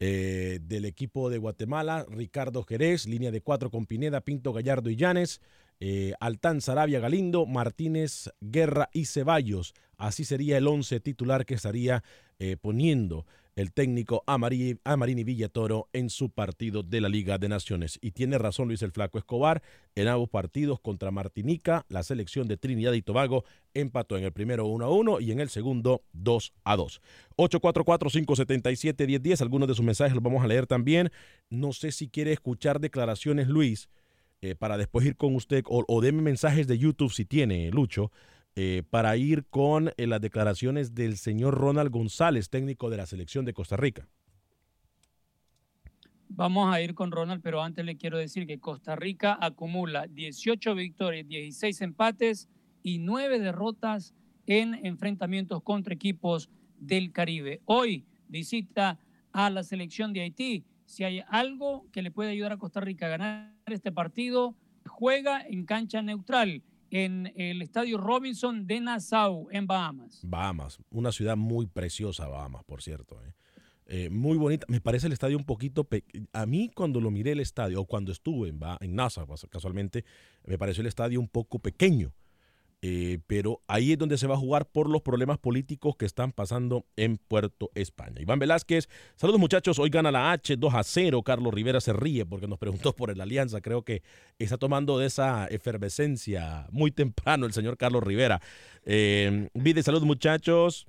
eh, 0.00 0.58
del 0.60 0.86
equipo 0.86 1.30
de 1.30 1.38
Guatemala. 1.38 2.04
Ricardo 2.10 2.64
Jerez, 2.64 3.06
línea 3.06 3.30
de 3.30 3.42
cuatro 3.42 3.70
con 3.70 3.86
Pineda, 3.86 4.22
Pinto, 4.22 4.52
Gallardo 4.52 4.90
y 4.90 4.96
Llanes. 4.96 5.40
eh, 5.78 6.14
Altán, 6.18 6.60
Sarabia, 6.60 6.98
Galindo, 6.98 7.46
Martínez, 7.46 8.28
Guerra 8.40 8.90
y 8.92 9.04
Ceballos. 9.04 9.72
Así 9.98 10.24
sería 10.24 10.58
el 10.58 10.66
11 10.66 11.00
titular 11.00 11.46
que 11.46 11.54
estaría 11.54 12.02
eh, 12.38 12.56
poniendo 12.60 13.26
el 13.56 13.72
técnico 13.72 14.24
Amari- 14.26 14.80
Amarini 14.82 15.22
Villatoro 15.22 15.88
en 15.92 16.10
su 16.10 16.28
partido 16.30 16.82
de 16.82 17.00
la 17.00 17.08
Liga 17.08 17.38
de 17.38 17.48
Naciones. 17.48 18.00
Y 18.02 18.10
tiene 18.10 18.36
razón 18.36 18.66
Luis 18.66 18.82
el 18.82 18.90
Flaco 18.90 19.16
Escobar, 19.16 19.62
en 19.94 20.08
ambos 20.08 20.28
partidos 20.28 20.80
contra 20.80 21.12
Martinica, 21.12 21.86
la 21.88 22.02
selección 22.02 22.48
de 22.48 22.56
Trinidad 22.56 22.94
y 22.94 23.02
Tobago 23.02 23.44
empató 23.72 24.18
en 24.18 24.24
el 24.24 24.32
primero 24.32 24.66
1 24.66 24.84
a 24.84 24.90
1 24.90 25.20
y 25.20 25.30
en 25.30 25.38
el 25.38 25.50
segundo 25.50 26.02
2 26.14 26.52
a 26.64 26.74
2. 26.76 27.00
844-577-1010, 27.36 29.40
algunos 29.40 29.68
de 29.68 29.74
sus 29.74 29.84
mensajes 29.84 30.14
los 30.14 30.22
vamos 30.22 30.44
a 30.44 30.48
leer 30.48 30.66
también. 30.66 31.10
No 31.50 31.72
sé 31.72 31.92
si 31.92 32.08
quiere 32.08 32.32
escuchar 32.32 32.80
declaraciones, 32.80 33.48
Luis, 33.48 33.88
eh, 34.42 34.54
para 34.54 34.76
después 34.76 35.06
ir 35.06 35.16
con 35.16 35.34
usted, 35.34 35.64
o, 35.68 35.84
o 35.86 36.00
deme 36.00 36.22
mensajes 36.22 36.66
de 36.66 36.78
YouTube 36.78 37.12
si 37.12 37.24
tiene, 37.24 37.70
Lucho, 37.70 38.10
eh, 38.56 38.82
para 38.88 39.16
ir 39.16 39.46
con 39.46 39.90
eh, 39.96 40.06
las 40.06 40.20
declaraciones 40.20 40.94
del 40.94 41.16
señor 41.16 41.54
Ronald 41.54 41.90
González, 41.90 42.50
técnico 42.50 42.88
de 42.88 42.96
la 42.96 43.06
selección 43.06 43.44
de 43.44 43.52
Costa 43.52 43.76
Rica. 43.76 44.06
Vamos 46.28 46.72
a 46.72 46.80
ir 46.80 46.94
con 46.94 47.10
Ronald, 47.10 47.42
pero 47.42 47.62
antes 47.62 47.84
le 47.84 47.96
quiero 47.96 48.18
decir 48.18 48.46
que 48.46 48.58
Costa 48.58 48.96
Rica 48.96 49.36
acumula 49.40 50.06
18 50.06 50.74
victorias, 50.74 51.26
16 51.28 51.80
empates 51.80 52.48
y 52.82 52.98
9 52.98 53.40
derrotas 53.40 54.14
en 54.46 54.74
enfrentamientos 54.86 55.62
contra 55.62 55.94
equipos 55.94 56.48
del 56.78 57.12
Caribe. 57.12 57.60
Hoy 57.64 58.04
visita 58.28 58.98
a 59.32 59.50
la 59.50 59.64
selección 59.64 60.12
de 60.12 60.20
Haití. 60.20 60.64
Si 60.86 61.02
hay 61.02 61.22
algo 61.28 61.86
que 61.92 62.02
le 62.02 62.10
puede 62.10 62.30
ayudar 62.30 62.52
a 62.52 62.58
Costa 62.58 62.80
Rica 62.80 63.06
a 63.06 63.10
ganar 63.10 63.52
este 63.66 63.90
partido, 63.90 64.54
juega 64.86 65.40
en 65.40 65.64
cancha 65.64 66.02
neutral 66.02 66.62
en 66.94 67.32
el 67.34 67.60
Estadio 67.60 67.98
Robinson 67.98 68.68
de 68.68 68.80
Nassau, 68.80 69.48
en 69.50 69.66
Bahamas. 69.66 70.20
Bahamas, 70.22 70.78
una 70.90 71.10
ciudad 71.10 71.36
muy 71.36 71.66
preciosa, 71.66 72.28
Bahamas, 72.28 72.62
por 72.64 72.82
cierto. 72.82 73.20
eh. 73.24 73.32
Eh, 73.86 74.10
muy 74.10 74.38
bonita. 74.38 74.64
Me 74.68 74.80
parece 74.80 75.08
el 75.08 75.12
estadio 75.12 75.36
un 75.36 75.44
poquito. 75.44 75.86
A 76.32 76.46
mí, 76.46 76.70
cuando 76.74 77.00
lo 77.00 77.10
miré 77.10 77.32
el 77.32 77.40
estadio, 77.40 77.80
o 77.80 77.84
cuando 77.84 78.12
estuve 78.12 78.48
en, 78.48 78.60
en 78.80 78.94
NASA, 78.94 79.26
pas- 79.26 79.46
casualmente, 79.50 80.04
me 80.46 80.56
pareció 80.56 80.80
el 80.82 80.86
estadio 80.86 81.18
un 81.20 81.28
poco 81.28 81.58
pequeño. 81.58 82.12
Eh, 82.86 83.18
pero 83.26 83.62
ahí 83.66 83.92
es 83.92 83.98
donde 83.98 84.18
se 84.18 84.26
va 84.26 84.34
a 84.34 84.38
jugar 84.38 84.66
por 84.66 84.90
los 84.90 85.00
problemas 85.00 85.38
políticos 85.38 85.96
que 85.96 86.04
están 86.04 86.32
pasando 86.32 86.84
en 86.96 87.16
Puerto 87.16 87.70
España. 87.74 88.20
Iván 88.20 88.38
Velázquez, 88.38 88.90
saludos 89.16 89.40
muchachos, 89.40 89.78
hoy 89.78 89.88
gana 89.88 90.12
la 90.12 90.32
H 90.32 90.54
2 90.58 90.74
a 90.74 90.84
0. 90.84 91.22
Carlos 91.22 91.54
Rivera 91.54 91.80
se 91.80 91.94
ríe 91.94 92.26
porque 92.26 92.46
nos 92.46 92.58
preguntó 92.58 92.92
por 92.94 93.10
el 93.10 93.22
Alianza. 93.22 93.62
Creo 93.62 93.86
que 93.86 94.02
está 94.38 94.58
tomando 94.58 94.98
de 94.98 95.06
esa 95.06 95.46
efervescencia 95.46 96.66
muy 96.72 96.90
temprano 96.90 97.46
el 97.46 97.54
señor 97.54 97.78
Carlos 97.78 98.02
Rivera. 98.02 98.42
Eh, 98.84 99.48
Vide, 99.54 99.82
saludos 99.82 100.04
muchachos. 100.04 100.86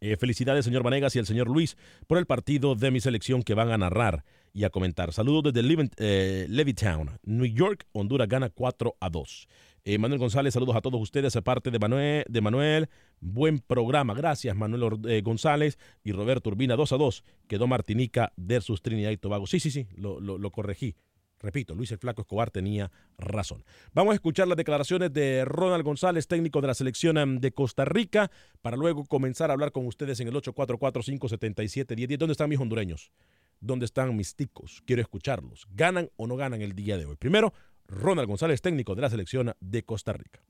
Eh, 0.00 0.18
felicidades, 0.18 0.66
señor 0.66 0.82
Vanegas 0.82 1.16
y 1.16 1.18
el 1.18 1.24
señor 1.24 1.48
Luis, 1.48 1.78
por 2.06 2.18
el 2.18 2.26
partido 2.26 2.74
de 2.74 2.90
mi 2.90 3.00
selección 3.00 3.42
que 3.42 3.54
van 3.54 3.72
a 3.72 3.78
narrar 3.78 4.22
y 4.52 4.64
a 4.64 4.70
comentar. 4.70 5.14
Saludos 5.14 5.54
desde 5.54 5.88
eh, 5.96 6.46
Levittown, 6.50 7.18
New 7.22 7.46
York. 7.46 7.86
Honduras 7.92 8.28
gana 8.28 8.50
4 8.50 8.96
a 9.00 9.08
2. 9.08 9.48
Eh, 9.88 9.98
Manuel 9.98 10.18
González, 10.18 10.52
saludos 10.52 10.74
a 10.74 10.80
todos 10.80 11.00
ustedes, 11.00 11.36
aparte 11.36 11.70
de 11.70 11.78
Manuel, 11.78 12.24
de 12.28 12.40
Manuel. 12.40 12.88
Buen 13.20 13.60
programa. 13.60 14.14
Gracias, 14.14 14.56
Manuel 14.56 14.98
eh, 15.08 15.20
González 15.22 15.78
y 16.02 16.10
Roberto 16.10 16.50
Urbina. 16.50 16.74
2 16.74 16.90
a 16.92 16.96
2. 16.96 17.22
Quedó 17.46 17.68
Martinica 17.68 18.32
versus 18.36 18.82
Trinidad 18.82 19.12
y 19.12 19.16
Tobago. 19.16 19.46
Sí, 19.46 19.60
sí, 19.60 19.70
sí, 19.70 19.86
lo, 19.94 20.18
lo- 20.20 20.38
lo 20.38 20.50
corregí. 20.50 20.96
Repito, 21.38 21.76
Luis 21.76 21.92
el 21.92 21.98
Flaco 21.98 22.22
Escobar 22.22 22.50
tenía 22.50 22.90
razón. 23.16 23.62
Vamos 23.92 24.10
a 24.10 24.14
escuchar 24.16 24.48
las 24.48 24.56
declaraciones 24.56 25.12
de 25.12 25.44
Ronald 25.44 25.84
González, 25.84 26.26
técnico 26.26 26.60
de 26.60 26.66
la 26.66 26.74
selección 26.74 27.16
em, 27.18 27.38
de 27.38 27.52
Costa 27.52 27.84
Rica, 27.84 28.32
para 28.62 28.76
luego 28.76 29.04
comenzar 29.04 29.50
a 29.50 29.52
hablar 29.52 29.70
con 29.70 29.86
ustedes 29.86 30.18
en 30.18 30.26
el 30.26 30.34
844-577-1010. 30.34 32.16
¿Dónde 32.18 32.32
están 32.32 32.48
mis 32.48 32.58
hondureños? 32.58 33.12
¿Dónde 33.60 33.84
están 33.84 34.16
mis 34.16 34.34
ticos? 34.34 34.82
Quiero 34.84 35.00
escucharlos. 35.02 35.68
¿Ganan 35.70 36.10
o 36.16 36.26
no 36.26 36.34
ganan 36.36 36.60
el 36.60 36.74
día 36.74 36.98
de 36.98 37.04
hoy? 37.06 37.16
Primero, 37.16 37.52
Ronald 37.88 38.28
González, 38.28 38.60
técnico 38.60 38.94
de 38.94 39.02
la 39.02 39.10
selección 39.10 39.54
de 39.60 39.84
Costa 39.84 40.12
Rica. 40.12 40.40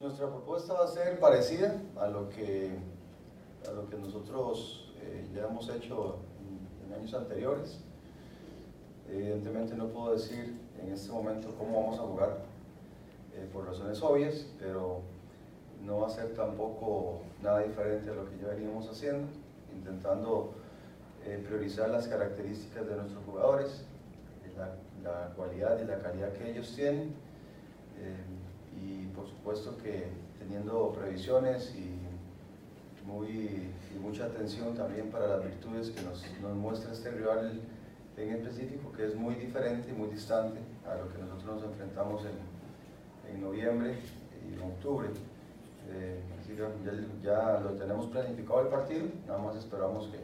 Nuestra 0.00 0.28
propuesta 0.28 0.74
va 0.74 0.84
a 0.84 0.88
ser 0.88 1.18
parecida 1.20 1.80
a 1.96 2.08
lo 2.08 2.28
que, 2.28 2.70
a 3.68 3.72
lo 3.72 3.88
que 3.88 3.96
nosotros 3.96 4.92
eh, 5.00 5.26
ya 5.34 5.46
hemos 5.46 5.68
hecho 5.68 6.18
en, 6.88 6.92
años 6.92 7.14
anteriores. 7.14 7.80
Evidentemente 9.08 9.74
no 9.74 9.88
puedo 9.88 10.12
decir 10.12 10.58
en 10.80 10.92
este 10.92 11.10
momento 11.10 11.54
cómo 11.58 11.80
vamos 11.82 11.98
a 11.98 12.02
jugar 12.02 12.38
eh, 13.34 13.48
por 13.52 13.66
razones 13.66 14.02
obvias, 14.02 14.46
pero 14.58 15.00
no 15.84 16.00
va 16.00 16.06
a 16.06 16.10
ser 16.10 16.34
tampoco 16.34 17.20
nada 17.42 17.60
diferente 17.60 18.10
a 18.10 18.14
lo 18.14 18.28
que 18.28 18.38
ya 18.38 18.48
veníamos 18.48 18.88
haciendo, 18.88 19.28
intentando 19.74 20.54
eh, 21.24 21.42
priorizar 21.46 21.90
las 21.90 22.08
características 22.08 22.86
de 22.86 22.96
nuestros 22.96 23.24
jugadores, 23.24 23.84
la, 25.02 25.32
cualidad 25.36 25.80
y 25.82 25.86
la 25.86 25.98
calidad 26.00 26.32
que 26.32 26.50
ellos 26.50 26.74
tienen. 26.74 27.14
eh, 27.98 28.16
y 28.80 29.06
por 29.14 29.28
supuesto 29.28 29.76
que 29.76 30.06
teniendo 30.38 30.92
previsiones 30.92 31.74
y, 31.76 31.98
muy, 33.06 33.28
y 33.94 33.98
mucha 34.00 34.26
atención 34.26 34.74
también 34.74 35.10
para 35.10 35.26
las 35.26 35.44
virtudes 35.44 35.90
que 35.90 36.02
nos, 36.02 36.24
nos 36.40 36.54
muestra 36.54 36.92
este 36.92 37.10
rival 37.10 37.60
en 38.16 38.30
específico, 38.30 38.92
que 38.92 39.06
es 39.06 39.14
muy 39.16 39.34
diferente 39.34 39.90
y 39.90 39.92
muy 39.92 40.08
distante 40.08 40.60
a 40.86 40.94
lo 40.94 41.12
que 41.12 41.18
nosotros 41.18 41.56
nos 41.56 41.64
enfrentamos 41.64 42.22
en, 42.24 43.34
en 43.34 43.40
noviembre 43.42 43.96
y 44.48 44.54
en 44.54 44.62
octubre. 44.62 45.08
Eh, 45.90 46.20
ya, 46.56 46.68
ya 47.22 47.60
lo 47.60 47.70
tenemos 47.70 48.06
planificado 48.06 48.60
el 48.62 48.68
partido, 48.68 49.06
nada 49.26 49.38
más 49.38 49.56
esperamos 49.56 50.06
que, 50.06 50.18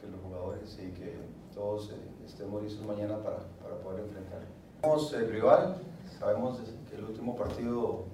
que 0.00 0.10
los 0.10 0.20
jugadores 0.20 0.78
y 0.78 0.92
que 0.92 1.16
todos 1.54 1.90
eh, 1.90 1.94
estemos 2.26 2.62
listos 2.62 2.86
mañana 2.86 3.18
para, 3.22 3.38
para 3.62 3.76
poder 3.80 4.04
enfrentar. 4.04 4.40
Tenemos 4.80 5.12
el 5.12 5.30
rival, 5.30 5.76
sabemos 6.18 6.60
que 6.88 6.96
el 6.96 7.04
último 7.04 7.36
partido 7.36 8.04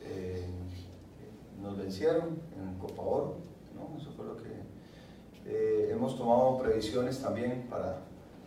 eh, 0.00 0.46
nos 1.60 1.76
vencieron 1.76 2.40
en 2.56 2.78
Copa 2.78 3.02
Oro, 3.02 3.36
¿no? 3.74 3.96
eso 3.98 4.10
fue 4.16 4.26
lo 4.26 4.36
que 4.36 4.50
eh, 5.46 5.90
hemos 5.92 6.16
tomado 6.16 6.58
previsiones 6.58 7.20
también 7.20 7.66
para, 7.68 8.02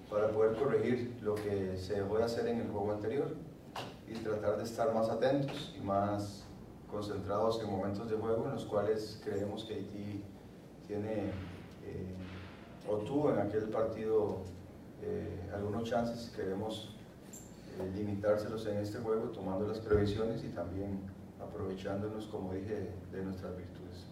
para 0.10 0.30
poder 0.30 0.56
corregir 0.58 1.18
lo 1.22 1.36
que 1.36 1.78
se 1.78 2.02
dejó 2.02 2.18
de 2.18 2.24
hacer 2.24 2.48
en 2.48 2.62
el 2.62 2.70
juego 2.70 2.92
anterior 2.92 3.36
y 4.08 4.14
tratar 4.16 4.58
de 4.58 4.64
estar 4.64 4.94
más 4.94 5.10
atentos 5.10 5.76
y 5.78 5.84
más 5.84 6.46
concentrados 6.90 7.62
en 7.62 7.70
momentos 7.70 8.10
de 8.10 8.16
juego 8.16 8.46
en 8.46 8.54
los 8.54 8.66
cuales 8.66 9.22
creemos 9.24 9.66
que 9.66 9.74
Haití 9.74 10.24
tiene 10.88 11.32
eh, 11.86 12.16
o 12.90 12.98
tuvo 12.98 13.32
en 13.32 13.40
aquel 13.40 13.66
partido 13.66 14.38
eh, 15.04 15.50
algunos 15.54 15.90
chances 15.90 16.32
queremos 16.36 16.90
eh, 17.80 17.92
limitárselos 17.98 18.66
en 18.68 18.78
este 18.78 19.00
juego 19.00 19.30
tomando 19.30 19.68
las 19.68 19.80
previsiones 19.80 20.44
y 20.44 20.50
también 20.50 21.00
aprovechándonos, 21.40 22.26
como 22.28 22.54
dije, 22.54 22.90
de 23.12 23.24
nuestras 23.24 23.56
virtudes. 23.58 24.06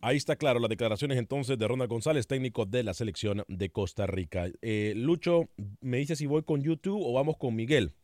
Ahí 0.00 0.18
está 0.18 0.36
claro 0.36 0.60
las 0.60 0.68
declaraciones 0.68 1.16
entonces 1.16 1.56
de 1.58 1.66
Ronald 1.66 1.88
González, 1.90 2.26
técnico 2.26 2.66
de 2.66 2.82
la 2.82 2.92
selección 2.92 3.42
de 3.48 3.70
Costa 3.70 4.06
Rica. 4.06 4.48
Eh, 4.60 4.92
Lucho, 4.96 5.48
me 5.80 5.96
dice 5.96 6.14
si 6.14 6.26
voy 6.26 6.42
con 6.42 6.62
YouTube 6.62 7.00
o 7.02 7.12
vamos 7.14 7.38
con 7.38 7.54
Miguel. 7.56 7.94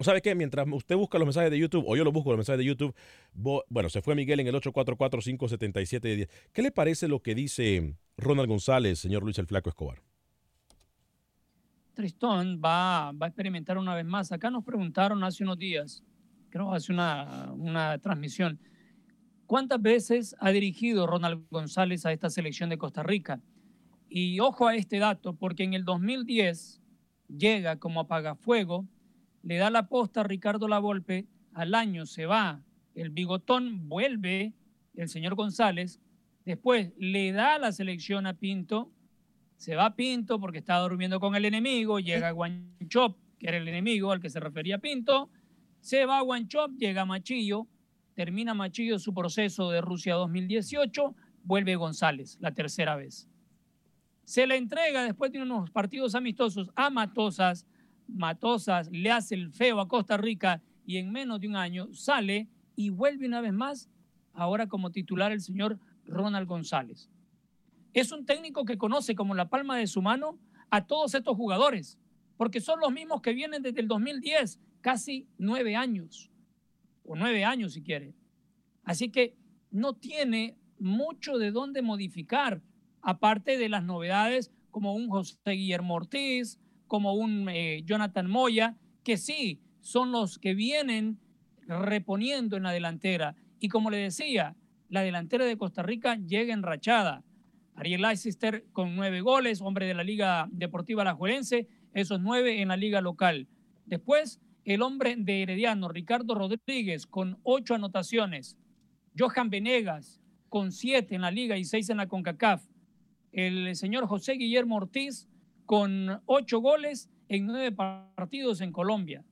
¿Sabe 0.00 0.22
qué? 0.22 0.34
Mientras 0.34 0.66
usted 0.70 0.96
busca 0.96 1.18
los 1.18 1.26
mensajes 1.26 1.50
de 1.50 1.58
YouTube 1.58 1.84
o 1.86 1.96
yo 1.96 2.04
los 2.04 2.12
busco 2.12 2.30
los 2.30 2.38
mensajes 2.38 2.58
de 2.58 2.64
YouTube, 2.64 2.94
vo- 3.34 3.64
bueno, 3.68 3.88
se 3.90 4.00
fue 4.02 4.14
Miguel 4.14 4.40
en 4.40 4.46
el 4.46 4.54
844-577-10. 4.54 6.28
¿Qué 6.52 6.62
le 6.62 6.70
parece 6.70 7.08
lo 7.08 7.20
que 7.20 7.34
dice 7.34 7.94
Ronald 8.16 8.48
González, 8.48 8.98
señor 8.98 9.22
Luis 9.22 9.38
el 9.38 9.46
Flaco 9.46 9.68
Escobar? 9.68 10.02
Tristón 11.96 12.60
va, 12.62 13.10
va 13.12 13.26
a 13.26 13.28
experimentar 13.28 13.78
una 13.78 13.94
vez 13.94 14.04
más. 14.04 14.30
Acá 14.30 14.50
nos 14.50 14.62
preguntaron 14.62 15.24
hace 15.24 15.42
unos 15.42 15.58
días, 15.58 16.04
creo 16.50 16.72
hace 16.74 16.92
una, 16.92 17.50
una 17.54 17.98
transmisión, 17.98 18.60
¿cuántas 19.46 19.80
veces 19.80 20.36
ha 20.38 20.50
dirigido 20.50 21.06
Ronald 21.06 21.46
González 21.50 22.04
a 22.04 22.12
esta 22.12 22.28
selección 22.28 22.68
de 22.68 22.76
Costa 22.76 23.02
Rica? 23.02 23.40
Y 24.10 24.38
ojo 24.40 24.68
a 24.68 24.76
este 24.76 24.98
dato, 24.98 25.34
porque 25.34 25.64
en 25.64 25.72
el 25.72 25.86
2010 25.86 26.82
llega 27.28 27.76
como 27.76 28.00
apagafuego, 28.00 28.86
le 29.42 29.56
da 29.56 29.70
la 29.70 29.88
posta 29.88 30.20
a 30.20 30.24
Ricardo 30.24 30.68
Lavolpe, 30.68 31.26
al 31.54 31.74
año 31.74 32.04
se 32.04 32.26
va, 32.26 32.62
el 32.94 33.08
bigotón 33.08 33.88
vuelve, 33.88 34.52
el 34.94 35.08
señor 35.08 35.34
González, 35.34 35.98
después 36.44 36.92
le 36.98 37.32
da 37.32 37.58
la 37.58 37.72
selección 37.72 38.26
a 38.26 38.34
Pinto, 38.34 38.92
se 39.56 39.74
va 39.74 39.96
Pinto 39.96 40.38
porque 40.38 40.58
estaba 40.58 40.82
durmiendo 40.82 41.20
con 41.20 41.34
el 41.34 41.44
enemigo, 41.44 41.98
llega 41.98 42.30
Guanchop, 42.30 43.16
que 43.38 43.48
era 43.48 43.56
el 43.56 43.68
enemigo 43.68 44.12
al 44.12 44.20
que 44.20 44.30
se 44.30 44.40
refería 44.40 44.78
Pinto, 44.78 45.30
se 45.80 46.04
va 46.04 46.20
Guanchop, 46.20 46.72
llega 46.76 47.04
Machillo, 47.04 47.66
termina 48.14 48.54
Machillo 48.54 48.98
su 48.98 49.14
proceso 49.14 49.70
de 49.70 49.80
Rusia 49.80 50.14
2018, 50.14 51.14
vuelve 51.44 51.76
González 51.76 52.38
la 52.40 52.52
tercera 52.52 52.96
vez. 52.96 53.28
Se 54.24 54.46
la 54.46 54.56
entrega 54.56 55.04
después 55.04 55.30
de 55.32 55.40
unos 55.40 55.70
partidos 55.70 56.14
amistosos 56.14 56.70
a 56.74 56.90
Matosas, 56.90 57.66
Matosas 58.08 58.88
le 58.90 59.10
hace 59.10 59.34
el 59.34 59.52
feo 59.52 59.80
a 59.80 59.88
Costa 59.88 60.16
Rica 60.16 60.62
y 60.84 60.98
en 60.98 61.10
menos 61.12 61.40
de 61.40 61.48
un 61.48 61.56
año 61.56 61.92
sale 61.92 62.48
y 62.74 62.90
vuelve 62.90 63.26
una 63.26 63.40
vez 63.40 63.52
más, 63.52 63.88
ahora 64.32 64.66
como 64.66 64.90
titular 64.90 65.32
el 65.32 65.40
señor 65.40 65.78
Ronald 66.04 66.46
González. 66.46 67.08
Es 68.00 68.12
un 68.12 68.26
técnico 68.26 68.64
que 68.64 68.76
conoce 68.76 69.14
como 69.14 69.34
la 69.34 69.48
palma 69.48 69.78
de 69.78 69.86
su 69.86 70.02
mano 70.02 70.38
a 70.70 70.86
todos 70.86 71.14
estos 71.14 71.36
jugadores, 71.36 71.98
porque 72.36 72.60
son 72.60 72.80
los 72.80 72.92
mismos 72.92 73.22
que 73.22 73.32
vienen 73.32 73.62
desde 73.62 73.80
el 73.80 73.88
2010, 73.88 74.60
casi 74.82 75.26
nueve 75.38 75.76
años, 75.76 76.30
o 77.04 77.16
nueve 77.16 77.44
años 77.44 77.72
si 77.72 77.82
quiere. 77.82 78.14
Así 78.84 79.10
que 79.10 79.34
no 79.70 79.94
tiene 79.94 80.58
mucho 80.78 81.38
de 81.38 81.50
dónde 81.50 81.80
modificar, 81.80 82.60
aparte 83.00 83.56
de 83.56 83.68
las 83.68 83.82
novedades 83.82 84.52
como 84.70 84.94
un 84.94 85.08
José 85.08 85.52
Guillermo 85.52 85.94
Ortiz, 85.94 86.58
como 86.86 87.14
un 87.14 87.48
eh, 87.48 87.82
Jonathan 87.84 88.28
Moya, 88.28 88.76
que 89.04 89.16
sí 89.16 89.62
son 89.80 90.12
los 90.12 90.38
que 90.38 90.54
vienen 90.54 91.18
reponiendo 91.66 92.56
en 92.56 92.64
la 92.64 92.72
delantera. 92.72 93.36
Y 93.58 93.68
como 93.68 93.90
le 93.90 93.96
decía, 93.96 94.54
la 94.88 95.00
delantera 95.00 95.44
de 95.44 95.56
Costa 95.56 95.82
Rica 95.82 96.16
llega 96.16 96.52
enrachada. 96.52 97.24
Ariel 97.76 98.00
Leicester 98.00 98.64
con 98.72 98.96
nueve 98.96 99.20
goles, 99.20 99.60
hombre 99.60 99.86
de 99.86 99.94
la 99.94 100.02
Liga 100.02 100.48
Deportiva 100.50 101.02
Alajuelense, 101.02 101.68
esos 101.92 102.20
nueve 102.20 102.62
en 102.62 102.68
la 102.68 102.76
liga 102.76 103.02
local. 103.02 103.46
Después, 103.84 104.40
el 104.64 104.82
hombre 104.82 105.14
de 105.16 105.42
Herediano, 105.42 105.88
Ricardo 105.88 106.34
Rodríguez, 106.34 107.06
con 107.06 107.38
ocho 107.42 107.74
anotaciones. 107.74 108.56
Johan 109.16 109.50
Venegas, 109.50 110.20
con 110.48 110.72
siete 110.72 111.14
en 111.14 111.20
la 111.20 111.30
liga 111.30 111.56
y 111.58 111.64
seis 111.64 111.88
en 111.90 111.98
la 111.98 112.08
CONCACAF. 112.08 112.66
El 113.32 113.76
señor 113.76 114.06
José 114.06 114.32
Guillermo 114.32 114.76
Ortiz, 114.76 115.28
con 115.66 116.22
ocho 116.24 116.60
goles 116.60 117.10
en 117.28 117.46
nueve 117.46 117.72
partidos 117.72 118.62
en 118.62 118.72
Colombia. 118.72 119.22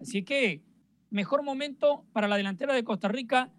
Así 0.00 0.24
que 0.24 0.62
mejor 1.10 1.44
momento 1.44 2.04
para 2.12 2.26
la 2.26 2.36
delantera 2.36 2.74
de 2.74 2.84
Costa 2.84 3.06
Rica 3.06 3.52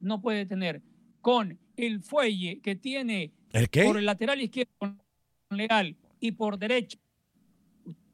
no 0.00 0.22
puede 0.22 0.46
tener. 0.46 0.80
Con 1.20 1.58
el 1.76 2.00
fuelle 2.00 2.60
que 2.60 2.74
tiene 2.74 3.32
¿El 3.52 3.68
qué? 3.68 3.84
por 3.84 3.98
el 3.98 4.06
lateral 4.06 4.40
izquierdo 4.40 4.72
con 4.78 5.00
Leal 5.50 5.96
y 6.20 6.32
por 6.32 6.58
derecha. 6.58 6.98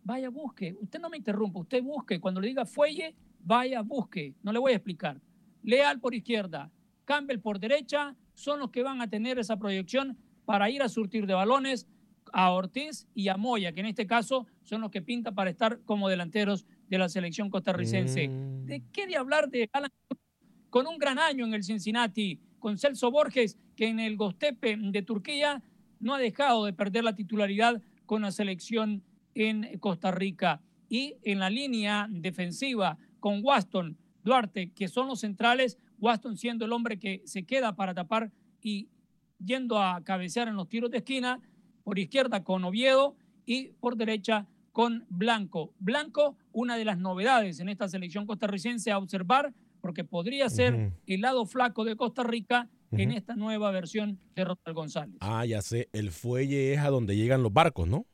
Vaya, 0.02 0.30
busque. 0.30 0.76
Usted 0.80 0.98
no 0.98 1.10
me 1.10 1.18
interrumpa. 1.18 1.60
Usted 1.60 1.82
busque. 1.82 2.18
Cuando 2.20 2.40
le 2.40 2.48
diga 2.48 2.64
fuelle, 2.64 3.14
vaya, 3.40 3.82
busque. 3.82 4.34
No 4.42 4.52
le 4.52 4.58
voy 4.58 4.72
a 4.72 4.76
explicar. 4.76 5.20
Leal 5.62 6.00
por 6.00 6.14
izquierda, 6.14 6.70
Campbell 7.04 7.40
por 7.40 7.58
derecha, 7.58 8.16
son 8.34 8.60
los 8.60 8.70
que 8.70 8.82
van 8.82 9.02
a 9.02 9.10
tener 9.10 9.38
esa 9.38 9.58
proyección 9.58 10.16
para 10.44 10.70
ir 10.70 10.82
a 10.82 10.88
surtir 10.88 11.26
de 11.26 11.34
balones 11.34 11.86
a 12.32 12.52
Ortiz 12.52 13.06
y 13.14 13.28
a 13.28 13.36
Moya, 13.36 13.72
que 13.72 13.80
en 13.80 13.86
este 13.86 14.06
caso 14.06 14.46
son 14.62 14.80
los 14.80 14.90
que 14.90 15.02
pintan 15.02 15.34
para 15.34 15.50
estar 15.50 15.80
como 15.84 16.08
delanteros 16.08 16.66
de 16.88 16.98
la 16.98 17.08
selección 17.08 17.50
costarricense. 17.50 18.28
Mm. 18.28 18.66
¿De 18.66 18.82
qué 18.92 19.06
de 19.06 19.16
hablar 19.16 19.48
de 19.48 19.68
Alan 19.72 19.90
con 20.70 20.86
un 20.86 20.98
gran 20.98 21.18
año 21.18 21.44
en 21.44 21.54
el 21.54 21.64
Cincinnati, 21.64 22.40
con 22.58 22.78
Celso 22.78 23.10
Borges, 23.10 23.58
que 23.76 23.88
en 23.88 24.00
el 24.00 24.16
Gostepe 24.16 24.76
de 24.76 25.02
Turquía 25.02 25.62
no 26.00 26.14
ha 26.14 26.18
dejado 26.18 26.64
de 26.64 26.72
perder 26.72 27.04
la 27.04 27.14
titularidad 27.14 27.82
con 28.06 28.22
la 28.22 28.32
selección 28.32 29.02
en 29.34 29.78
Costa 29.78 30.10
Rica. 30.10 30.60
Y 30.88 31.16
en 31.22 31.38
la 31.38 31.50
línea 31.50 32.06
defensiva 32.10 32.98
con 33.20 33.40
Waston, 33.44 33.96
Duarte, 34.24 34.70
que 34.70 34.88
son 34.88 35.08
los 35.08 35.20
centrales, 35.20 35.78
Waston 35.98 36.36
siendo 36.36 36.64
el 36.64 36.72
hombre 36.72 36.98
que 36.98 37.22
se 37.24 37.44
queda 37.44 37.76
para 37.76 37.94
tapar 37.94 38.30
y 38.62 38.88
yendo 39.44 39.80
a 39.80 40.02
cabecear 40.02 40.48
en 40.48 40.56
los 40.56 40.68
tiros 40.68 40.90
de 40.90 40.98
esquina, 40.98 41.40
por 41.84 41.98
izquierda 41.98 42.44
con 42.44 42.64
Oviedo 42.64 43.16
y 43.46 43.68
por 43.80 43.96
derecha 43.96 44.46
con 44.72 45.06
Blanco. 45.08 45.72
Blanco, 45.78 46.36
una 46.52 46.76
de 46.76 46.84
las 46.84 46.98
novedades 46.98 47.60
en 47.60 47.68
esta 47.68 47.88
selección 47.88 48.26
costarricense 48.26 48.90
a 48.90 48.98
observar, 48.98 49.52
porque 49.88 50.04
podría 50.04 50.50
ser 50.50 50.92
el 51.06 51.20
lado 51.22 51.46
flaco 51.46 51.82
de 51.82 51.96
Costa 51.96 52.22
Rica 52.22 52.68
en 52.92 53.10
esta 53.10 53.36
nueva 53.36 53.70
versión 53.70 54.18
de 54.36 54.44
Ronald 54.44 54.74
González. 54.74 55.16
Ah, 55.20 55.46
ya 55.46 55.62
sé, 55.62 55.88
el 55.94 56.10
fuelle 56.10 56.74
es 56.74 56.80
a 56.80 56.90
donde 56.90 57.16
llegan 57.16 57.42
los 57.42 57.50
barcos, 57.54 57.88
¿no? 57.88 58.04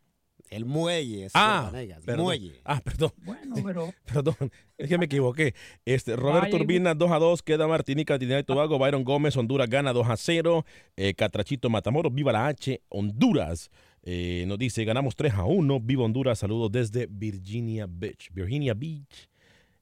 El 0.50 0.66
muelle, 0.66 1.26
Ah, 1.34 1.70
Vanegas, 1.72 2.04
perdón. 2.04 2.24
muelle. 2.26 2.60
Ah, 2.64 2.80
perdón. 2.84 3.10
Bueno, 3.24 3.56
pero 3.64 3.92
Perdón, 4.04 4.36
es 4.78 4.88
que 4.88 4.98
me 4.98 5.06
equivoqué. 5.06 5.54
Este, 5.84 6.14
Roberto 6.14 6.42
Vaya, 6.52 6.56
Urbina 6.62 6.94
2 6.94 7.10
a 7.10 7.18
2, 7.18 7.42
queda 7.42 7.66
Martinica, 7.66 8.16
Trinidad 8.18 8.38
y 8.38 8.44
Tobago, 8.44 8.78
Byron 8.78 9.02
Gómez, 9.02 9.36
Honduras 9.36 9.68
gana 9.68 9.92
2 9.92 10.08
a 10.08 10.16
0, 10.16 10.64
eh, 10.96 11.14
Catrachito 11.14 11.70
Matamoros, 11.70 12.14
viva 12.14 12.30
la 12.30 12.46
H, 12.46 12.80
Honduras. 12.88 13.68
eh, 14.04 14.44
nos 14.46 14.58
dice, 14.58 14.84
ganamos 14.84 15.16
3 15.16 15.32
a 15.34 15.44
1, 15.44 15.80
viva 15.80 16.04
Honduras, 16.04 16.38
saludos 16.38 16.70
desde 16.70 17.08
Virginia 17.10 17.86
Beach. 17.88 18.30
Virginia 18.32 18.74
Beach. 18.74 19.28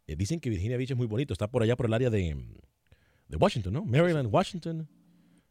Eh, 0.07 0.17
dicen 0.17 0.41
que 0.41 0.51
Virginia 0.51 0.77
Beach 0.77 0.91
es 0.91 0.97
muy 0.97 1.07
bonito, 1.07 1.33
está 1.33 1.49
por 1.51 1.63
allá 1.63 1.77
por 1.77 1.87
el 1.87 1.95
área 1.95 2.11
de, 2.11 2.37
de 3.29 3.37
Washington, 3.37 3.73
¿no? 3.73 3.85
Maryland, 3.85 4.29
Washington, 4.33 4.89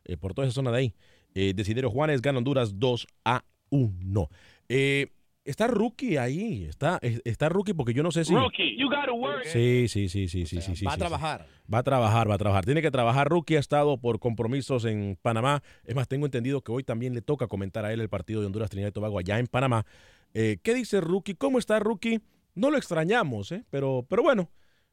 eh, 0.05 0.17
por 0.17 0.33
toda 0.33 0.47
esa 0.47 0.53
zona 0.55 0.71
de 0.71 0.77
ahí. 0.77 0.93
Eh, 1.33 1.53
Desiderio 1.55 1.89
Juárez 1.89 2.21
gana 2.21 2.39
Honduras 2.39 2.77
2 2.77 3.07
a 3.25 3.45
1. 3.69 4.29
Eh, 4.67 5.07
está 5.45 5.67
Rookie 5.67 6.17
ahí, 6.17 6.65
está, 6.65 6.99
es- 7.01 7.21
está 7.23 7.47
Rookie 7.49 7.73
porque 7.73 7.93
yo 7.93 8.03
no 8.03 8.11
sé 8.11 8.25
si... 8.25 8.33
Rookie, 8.35 8.75
you 8.77 8.87
gotta 8.89 9.13
work. 9.13 9.45
Sí, 9.45 9.87
sí, 9.87 10.09
sí, 10.09 10.27
sí, 10.27 10.45
sí, 10.45 10.61
sí, 10.61 10.75
sí. 10.75 10.85
va 10.85 10.93
a 10.93 10.97
trabajar. 10.97 11.45
sí. 11.47 11.71
Va 11.73 11.77
a 11.79 11.83
trabajar, 11.83 12.29
va 12.29 12.33
a 12.35 12.37
trabajar. 12.37 12.65
Tiene 12.65 12.81
que 12.81 12.91
trabajar. 12.91 13.29
Rookie 13.29 13.55
ha 13.55 13.59
estado 13.59 13.97
por 13.97 14.19
compromisos 14.19 14.83
en 14.83 15.17
Panamá. 15.21 15.63
Es 15.85 15.95
más, 15.95 16.09
tengo 16.09 16.25
entendido 16.25 16.61
que 16.61 16.73
hoy 16.73 16.83
también 16.83 17.13
le 17.13 17.21
toca 17.21 17.47
comentar 17.47 17.85
a 17.85 17.93
él 17.93 18.01
el 18.01 18.09
partido 18.09 18.41
de 18.41 18.47
Honduras, 18.47 18.69
Trinidad 18.69 18.89
y 18.89 18.91
Tobago 18.91 19.17
allá 19.17 19.39
en 19.39 19.47
Panamá. 19.47 19.85
Eh, 20.33 20.57
¿Qué 20.61 20.73
dice 20.73 20.99
Rookie? 20.99 21.35
¿Cómo 21.35 21.57
está 21.59 21.79
Rookie? 21.79 22.19
No 22.55 22.69
lo 22.69 22.77
extrañamos, 22.77 23.51
¿eh? 23.51 23.65
Pero, 23.69 24.05
pero 24.09 24.23
bueno, 24.23 24.49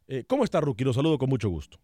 eh, 0.06 0.24
¿cómo 0.26 0.44
está 0.44 0.60
Rookie? 0.60 0.84
Lo 0.84 0.92
saludo 0.92 1.18
con 1.18 1.28
mucho 1.28 1.48
gusto. 1.48 1.78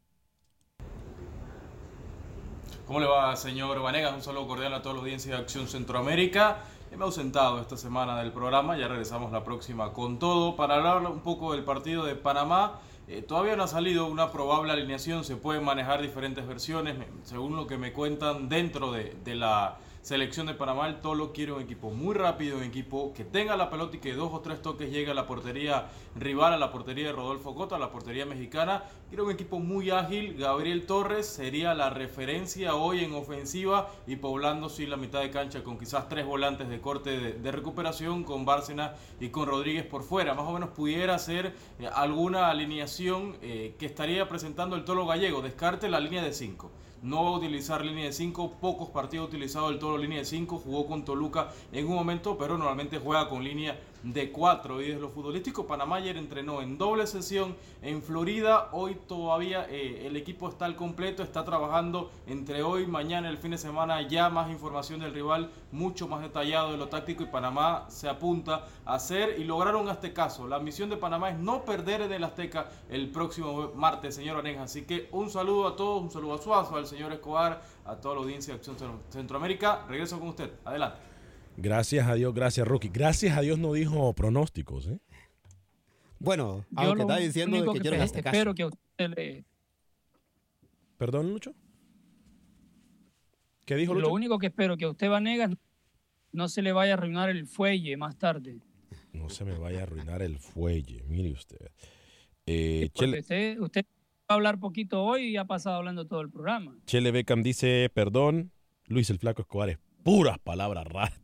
¿Cómo 2.87 3.01
le 3.01 3.07
va, 3.07 3.35
señor 3.35 3.81
Vanegas? 3.81 4.14
Un 4.14 4.22
saludo 4.22 4.47
cordial 4.47 4.75
a 4.75 4.83
toda 4.83 4.95
la 4.95 5.01
audiencia 5.01 5.35
de 5.35 5.41
Acción 5.41 5.66
Centroamérica. 5.68 6.59
Me 6.91 7.01
he 7.01 7.03
ausentado 7.03 7.61
esta 7.61 7.77
semana 7.77 8.20
del 8.20 8.31
programa, 8.31 8.79
ya 8.79 8.87
regresamos 8.87 9.33
la 9.33 9.43
próxima 9.43 9.93
con 9.93 10.20
todo. 10.20 10.55
Para 10.55 10.77
hablar 10.77 11.11
un 11.11 11.20
poco 11.20 11.53
del 11.53 11.64
partido 11.64 12.05
de 12.05 12.14
Panamá, 12.14 12.79
eh, 13.09 13.20
todavía 13.22 13.57
no 13.57 13.64
ha 13.64 13.68
salido 13.68 14.07
una 14.07 14.31
probable 14.31 14.72
alineación, 14.72 15.25
se 15.25 15.35
pueden 15.35 15.64
manejar 15.64 16.03
diferentes 16.03 16.47
versiones. 16.47 16.97
Según 17.25 17.57
lo 17.57 17.66
que 17.66 17.79
me 17.79 17.93
cuentan 17.93 18.49
dentro 18.49 18.93
de, 18.93 19.16
de 19.25 19.35
la 19.35 19.79
selección 20.05 20.46
de 20.46 20.52
Panamá, 20.52 20.86
el 20.86 21.00
Tolo 21.00 21.32
quiere 21.32 21.52
un 21.52 21.62
equipo 21.62 21.88
muy 21.88 22.14
rápido, 22.14 22.59
un 22.59 22.62
equipo 22.62 23.14
que 23.14 23.24
tenga 23.24 23.57
la 23.57 23.70
pelota 23.70 23.96
y 23.96 24.00
que 24.00 24.12
dos 24.12 24.34
o 24.34 24.40
tres 24.40 24.61
toques 24.61 24.92
llegue 24.92 25.11
a 25.11 25.14
la 25.14 25.26
portería 25.26 25.86
rival, 26.14 26.52
a 26.52 26.59
la 26.59 26.70
portería 26.70 27.07
de 27.07 27.12
Rodolfo 27.12 27.55
Cota, 27.55 27.76
a 27.76 27.78
la 27.78 27.90
portería 27.90 28.26
mexicana. 28.26 28.84
Quiere 29.09 29.22
un 29.22 29.30
equipo 29.30 29.61
muy 29.61 29.88
ágil. 29.88 30.36
Gabriel 30.36 30.84
Torres 30.84 31.26
sería 31.26 31.72
la 31.72 31.88
referencia 31.88 32.74
hoy 32.74 33.02
en 33.02 33.14
ofensiva 33.14 33.88
y 34.07 34.16
poblando 34.16 34.68
sí 34.68 34.84
la 34.84 34.98
mitad 34.98 35.22
de 35.22 35.30
cancha 35.30 35.64
con 35.64 35.78
quizás 35.78 36.07
tres 36.11 36.26
volantes 36.26 36.68
de 36.68 36.82
corte 36.82 37.32
de, 37.32 37.50
recuperación 37.50 38.24
con 38.24 38.44
Bárcena 38.44 38.92
y 39.20 39.30
con 39.30 39.46
Rodríguez 39.46 39.86
por 39.86 40.02
fuera. 40.02 40.34
Más 40.34 40.46
o 40.46 40.52
menos 40.52 40.68
pudiera 40.68 41.18
ser 41.18 41.55
eh, 41.78 41.88
alguna 41.90 42.50
alineación 42.50 43.38
eh, 43.40 43.74
que 43.78 43.86
estaría 43.86 44.28
presentando 44.28 44.76
el 44.76 44.84
Tolo 44.84 45.07
Gallego. 45.07 45.40
Descarte 45.40 45.88
la 45.88 45.98
línea 45.98 46.22
de 46.22 46.34
5 46.34 46.70
no 47.05 47.22
va 47.22 47.30
a 47.30 47.36
utilizar 47.36 47.84
línea 47.84 48.07
de 48.07 48.12
5, 48.12 48.55
pocos 48.61 48.88
partidos 48.88 49.26
ha 49.26 49.28
utilizado 49.28 49.68
el 49.68 49.78
Toro 49.78 49.98
línea 49.98 50.20
de 50.20 50.24
5, 50.24 50.59
jugó 50.59 50.86
con 50.86 51.05
Toluca 51.05 51.50
en 51.70 51.86
un 51.86 51.94
momento, 51.94 52.38
pero 52.38 52.57
normalmente 52.57 52.98
juega 52.98 53.28
con 53.28 53.44
línea 53.44 53.78
de 54.05 54.30
4. 54.30 54.80
Y 54.82 54.88
desde 54.88 55.00
lo 55.00 55.09
futbolístico, 55.09 55.66
Panamá 55.66 55.96
ayer 55.96 56.16
entrenó 56.16 56.61
en 56.62 56.78
doble 56.78 57.07
sesión 57.07 57.57
en 57.82 58.02
Florida, 58.02 58.68
hoy 58.72 58.96
todavía 59.09 59.66
eh, 59.68 60.07
el 60.07 60.16
equipo 60.16 60.48
está 60.48 60.66
al 60.66 60.76
completo, 60.76 61.22
está 61.22 61.44
trabajando 61.44 62.11
entre 62.26 62.62
hoy, 62.62 62.86
mañana, 62.86 63.28
el 63.30 63.38
fin 63.38 63.50
de 63.52 63.59
semana, 63.59 64.02
ya 64.07 64.28
más 64.28 64.50
información 64.50 65.00
del 65.00 65.12
rival, 65.14 65.50
mucho 65.72 66.07
más 66.07 66.20
detallado 66.22 66.70
de 66.72 66.76
lo 66.76 66.88
táctico 66.88 67.22
y 67.22 67.26
Panamá 67.26 67.86
se 67.88 68.09
apunta 68.09 68.66
a 68.84 68.94
hacer 68.94 69.38
y 69.40 69.44
lograron 69.44 69.88
este 69.88 70.12
caso. 70.12 70.46
La 70.46 70.59
misión 70.59 70.90
de 70.90 70.96
Panamá 70.98 71.30
es 71.30 71.38
no 71.38 71.64
perder 71.64 72.02
en 72.02 72.12
el 72.12 72.24
Azteca 72.24 72.70
el 72.90 73.11
próximo 73.11 73.72
martes, 73.74 74.14
señor 74.14 74.36
Oreja. 74.36 74.64
Así 74.64 74.82
que 74.82 75.09
un 75.12 75.30
saludo 75.30 75.66
a 75.66 75.76
todos, 75.76 76.02
un 76.02 76.11
saludo 76.11 76.34
a 76.34 76.38
Suazo, 76.38 76.76
al 76.76 76.86
señor 76.86 77.12
Escobar, 77.12 77.62
a 77.86 77.96
toda 77.96 78.16
la 78.16 78.20
audiencia 78.20 78.52
de 78.52 78.59
Acción 78.59 78.76
Centro- 78.78 79.00
Centroamérica. 79.11 79.84
Regreso 79.88 80.18
con 80.18 80.28
usted. 80.28 80.50
Adelante. 80.64 81.13
Gracias 81.57 82.07
a 82.09 82.14
Dios, 82.14 82.34
gracias 82.34 82.66
Rookie. 82.66 82.88
Gracias 82.88 83.36
a 83.36 83.40
Dios 83.40 83.59
no 83.59 83.72
dijo 83.72 84.12
pronósticos, 84.14 84.86
¿eh? 84.88 84.98
Bueno, 86.18 86.64
Yo 86.70 86.80
aunque 86.80 86.96
lo 86.96 87.00
está 87.02 87.16
diciendo 87.18 87.57
de 87.57 87.62
único 87.62 87.74
que 87.74 87.80
quiero 87.80 87.96
este 88.02 88.22
caso. 88.22 88.34
espero 88.36 88.55
que 88.55 88.62
a 88.62 88.66
usted 88.68 89.09
le- 89.16 89.44
¿Perdón, 90.96 91.30
Lucho? 91.32 91.55
¿Qué 93.66 93.76
dijo 93.76 93.94
Lo 93.94 94.00
Lucho? 94.00 94.12
único 94.12 94.38
que 94.38 94.46
espero 94.46 94.76
que 94.76 94.84
a 94.84 94.90
usted 94.90 95.09
Vanegas 95.09 95.50
no 96.32 96.48
se 96.48 96.62
le 96.62 96.72
vaya 96.72 96.92
a 96.94 96.96
arruinar 96.96 97.30
el 97.30 97.46
fuelle 97.46 97.96
más 97.96 98.16
tarde. 98.18 98.59
No 99.12 99.28
se 99.28 99.44
me 99.44 99.57
vaya 99.57 99.80
a 99.80 99.82
arruinar 99.84 100.22
el 100.22 100.38
fuelle, 100.38 101.02
mire 101.09 101.30
usted. 101.32 101.70
Eh, 102.46 102.88
Chele, 102.94 103.20
usted, 103.20 103.59
usted 103.61 103.84
va 103.84 104.26
a 104.28 104.34
hablar 104.34 104.59
poquito 104.59 105.02
hoy 105.05 105.28
y 105.28 105.36
ha 105.36 105.44
pasado 105.44 105.76
hablando 105.76 106.07
todo 106.07 106.20
el 106.20 106.30
programa. 106.30 106.76
Chele 106.86 107.11
Beckham 107.12 107.42
dice, 107.42 107.90
perdón, 107.94 108.50
Luis 108.86 109.09
el 109.11 109.18
Flaco 109.18 109.42
Escobar 109.42 109.70
es 109.70 109.78
puras 110.05 110.38
palabras. 110.38 110.86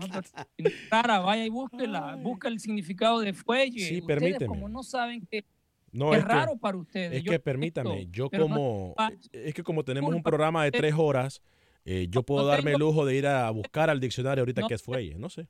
No, 0.00 0.06
pero, 0.08 0.70
Rara, 0.90 1.20
vaya 1.20 1.44
y 1.44 1.48
búsquela, 1.48 2.16
busca 2.16 2.48
el 2.48 2.58
significado 2.58 3.20
de 3.20 3.32
fuelle. 3.32 3.78
Sí, 3.78 4.00
Ustedes 4.00 4.06
permíteme. 4.06 4.46
como 4.46 4.68
no 4.68 4.82
saben 4.82 5.24
que 5.26 5.44
No, 5.92 6.12
es, 6.12 6.18
es 6.18 6.24
que- 6.24 6.32
raro 6.32 6.56
para 6.56 6.76
ustedes. 6.76 7.12
Es 7.12 7.22
yo 7.22 7.30
que 7.32 7.38
permítame, 7.38 8.08
yo 8.10 8.28
no- 8.32 8.38
como, 8.40 8.94
es 9.32 9.54
que 9.54 9.62
como 9.62 9.84
tenemos 9.84 10.12
un 10.12 10.22
programa 10.22 10.64
de 10.64 10.72
tres 10.72 10.94
horas, 10.96 11.40
Eh, 11.88 12.08
yo 12.10 12.24
puedo 12.24 12.42
no 12.42 12.48
darme 12.48 12.72
el 12.72 12.80
lujo 12.80 13.04
de 13.06 13.16
ir 13.16 13.28
a 13.28 13.48
buscar 13.52 13.88
al 13.90 14.00
diccionario 14.00 14.42
ahorita 14.42 14.62
No 14.62 14.66
que 14.66 14.74
es 14.74 14.82
fuelle, 14.82 15.14
no 15.20 15.28
sé. 15.30 15.46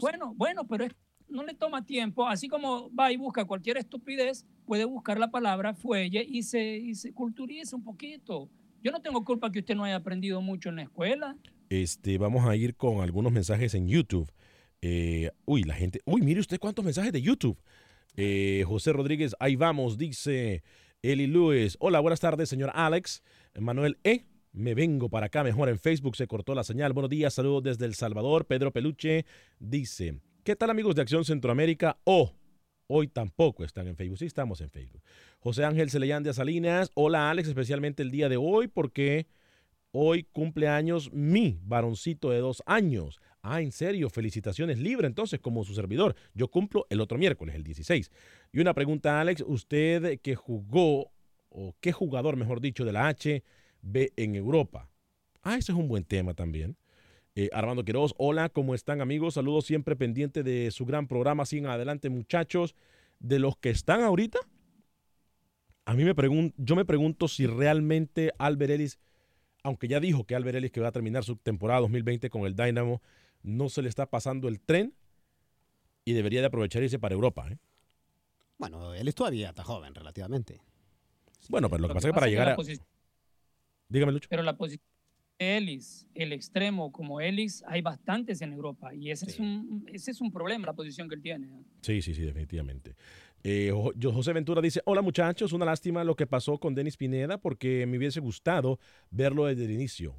bueno, 0.00 0.32
bueno, 0.34 0.66
pero 0.66 0.84
es- 0.84 0.94
no 1.28 1.42
le 1.42 1.52
toma 1.52 1.84
tiempo. 1.84 2.26
Así 2.26 2.48
como 2.48 2.90
va 2.94 3.12
y 3.12 3.18
busca 3.18 3.44
cualquier 3.44 3.76
estupidez, 3.76 4.46
puede 4.64 4.86
buscar 4.86 5.18
la 5.18 5.30
palabra 5.30 5.74
fuelle 5.74 6.24
y 6.26 6.42
se, 6.42 6.76
y 6.78 6.94
se 6.94 7.12
culturiza 7.12 7.76
un 7.76 7.84
poquito. 7.84 8.48
Yo 8.82 8.90
no 8.90 9.00
tengo 9.00 9.24
culpa 9.24 9.52
que 9.52 9.60
usted 9.60 9.76
no 9.76 9.84
haya 9.84 9.96
aprendido 9.96 10.40
mucho 10.40 10.68
en 10.68 10.76
la 10.76 10.82
escuela. 10.82 11.36
Este, 11.68 12.18
vamos 12.18 12.46
a 12.48 12.56
ir 12.56 12.74
con 12.74 13.00
algunos 13.00 13.32
mensajes 13.32 13.74
en 13.74 13.86
YouTube. 13.86 14.28
Eh, 14.80 15.30
uy, 15.44 15.62
la 15.62 15.74
gente. 15.74 16.00
Uy, 16.04 16.22
mire 16.22 16.40
usted 16.40 16.58
cuántos 16.58 16.84
mensajes 16.84 17.12
de 17.12 17.22
YouTube. 17.22 17.56
Eh, 18.16 18.64
José 18.66 18.92
Rodríguez, 18.92 19.36
ahí 19.38 19.54
vamos, 19.54 19.98
dice 19.98 20.64
Eli 21.00 21.28
Lewis. 21.28 21.76
Hola, 21.78 22.00
buenas 22.00 22.18
tardes, 22.18 22.48
señor 22.48 22.72
Alex. 22.74 23.22
Manuel 23.58 23.98
E. 24.02 24.24
Me 24.52 24.74
vengo 24.74 25.08
para 25.08 25.26
acá 25.26 25.44
mejor 25.44 25.70
en 25.70 25.78
Facebook, 25.78 26.16
se 26.16 26.26
cortó 26.26 26.54
la 26.54 26.64
señal. 26.64 26.92
Buenos 26.92 27.08
días, 27.08 27.32
saludos 27.32 27.62
desde 27.62 27.86
El 27.86 27.94
Salvador. 27.94 28.46
Pedro 28.46 28.72
Peluche 28.72 29.24
dice: 29.60 30.18
¿Qué 30.42 30.56
tal, 30.56 30.70
amigos 30.70 30.94
de 30.96 31.02
Acción 31.02 31.24
Centroamérica? 31.24 31.98
Oh, 32.04 32.32
hoy 32.86 33.08
tampoco 33.08 33.64
están 33.64 33.88
en 33.88 33.96
Facebook. 33.96 34.18
Sí, 34.18 34.26
estamos 34.26 34.60
en 34.60 34.70
Facebook. 34.70 35.02
José 35.38 35.64
Ángel 35.64 35.90
Celeyán 35.90 36.24
Salinas. 36.32 36.90
Hola, 36.94 37.30
Alex, 37.30 37.48
especialmente 37.48 38.02
el 38.02 38.10
día 38.10 38.28
de 38.28 38.36
hoy, 38.36 38.68
porque 38.68 39.26
Hoy 39.94 40.22
cumple 40.32 40.68
años 40.68 41.12
mi 41.12 41.58
varoncito 41.64 42.30
de 42.30 42.38
dos 42.38 42.62
años. 42.64 43.20
Ah, 43.42 43.60
en 43.60 43.72
serio, 43.72 44.08
felicitaciones 44.08 44.78
libre 44.78 45.06
entonces 45.06 45.38
como 45.38 45.64
su 45.64 45.74
servidor. 45.74 46.16
Yo 46.32 46.48
cumplo 46.48 46.86
el 46.88 47.02
otro 47.02 47.18
miércoles, 47.18 47.54
el 47.54 47.62
16. 47.62 48.10
Y 48.52 48.60
una 48.60 48.72
pregunta, 48.72 49.20
Alex, 49.20 49.44
usted 49.46 50.18
que 50.20 50.34
jugó, 50.34 51.12
o 51.50 51.76
qué 51.80 51.92
jugador, 51.92 52.36
mejor 52.36 52.62
dicho, 52.62 52.86
de 52.86 52.92
la 52.92 53.08
H, 53.08 53.44
ve 53.82 54.14
en 54.16 54.34
Europa. 54.34 54.88
Ah, 55.42 55.58
ese 55.58 55.72
es 55.72 55.78
un 55.78 55.88
buen 55.88 56.04
tema 56.04 56.32
también. 56.32 56.78
Eh, 57.34 57.48
Armando 57.52 57.84
Quiroz, 57.84 58.14
hola, 58.18 58.48
¿cómo 58.50 58.74
están 58.74 59.00
amigos? 59.00 59.34
Saludos 59.34 59.64
siempre 59.64 59.96
pendiente 59.96 60.42
de 60.42 60.70
su 60.70 60.84
gran 60.84 61.08
programa. 61.08 61.46
Sigan 61.46 61.70
adelante 61.70 62.10
muchachos. 62.10 62.74
De 63.20 63.38
los 63.38 63.56
que 63.56 63.70
están 63.70 64.02
ahorita, 64.02 64.40
a 65.84 65.94
mí 65.94 66.02
me 66.02 66.14
pregunto, 66.14 66.56
yo 66.58 66.74
me 66.74 66.84
pregunto 66.84 67.28
si 67.28 67.46
realmente 67.46 68.32
Albert 68.36 68.72
Ellis 68.72 68.98
aunque 69.62 69.88
ya 69.88 70.00
dijo 70.00 70.24
que 70.24 70.34
Albert 70.34 70.56
Ellis 70.56 70.72
que 70.72 70.80
va 70.80 70.88
a 70.88 70.92
terminar 70.92 71.24
su 71.24 71.36
temporada 71.36 71.80
2020 71.80 72.30
con 72.30 72.42
el 72.42 72.56
Dynamo, 72.56 73.00
no 73.42 73.68
se 73.68 73.82
le 73.82 73.88
está 73.88 74.06
pasando 74.06 74.48
el 74.48 74.60
tren 74.60 74.94
y 76.04 76.12
debería 76.12 76.40
de 76.40 76.46
aprovechar 76.46 76.82
irse 76.82 76.98
para 76.98 77.14
Europa. 77.14 77.48
¿eh? 77.50 77.58
Bueno, 78.58 78.94
él 78.94 79.14
todavía 79.14 79.50
está 79.50 79.62
joven 79.62 79.94
relativamente. 79.94 80.60
Bueno, 81.48 81.68
pero 81.70 81.82
lo 81.82 81.88
que 81.88 81.94
pasa 81.94 82.08
es 82.08 82.12
que 82.12 82.14
para 82.14 82.28
llegar 82.28 82.48
a... 82.48 82.56
Dígame, 83.88 84.12
Lucho. 84.12 84.28
Pero 84.28 84.42
la 84.42 84.56
posición 84.56 84.91
Ellis, 85.42 86.06
el 86.14 86.32
extremo 86.32 86.92
como 86.92 87.20
Ellis, 87.20 87.62
hay 87.66 87.82
bastantes 87.82 88.40
en 88.42 88.52
Europa. 88.52 88.94
Y 88.94 89.10
ese, 89.10 89.26
es, 89.26 89.38
un, 89.38 89.84
ese 89.92 90.10
es 90.10 90.20
un 90.20 90.32
problema, 90.32 90.66
la 90.66 90.72
posición 90.72 91.08
que 91.08 91.14
él 91.14 91.22
tiene. 91.22 91.48
Sí, 91.80 92.02
sí, 92.02 92.14
sí, 92.14 92.22
definitivamente. 92.22 92.94
Eh, 93.44 93.72
José 94.02 94.32
Ventura 94.32 94.60
dice, 94.62 94.80
hola 94.84 95.02
muchachos, 95.02 95.52
una 95.52 95.64
lástima 95.64 96.04
lo 96.04 96.14
que 96.14 96.26
pasó 96.26 96.58
con 96.58 96.74
Denis 96.74 96.96
Pineda 96.96 97.38
porque 97.38 97.86
me 97.86 97.98
hubiese 97.98 98.20
gustado 98.20 98.78
verlo 99.10 99.46
desde 99.46 99.64
el 99.64 99.72
inicio. 99.72 100.14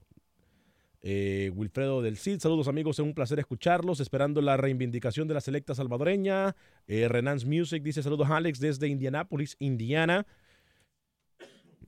Eh, 1.06 1.52
Wilfredo 1.54 2.02
del 2.02 2.18
Cid, 2.18 2.40
saludos 2.40 2.70
amigos, 2.70 2.98
es 2.98 3.06
un 3.06 3.14
placer 3.14 3.38
escucharlos, 3.38 4.00
esperando 4.00 4.42
la 4.42 4.56
reivindicación 4.56 5.28
de 5.28 5.34
la 5.34 5.42
selecta 5.42 5.76
salvadoreña. 5.76 6.56
Eh, 6.88 7.10
Renans 7.10 7.46
Music 7.46 7.84
dice, 7.84 8.02
saludos 8.02 8.30
Alex 8.30 8.60
desde 8.60 8.88
Indianápolis, 8.88 9.58
Indiana. 9.60 10.26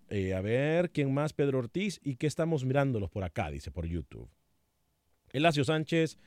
Eh, 0.10 0.34
a 0.34 0.42
ver, 0.42 0.92
¿quién 0.92 1.14
más? 1.14 1.34
Pedro 1.34 1.60
Ortiz. 1.60 2.00
¿Y 2.04 2.16
qué 2.16 2.28
estamos 2.28 2.66
mirándolos 2.66 3.10
por 3.10 3.24
acá? 3.24 3.50
Dice 3.50 3.72
por 3.72 3.86
YouTube. 3.86 4.30
Elacio 5.32 5.64
Sánchez 5.64 6.18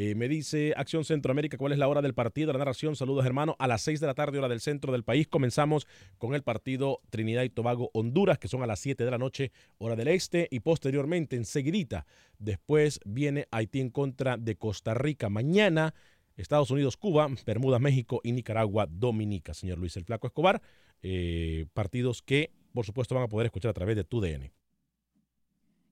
eh, 0.00 0.14
me 0.14 0.28
dice 0.28 0.74
Acción 0.76 1.04
Centroamérica, 1.04 1.56
¿cuál 1.56 1.72
es 1.72 1.78
la 1.78 1.88
hora 1.88 2.00
del 2.00 2.14
partido? 2.14 2.52
La 2.52 2.60
narración, 2.60 2.94
saludos 2.94 3.26
hermano, 3.26 3.56
a 3.58 3.66
las 3.66 3.82
6 3.82 3.98
de 3.98 4.06
la 4.06 4.14
tarde, 4.14 4.38
hora 4.38 4.46
del 4.46 4.60
centro 4.60 4.92
del 4.92 5.02
país. 5.02 5.26
Comenzamos 5.26 5.88
con 6.18 6.36
el 6.36 6.44
partido 6.44 7.00
Trinidad 7.10 7.42
y 7.42 7.50
Tobago 7.50 7.90
Honduras, 7.94 8.38
que 8.38 8.46
son 8.46 8.62
a 8.62 8.68
las 8.68 8.78
7 8.78 9.04
de 9.04 9.10
la 9.10 9.18
noche, 9.18 9.50
hora 9.78 9.96
del 9.96 10.06
este, 10.06 10.46
y 10.52 10.60
posteriormente, 10.60 11.34
enseguidita, 11.34 12.06
después 12.38 13.00
viene 13.04 13.48
Haití 13.50 13.80
en 13.80 13.90
contra 13.90 14.36
de 14.36 14.54
Costa 14.54 14.94
Rica. 14.94 15.30
Mañana, 15.30 15.94
Estados 16.36 16.70
Unidos, 16.70 16.96
Cuba, 16.96 17.28
Bermudas, 17.44 17.80
México 17.80 18.20
y 18.22 18.30
Nicaragua, 18.30 18.86
Dominica. 18.88 19.52
Señor 19.52 19.78
Luis 19.78 19.96
El 19.96 20.04
Flaco 20.04 20.28
Escobar, 20.28 20.62
eh, 21.02 21.66
partidos 21.74 22.22
que, 22.22 22.52
por 22.78 22.86
supuesto, 22.86 23.12
van 23.16 23.24
a 23.24 23.28
poder 23.28 23.46
escuchar 23.46 23.70
a 23.70 23.74
través 23.74 23.96
de 23.96 24.04
tu 24.04 24.20
DN. 24.20 24.52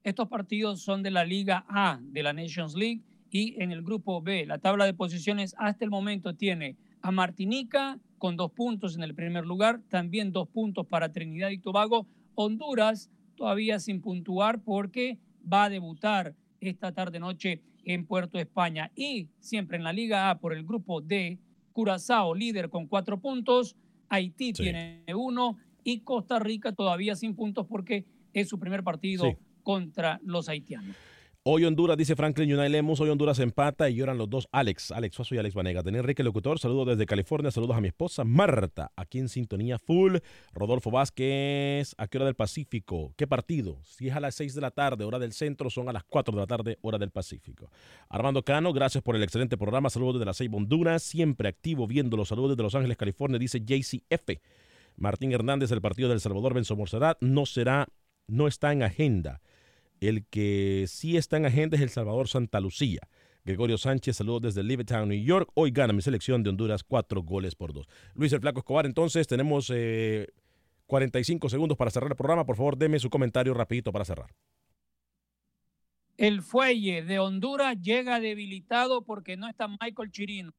Estos 0.05 0.29
partidos 0.29 0.83
son 0.83 1.03
de 1.03 1.11
la 1.11 1.25
Liga 1.25 1.67
A 1.69 1.99
de 2.01 2.23
la 2.23 2.33
Nations 2.33 2.77
League 2.77 3.03
y 3.29 3.61
en 3.61 3.73
el 3.73 3.83
grupo 3.83 4.23
B, 4.23 4.47
la 4.47 4.59
tabla 4.59 4.85
de 4.85 4.95
posiciones 4.95 5.57
hasta 5.59 5.85
el 5.85 5.91
momento 5.91 6.37
tiene 6.37 6.77
a 7.03 7.11
Martinica 7.11 7.99
con 8.19 8.37
dos 8.37 8.53
puntos 8.53 8.95
en 8.95 9.03
el 9.03 9.17
primer 9.17 9.45
lugar, 9.47 9.81
también 9.89 10.31
dos 10.31 10.47
puntos 10.47 10.87
para 10.87 11.11
Trinidad 11.11 11.51
y 11.51 11.59
Tobago, 11.59 12.07
Honduras 12.37 13.11
todavía 13.35 13.81
sin 13.81 14.01
puntuar 14.01 14.63
porque 14.63 15.19
va 15.53 15.65
a 15.65 15.71
debutar 15.71 16.37
esta 16.61 16.93
tarde 16.93 17.19
noche 17.19 17.63
en 17.83 18.07
Puerto 18.07 18.39
España 18.39 18.93
y 18.95 19.29
siempre 19.41 19.77
en 19.77 19.83
la 19.83 19.93
Liga 19.93 20.31
A 20.31 20.39
por 20.39 20.53
el 20.53 20.65
grupo 20.65 21.01
D, 21.01 21.41
Curazao 21.73 22.33
líder 22.33 22.71
con 22.71 22.87
cuatro 22.87 23.19
puntos, 23.21 23.75
Haití 24.09 24.55
Sí. 24.55 24.63
tiene 24.63 25.03
uno 25.17 25.59
y 25.87 26.01
Costa 26.01 26.41
Rica 26.41 26.73
todavía 26.73 27.15
sin 27.15 27.37
puntos 27.37 27.65
porque 27.69 28.05
es 28.33 28.49
su 28.49 28.59
primer 28.59 28.83
partido 28.83 29.25
Sí. 29.25 29.37
contra 29.63 30.19
los 30.25 30.49
haitianos. 30.49 30.97
Hoy 31.49 31.65
Honduras, 31.65 31.97
dice 31.97 32.17
Franklin 32.17 32.49
Yunay 32.49 32.69
Lemus, 32.69 32.99
hoy 32.99 33.09
Honduras 33.09 33.39
empata 33.39 33.89
y 33.89 33.95
lloran 33.95 34.19
los 34.19 34.29
dos 34.29 34.49
Alex, 34.51 34.91
Alex 34.91 35.15
Suazo 35.15 35.37
y 35.37 35.39
Alex 35.39 35.55
Vanega. 35.55 35.81
Tenía 35.85 36.01
Enrique 36.01 36.25
Locutor, 36.25 36.59
saludos 36.59 36.89
desde 36.89 37.07
California, 37.07 37.53
saludos 37.53 37.77
a 37.77 37.81
mi 37.81 37.87
esposa 37.87 38.25
Marta, 38.25 38.91
aquí 38.97 39.21
en 39.21 39.29
sintonía 39.29 39.79
full. 39.79 40.17
Rodolfo 40.53 40.91
Vázquez, 40.91 41.95
¿a 41.99 42.09
qué 42.09 42.19
hora 42.19 42.25
del 42.25 42.35
Pacífico? 42.35 43.15
¿Qué 43.17 43.29
partido? 43.29 43.79
Si 43.85 44.09
es 44.09 44.17
a 44.17 44.19
las 44.19 44.35
6 44.35 44.57
de 44.57 44.61
la 44.61 44.73
tarde, 44.73 45.05
hora 45.05 45.21
del 45.21 45.33
centro, 45.33 45.71
son 45.71 45.89
a 45.89 45.93
las 45.93 46.03
4 46.03 46.35
de 46.35 46.41
la 46.41 46.47
tarde, 46.49 46.79
hora 46.83 46.99
del 46.99 47.11
Pacífico. 47.13 47.71
Armando 48.09 48.43
Cano, 48.43 48.73
gracias 48.73 49.05
por 49.05 49.15
el 49.15 49.23
excelente 49.23 49.57
programa, 49.57 49.89
saludos 49.89 50.15
desde 50.17 50.27
la 50.27 50.35
6 50.35 50.51
Honduras, 50.53 51.05
siempre 51.05 51.49
activo 51.49 51.87
viendo 51.87 52.17
los 52.17 52.27
saludos 52.27 52.51
desde 52.51 52.65
Los 52.65 52.75
Ángeles, 52.75 52.97
California, 52.97 53.39
dice 53.39 53.61
JCF. 53.61 54.41
Martín 54.97 55.33
Hernández, 55.33 55.71
el 55.71 55.81
partido 55.81 56.09
del 56.09 56.21
Salvador 56.21 56.55
Benzo 56.55 56.77
Morserat, 56.77 57.19
no 57.21 57.47
será, 57.47 57.89
no 58.27 58.47
está 58.47 58.73
en 58.73 58.83
agenda. 58.83 59.41
El 60.01 60.27
que 60.27 60.85
sí 60.89 61.17
está 61.17 61.37
en 61.37 61.47
agenda 61.47 61.77
es 61.77 61.83
El 61.83 61.91
Salvador 61.91 62.29
Santa 62.29 62.61
Lucía. 62.61 63.01
Gregorio 63.45 63.79
Sánchez, 63.79 64.17
saludos 64.17 64.43
desde 64.43 64.65
Levittown, 64.65 65.09
New 65.09 65.23
York. 65.23 65.51
Hoy 65.55 65.71
gana 65.71 65.93
mi 65.93 66.03
selección 66.03 66.43
de 66.43 66.51
Honduras 66.51 66.83
cuatro 66.83 67.23
goles 67.23 67.55
por 67.55 67.73
dos. 67.73 67.87
Luis 68.15 68.33
el 68.33 68.41
Flaco 68.41 68.59
Escobar, 68.59 68.87
entonces 68.87 69.27
tenemos 69.29 69.71
eh, 69.73 70.27
45 70.87 71.49
segundos 71.49 71.79
para 71.79 71.91
cerrar 71.91 72.11
el 72.11 72.17
programa. 72.17 72.45
Por 72.45 72.57
favor, 72.57 72.77
deme 72.77 72.99
su 72.99 73.09
comentario 73.09 73.55
rapidito 73.55 73.93
para 73.93 74.05
cerrar. 74.05 74.35
El 76.17 76.43
fuelle 76.43 77.03
de 77.03 77.19
Honduras 77.19 77.81
llega 77.81 78.21
debilitado 78.21 79.05
porque 79.05 79.37
no 79.37 79.49
está 79.49 79.69
Michael 79.69 80.11
Chirino. 80.11 80.53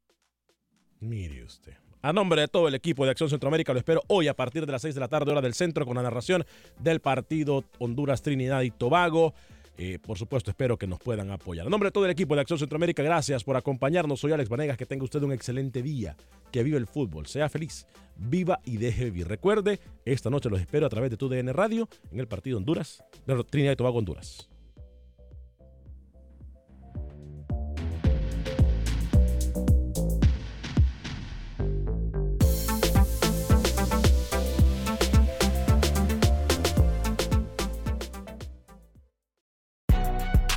Mire 1.00 1.44
usted. 1.44 1.76
A 2.02 2.14
nombre 2.14 2.42
de 2.42 2.48
todo 2.48 2.68
el 2.68 2.76
equipo 2.76 3.06
de 3.06 3.12
Acción 3.12 3.30
Centroamérica, 3.30 3.74
lo 3.74 3.80
espero 3.80 4.02
hoy 4.08 4.28
a 4.28 4.36
partir 4.36 4.66
de 4.66 4.72
las 4.72 4.84
6 4.84 4.94
de 4.94 5.02
la 5.02 5.08
tarde, 5.08 5.32
hora 5.32 5.42
del 5.42 5.56
centro, 5.56 5.86
con 5.86 5.96
la 5.96 6.04
narración 6.04 6.46
del 6.80 7.00
partido 7.00 7.64
Honduras, 7.80 8.22
Trinidad 8.22 8.62
y 8.62 8.72
Tobago. 8.72 9.34
Eh, 9.80 10.00
por 10.00 10.18
supuesto, 10.18 10.50
espero 10.50 10.78
que 10.78 10.88
nos 10.88 11.00
puedan 11.00 11.32
apoyar. 11.32 11.66
A 11.66 11.70
nombre 11.70 11.88
de 11.88 11.92
todo 11.92 12.06
el 12.06 12.12
equipo 12.12 12.36
de 12.36 12.42
Acción 12.42 12.60
Centroamérica, 12.60 13.04
gracias 13.04 13.44
por 13.44 13.58
acompañarnos. 13.58 14.20
Soy 14.20 14.32
Alex 14.32 14.50
Vanegas. 14.50 14.78
Que 14.78 14.86
tenga 14.86 15.04
usted 15.04 15.22
un 15.22 15.32
excelente 15.32 15.82
día. 15.84 16.16
Que 16.52 16.64
viva 16.64 16.78
el 16.78 16.88
fútbol. 16.88 17.28
Sea 17.28 17.50
feliz. 17.50 17.86
Viva 18.16 18.60
y 18.64 18.78
deje 18.78 19.06
vivir. 19.06 19.28
Recuerde, 19.28 19.80
esta 20.06 20.30
noche 20.30 20.50
los 20.50 20.60
espero 20.60 20.88
a 20.88 20.90
través 20.90 21.12
de 21.12 21.18
tu 21.18 21.30
DN 21.30 21.54
Radio 21.54 21.88
en 22.12 22.20
el 22.20 22.28
partido 22.28 22.58
Honduras, 22.58 23.04
Trinidad 23.50 23.74
y 23.74 23.76
Tobago, 23.76 24.00
Honduras. 24.00 24.50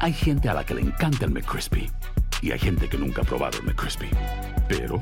Hay 0.03 0.15
gente 0.15 0.49
a 0.49 0.55
la 0.55 0.65
que 0.65 0.75
le 0.75 0.81
encanta 0.81 1.27
el 1.27 1.31
McCrispy 1.31 1.91
y 2.41 2.53
hay 2.53 2.59
gente 2.59 2.89
que 2.89 2.97
nunca 2.97 3.21
ha 3.21 3.25
probado 3.25 3.59
el 3.59 3.65
McCrispy. 3.65 4.09
Pero 4.67 4.99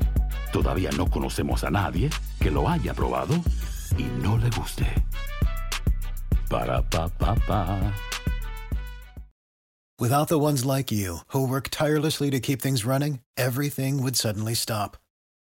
todavía 0.51 0.89
no 0.97 1.09
conocemos 1.09 1.63
a 1.63 1.69
nadie 1.69 2.09
que 2.41 2.51
lo 2.51 2.67
haya 2.67 2.93
probado 2.93 3.35
y 3.97 4.03
no 4.21 4.37
le 4.37 4.49
guste. 4.49 4.85
Para 6.49 6.81
pa 6.81 7.07
pa 7.07 7.33
pa. 7.47 7.93
Without 9.97 10.27
the 10.27 10.37
ones 10.37 10.65
like 10.65 10.91
you, 10.91 11.19
who 11.27 11.47
work 11.47 11.69
tirelessly 11.69 12.29
to 12.29 12.41
keep 12.41 12.61
things 12.61 12.83
running, 12.83 13.19
everything 13.37 14.03
would 14.03 14.17
suddenly 14.17 14.53
stop. 14.53 14.97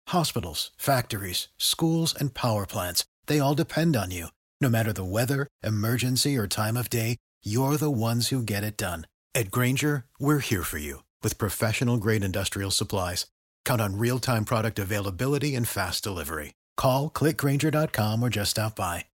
Hospitals, 0.07 0.71
factories, 0.77 1.47
schools, 1.57 2.13
and 2.13 2.33
power 2.33 2.65
plants, 2.65 3.05
they 3.27 3.39
all 3.39 3.55
depend 3.55 3.95
on 3.95 4.11
you. 4.11 4.27
No 4.59 4.69
matter 4.69 4.91
the 4.91 5.05
weather, 5.05 5.47
emergency, 5.63 6.37
or 6.37 6.47
time 6.47 6.75
of 6.75 6.89
day, 6.89 7.17
you're 7.43 7.77
the 7.77 7.91
ones 7.91 8.29
who 8.29 8.41
get 8.41 8.63
it 8.63 8.77
done. 8.77 9.05
At 9.35 9.51
Granger, 9.51 10.05
we're 10.17 10.39
here 10.39 10.63
for 10.63 10.77
you 10.77 11.03
with 11.21 11.37
professional 11.37 11.97
grade 11.97 12.23
industrial 12.23 12.71
supplies. 12.71 13.25
Count 13.65 13.81
on 13.81 13.97
real 13.97 14.17
time 14.17 14.45
product 14.45 14.79
availability 14.79 15.55
and 15.55 15.67
fast 15.67 16.05
delivery. 16.05 16.53
Call 16.77 17.09
clickgranger.com 17.09 18.23
or 18.23 18.29
just 18.29 18.51
stop 18.51 18.77
by. 18.77 19.07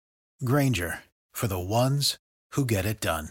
Granger 0.44 1.00
for 1.32 1.48
the 1.48 1.60
ones 1.60 2.18
who 2.52 2.66
get 2.66 2.86
it 2.86 3.00
done. 3.00 3.30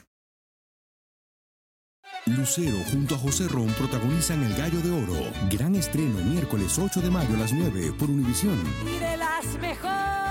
Lucero 2.26 2.82
junto 2.90 3.16
a 3.16 3.18
José 3.18 3.48
Ron 3.48 3.68
protagonizan 3.74 4.42
El 4.44 4.56
Gallo 4.56 4.80
de 4.80 4.90
Oro. 4.90 5.30
Gran 5.50 5.74
estreno 5.74 6.24
miércoles 6.24 6.78
8 6.78 7.02
de 7.02 7.10
mayo 7.10 7.34
a 7.34 7.40
las 7.40 7.52
9 7.52 7.92
por 7.98 8.08
Univisión. 8.08 8.58
Y 8.86 8.98
de 8.98 9.16
las 9.18 9.44
mejores. 9.58 10.27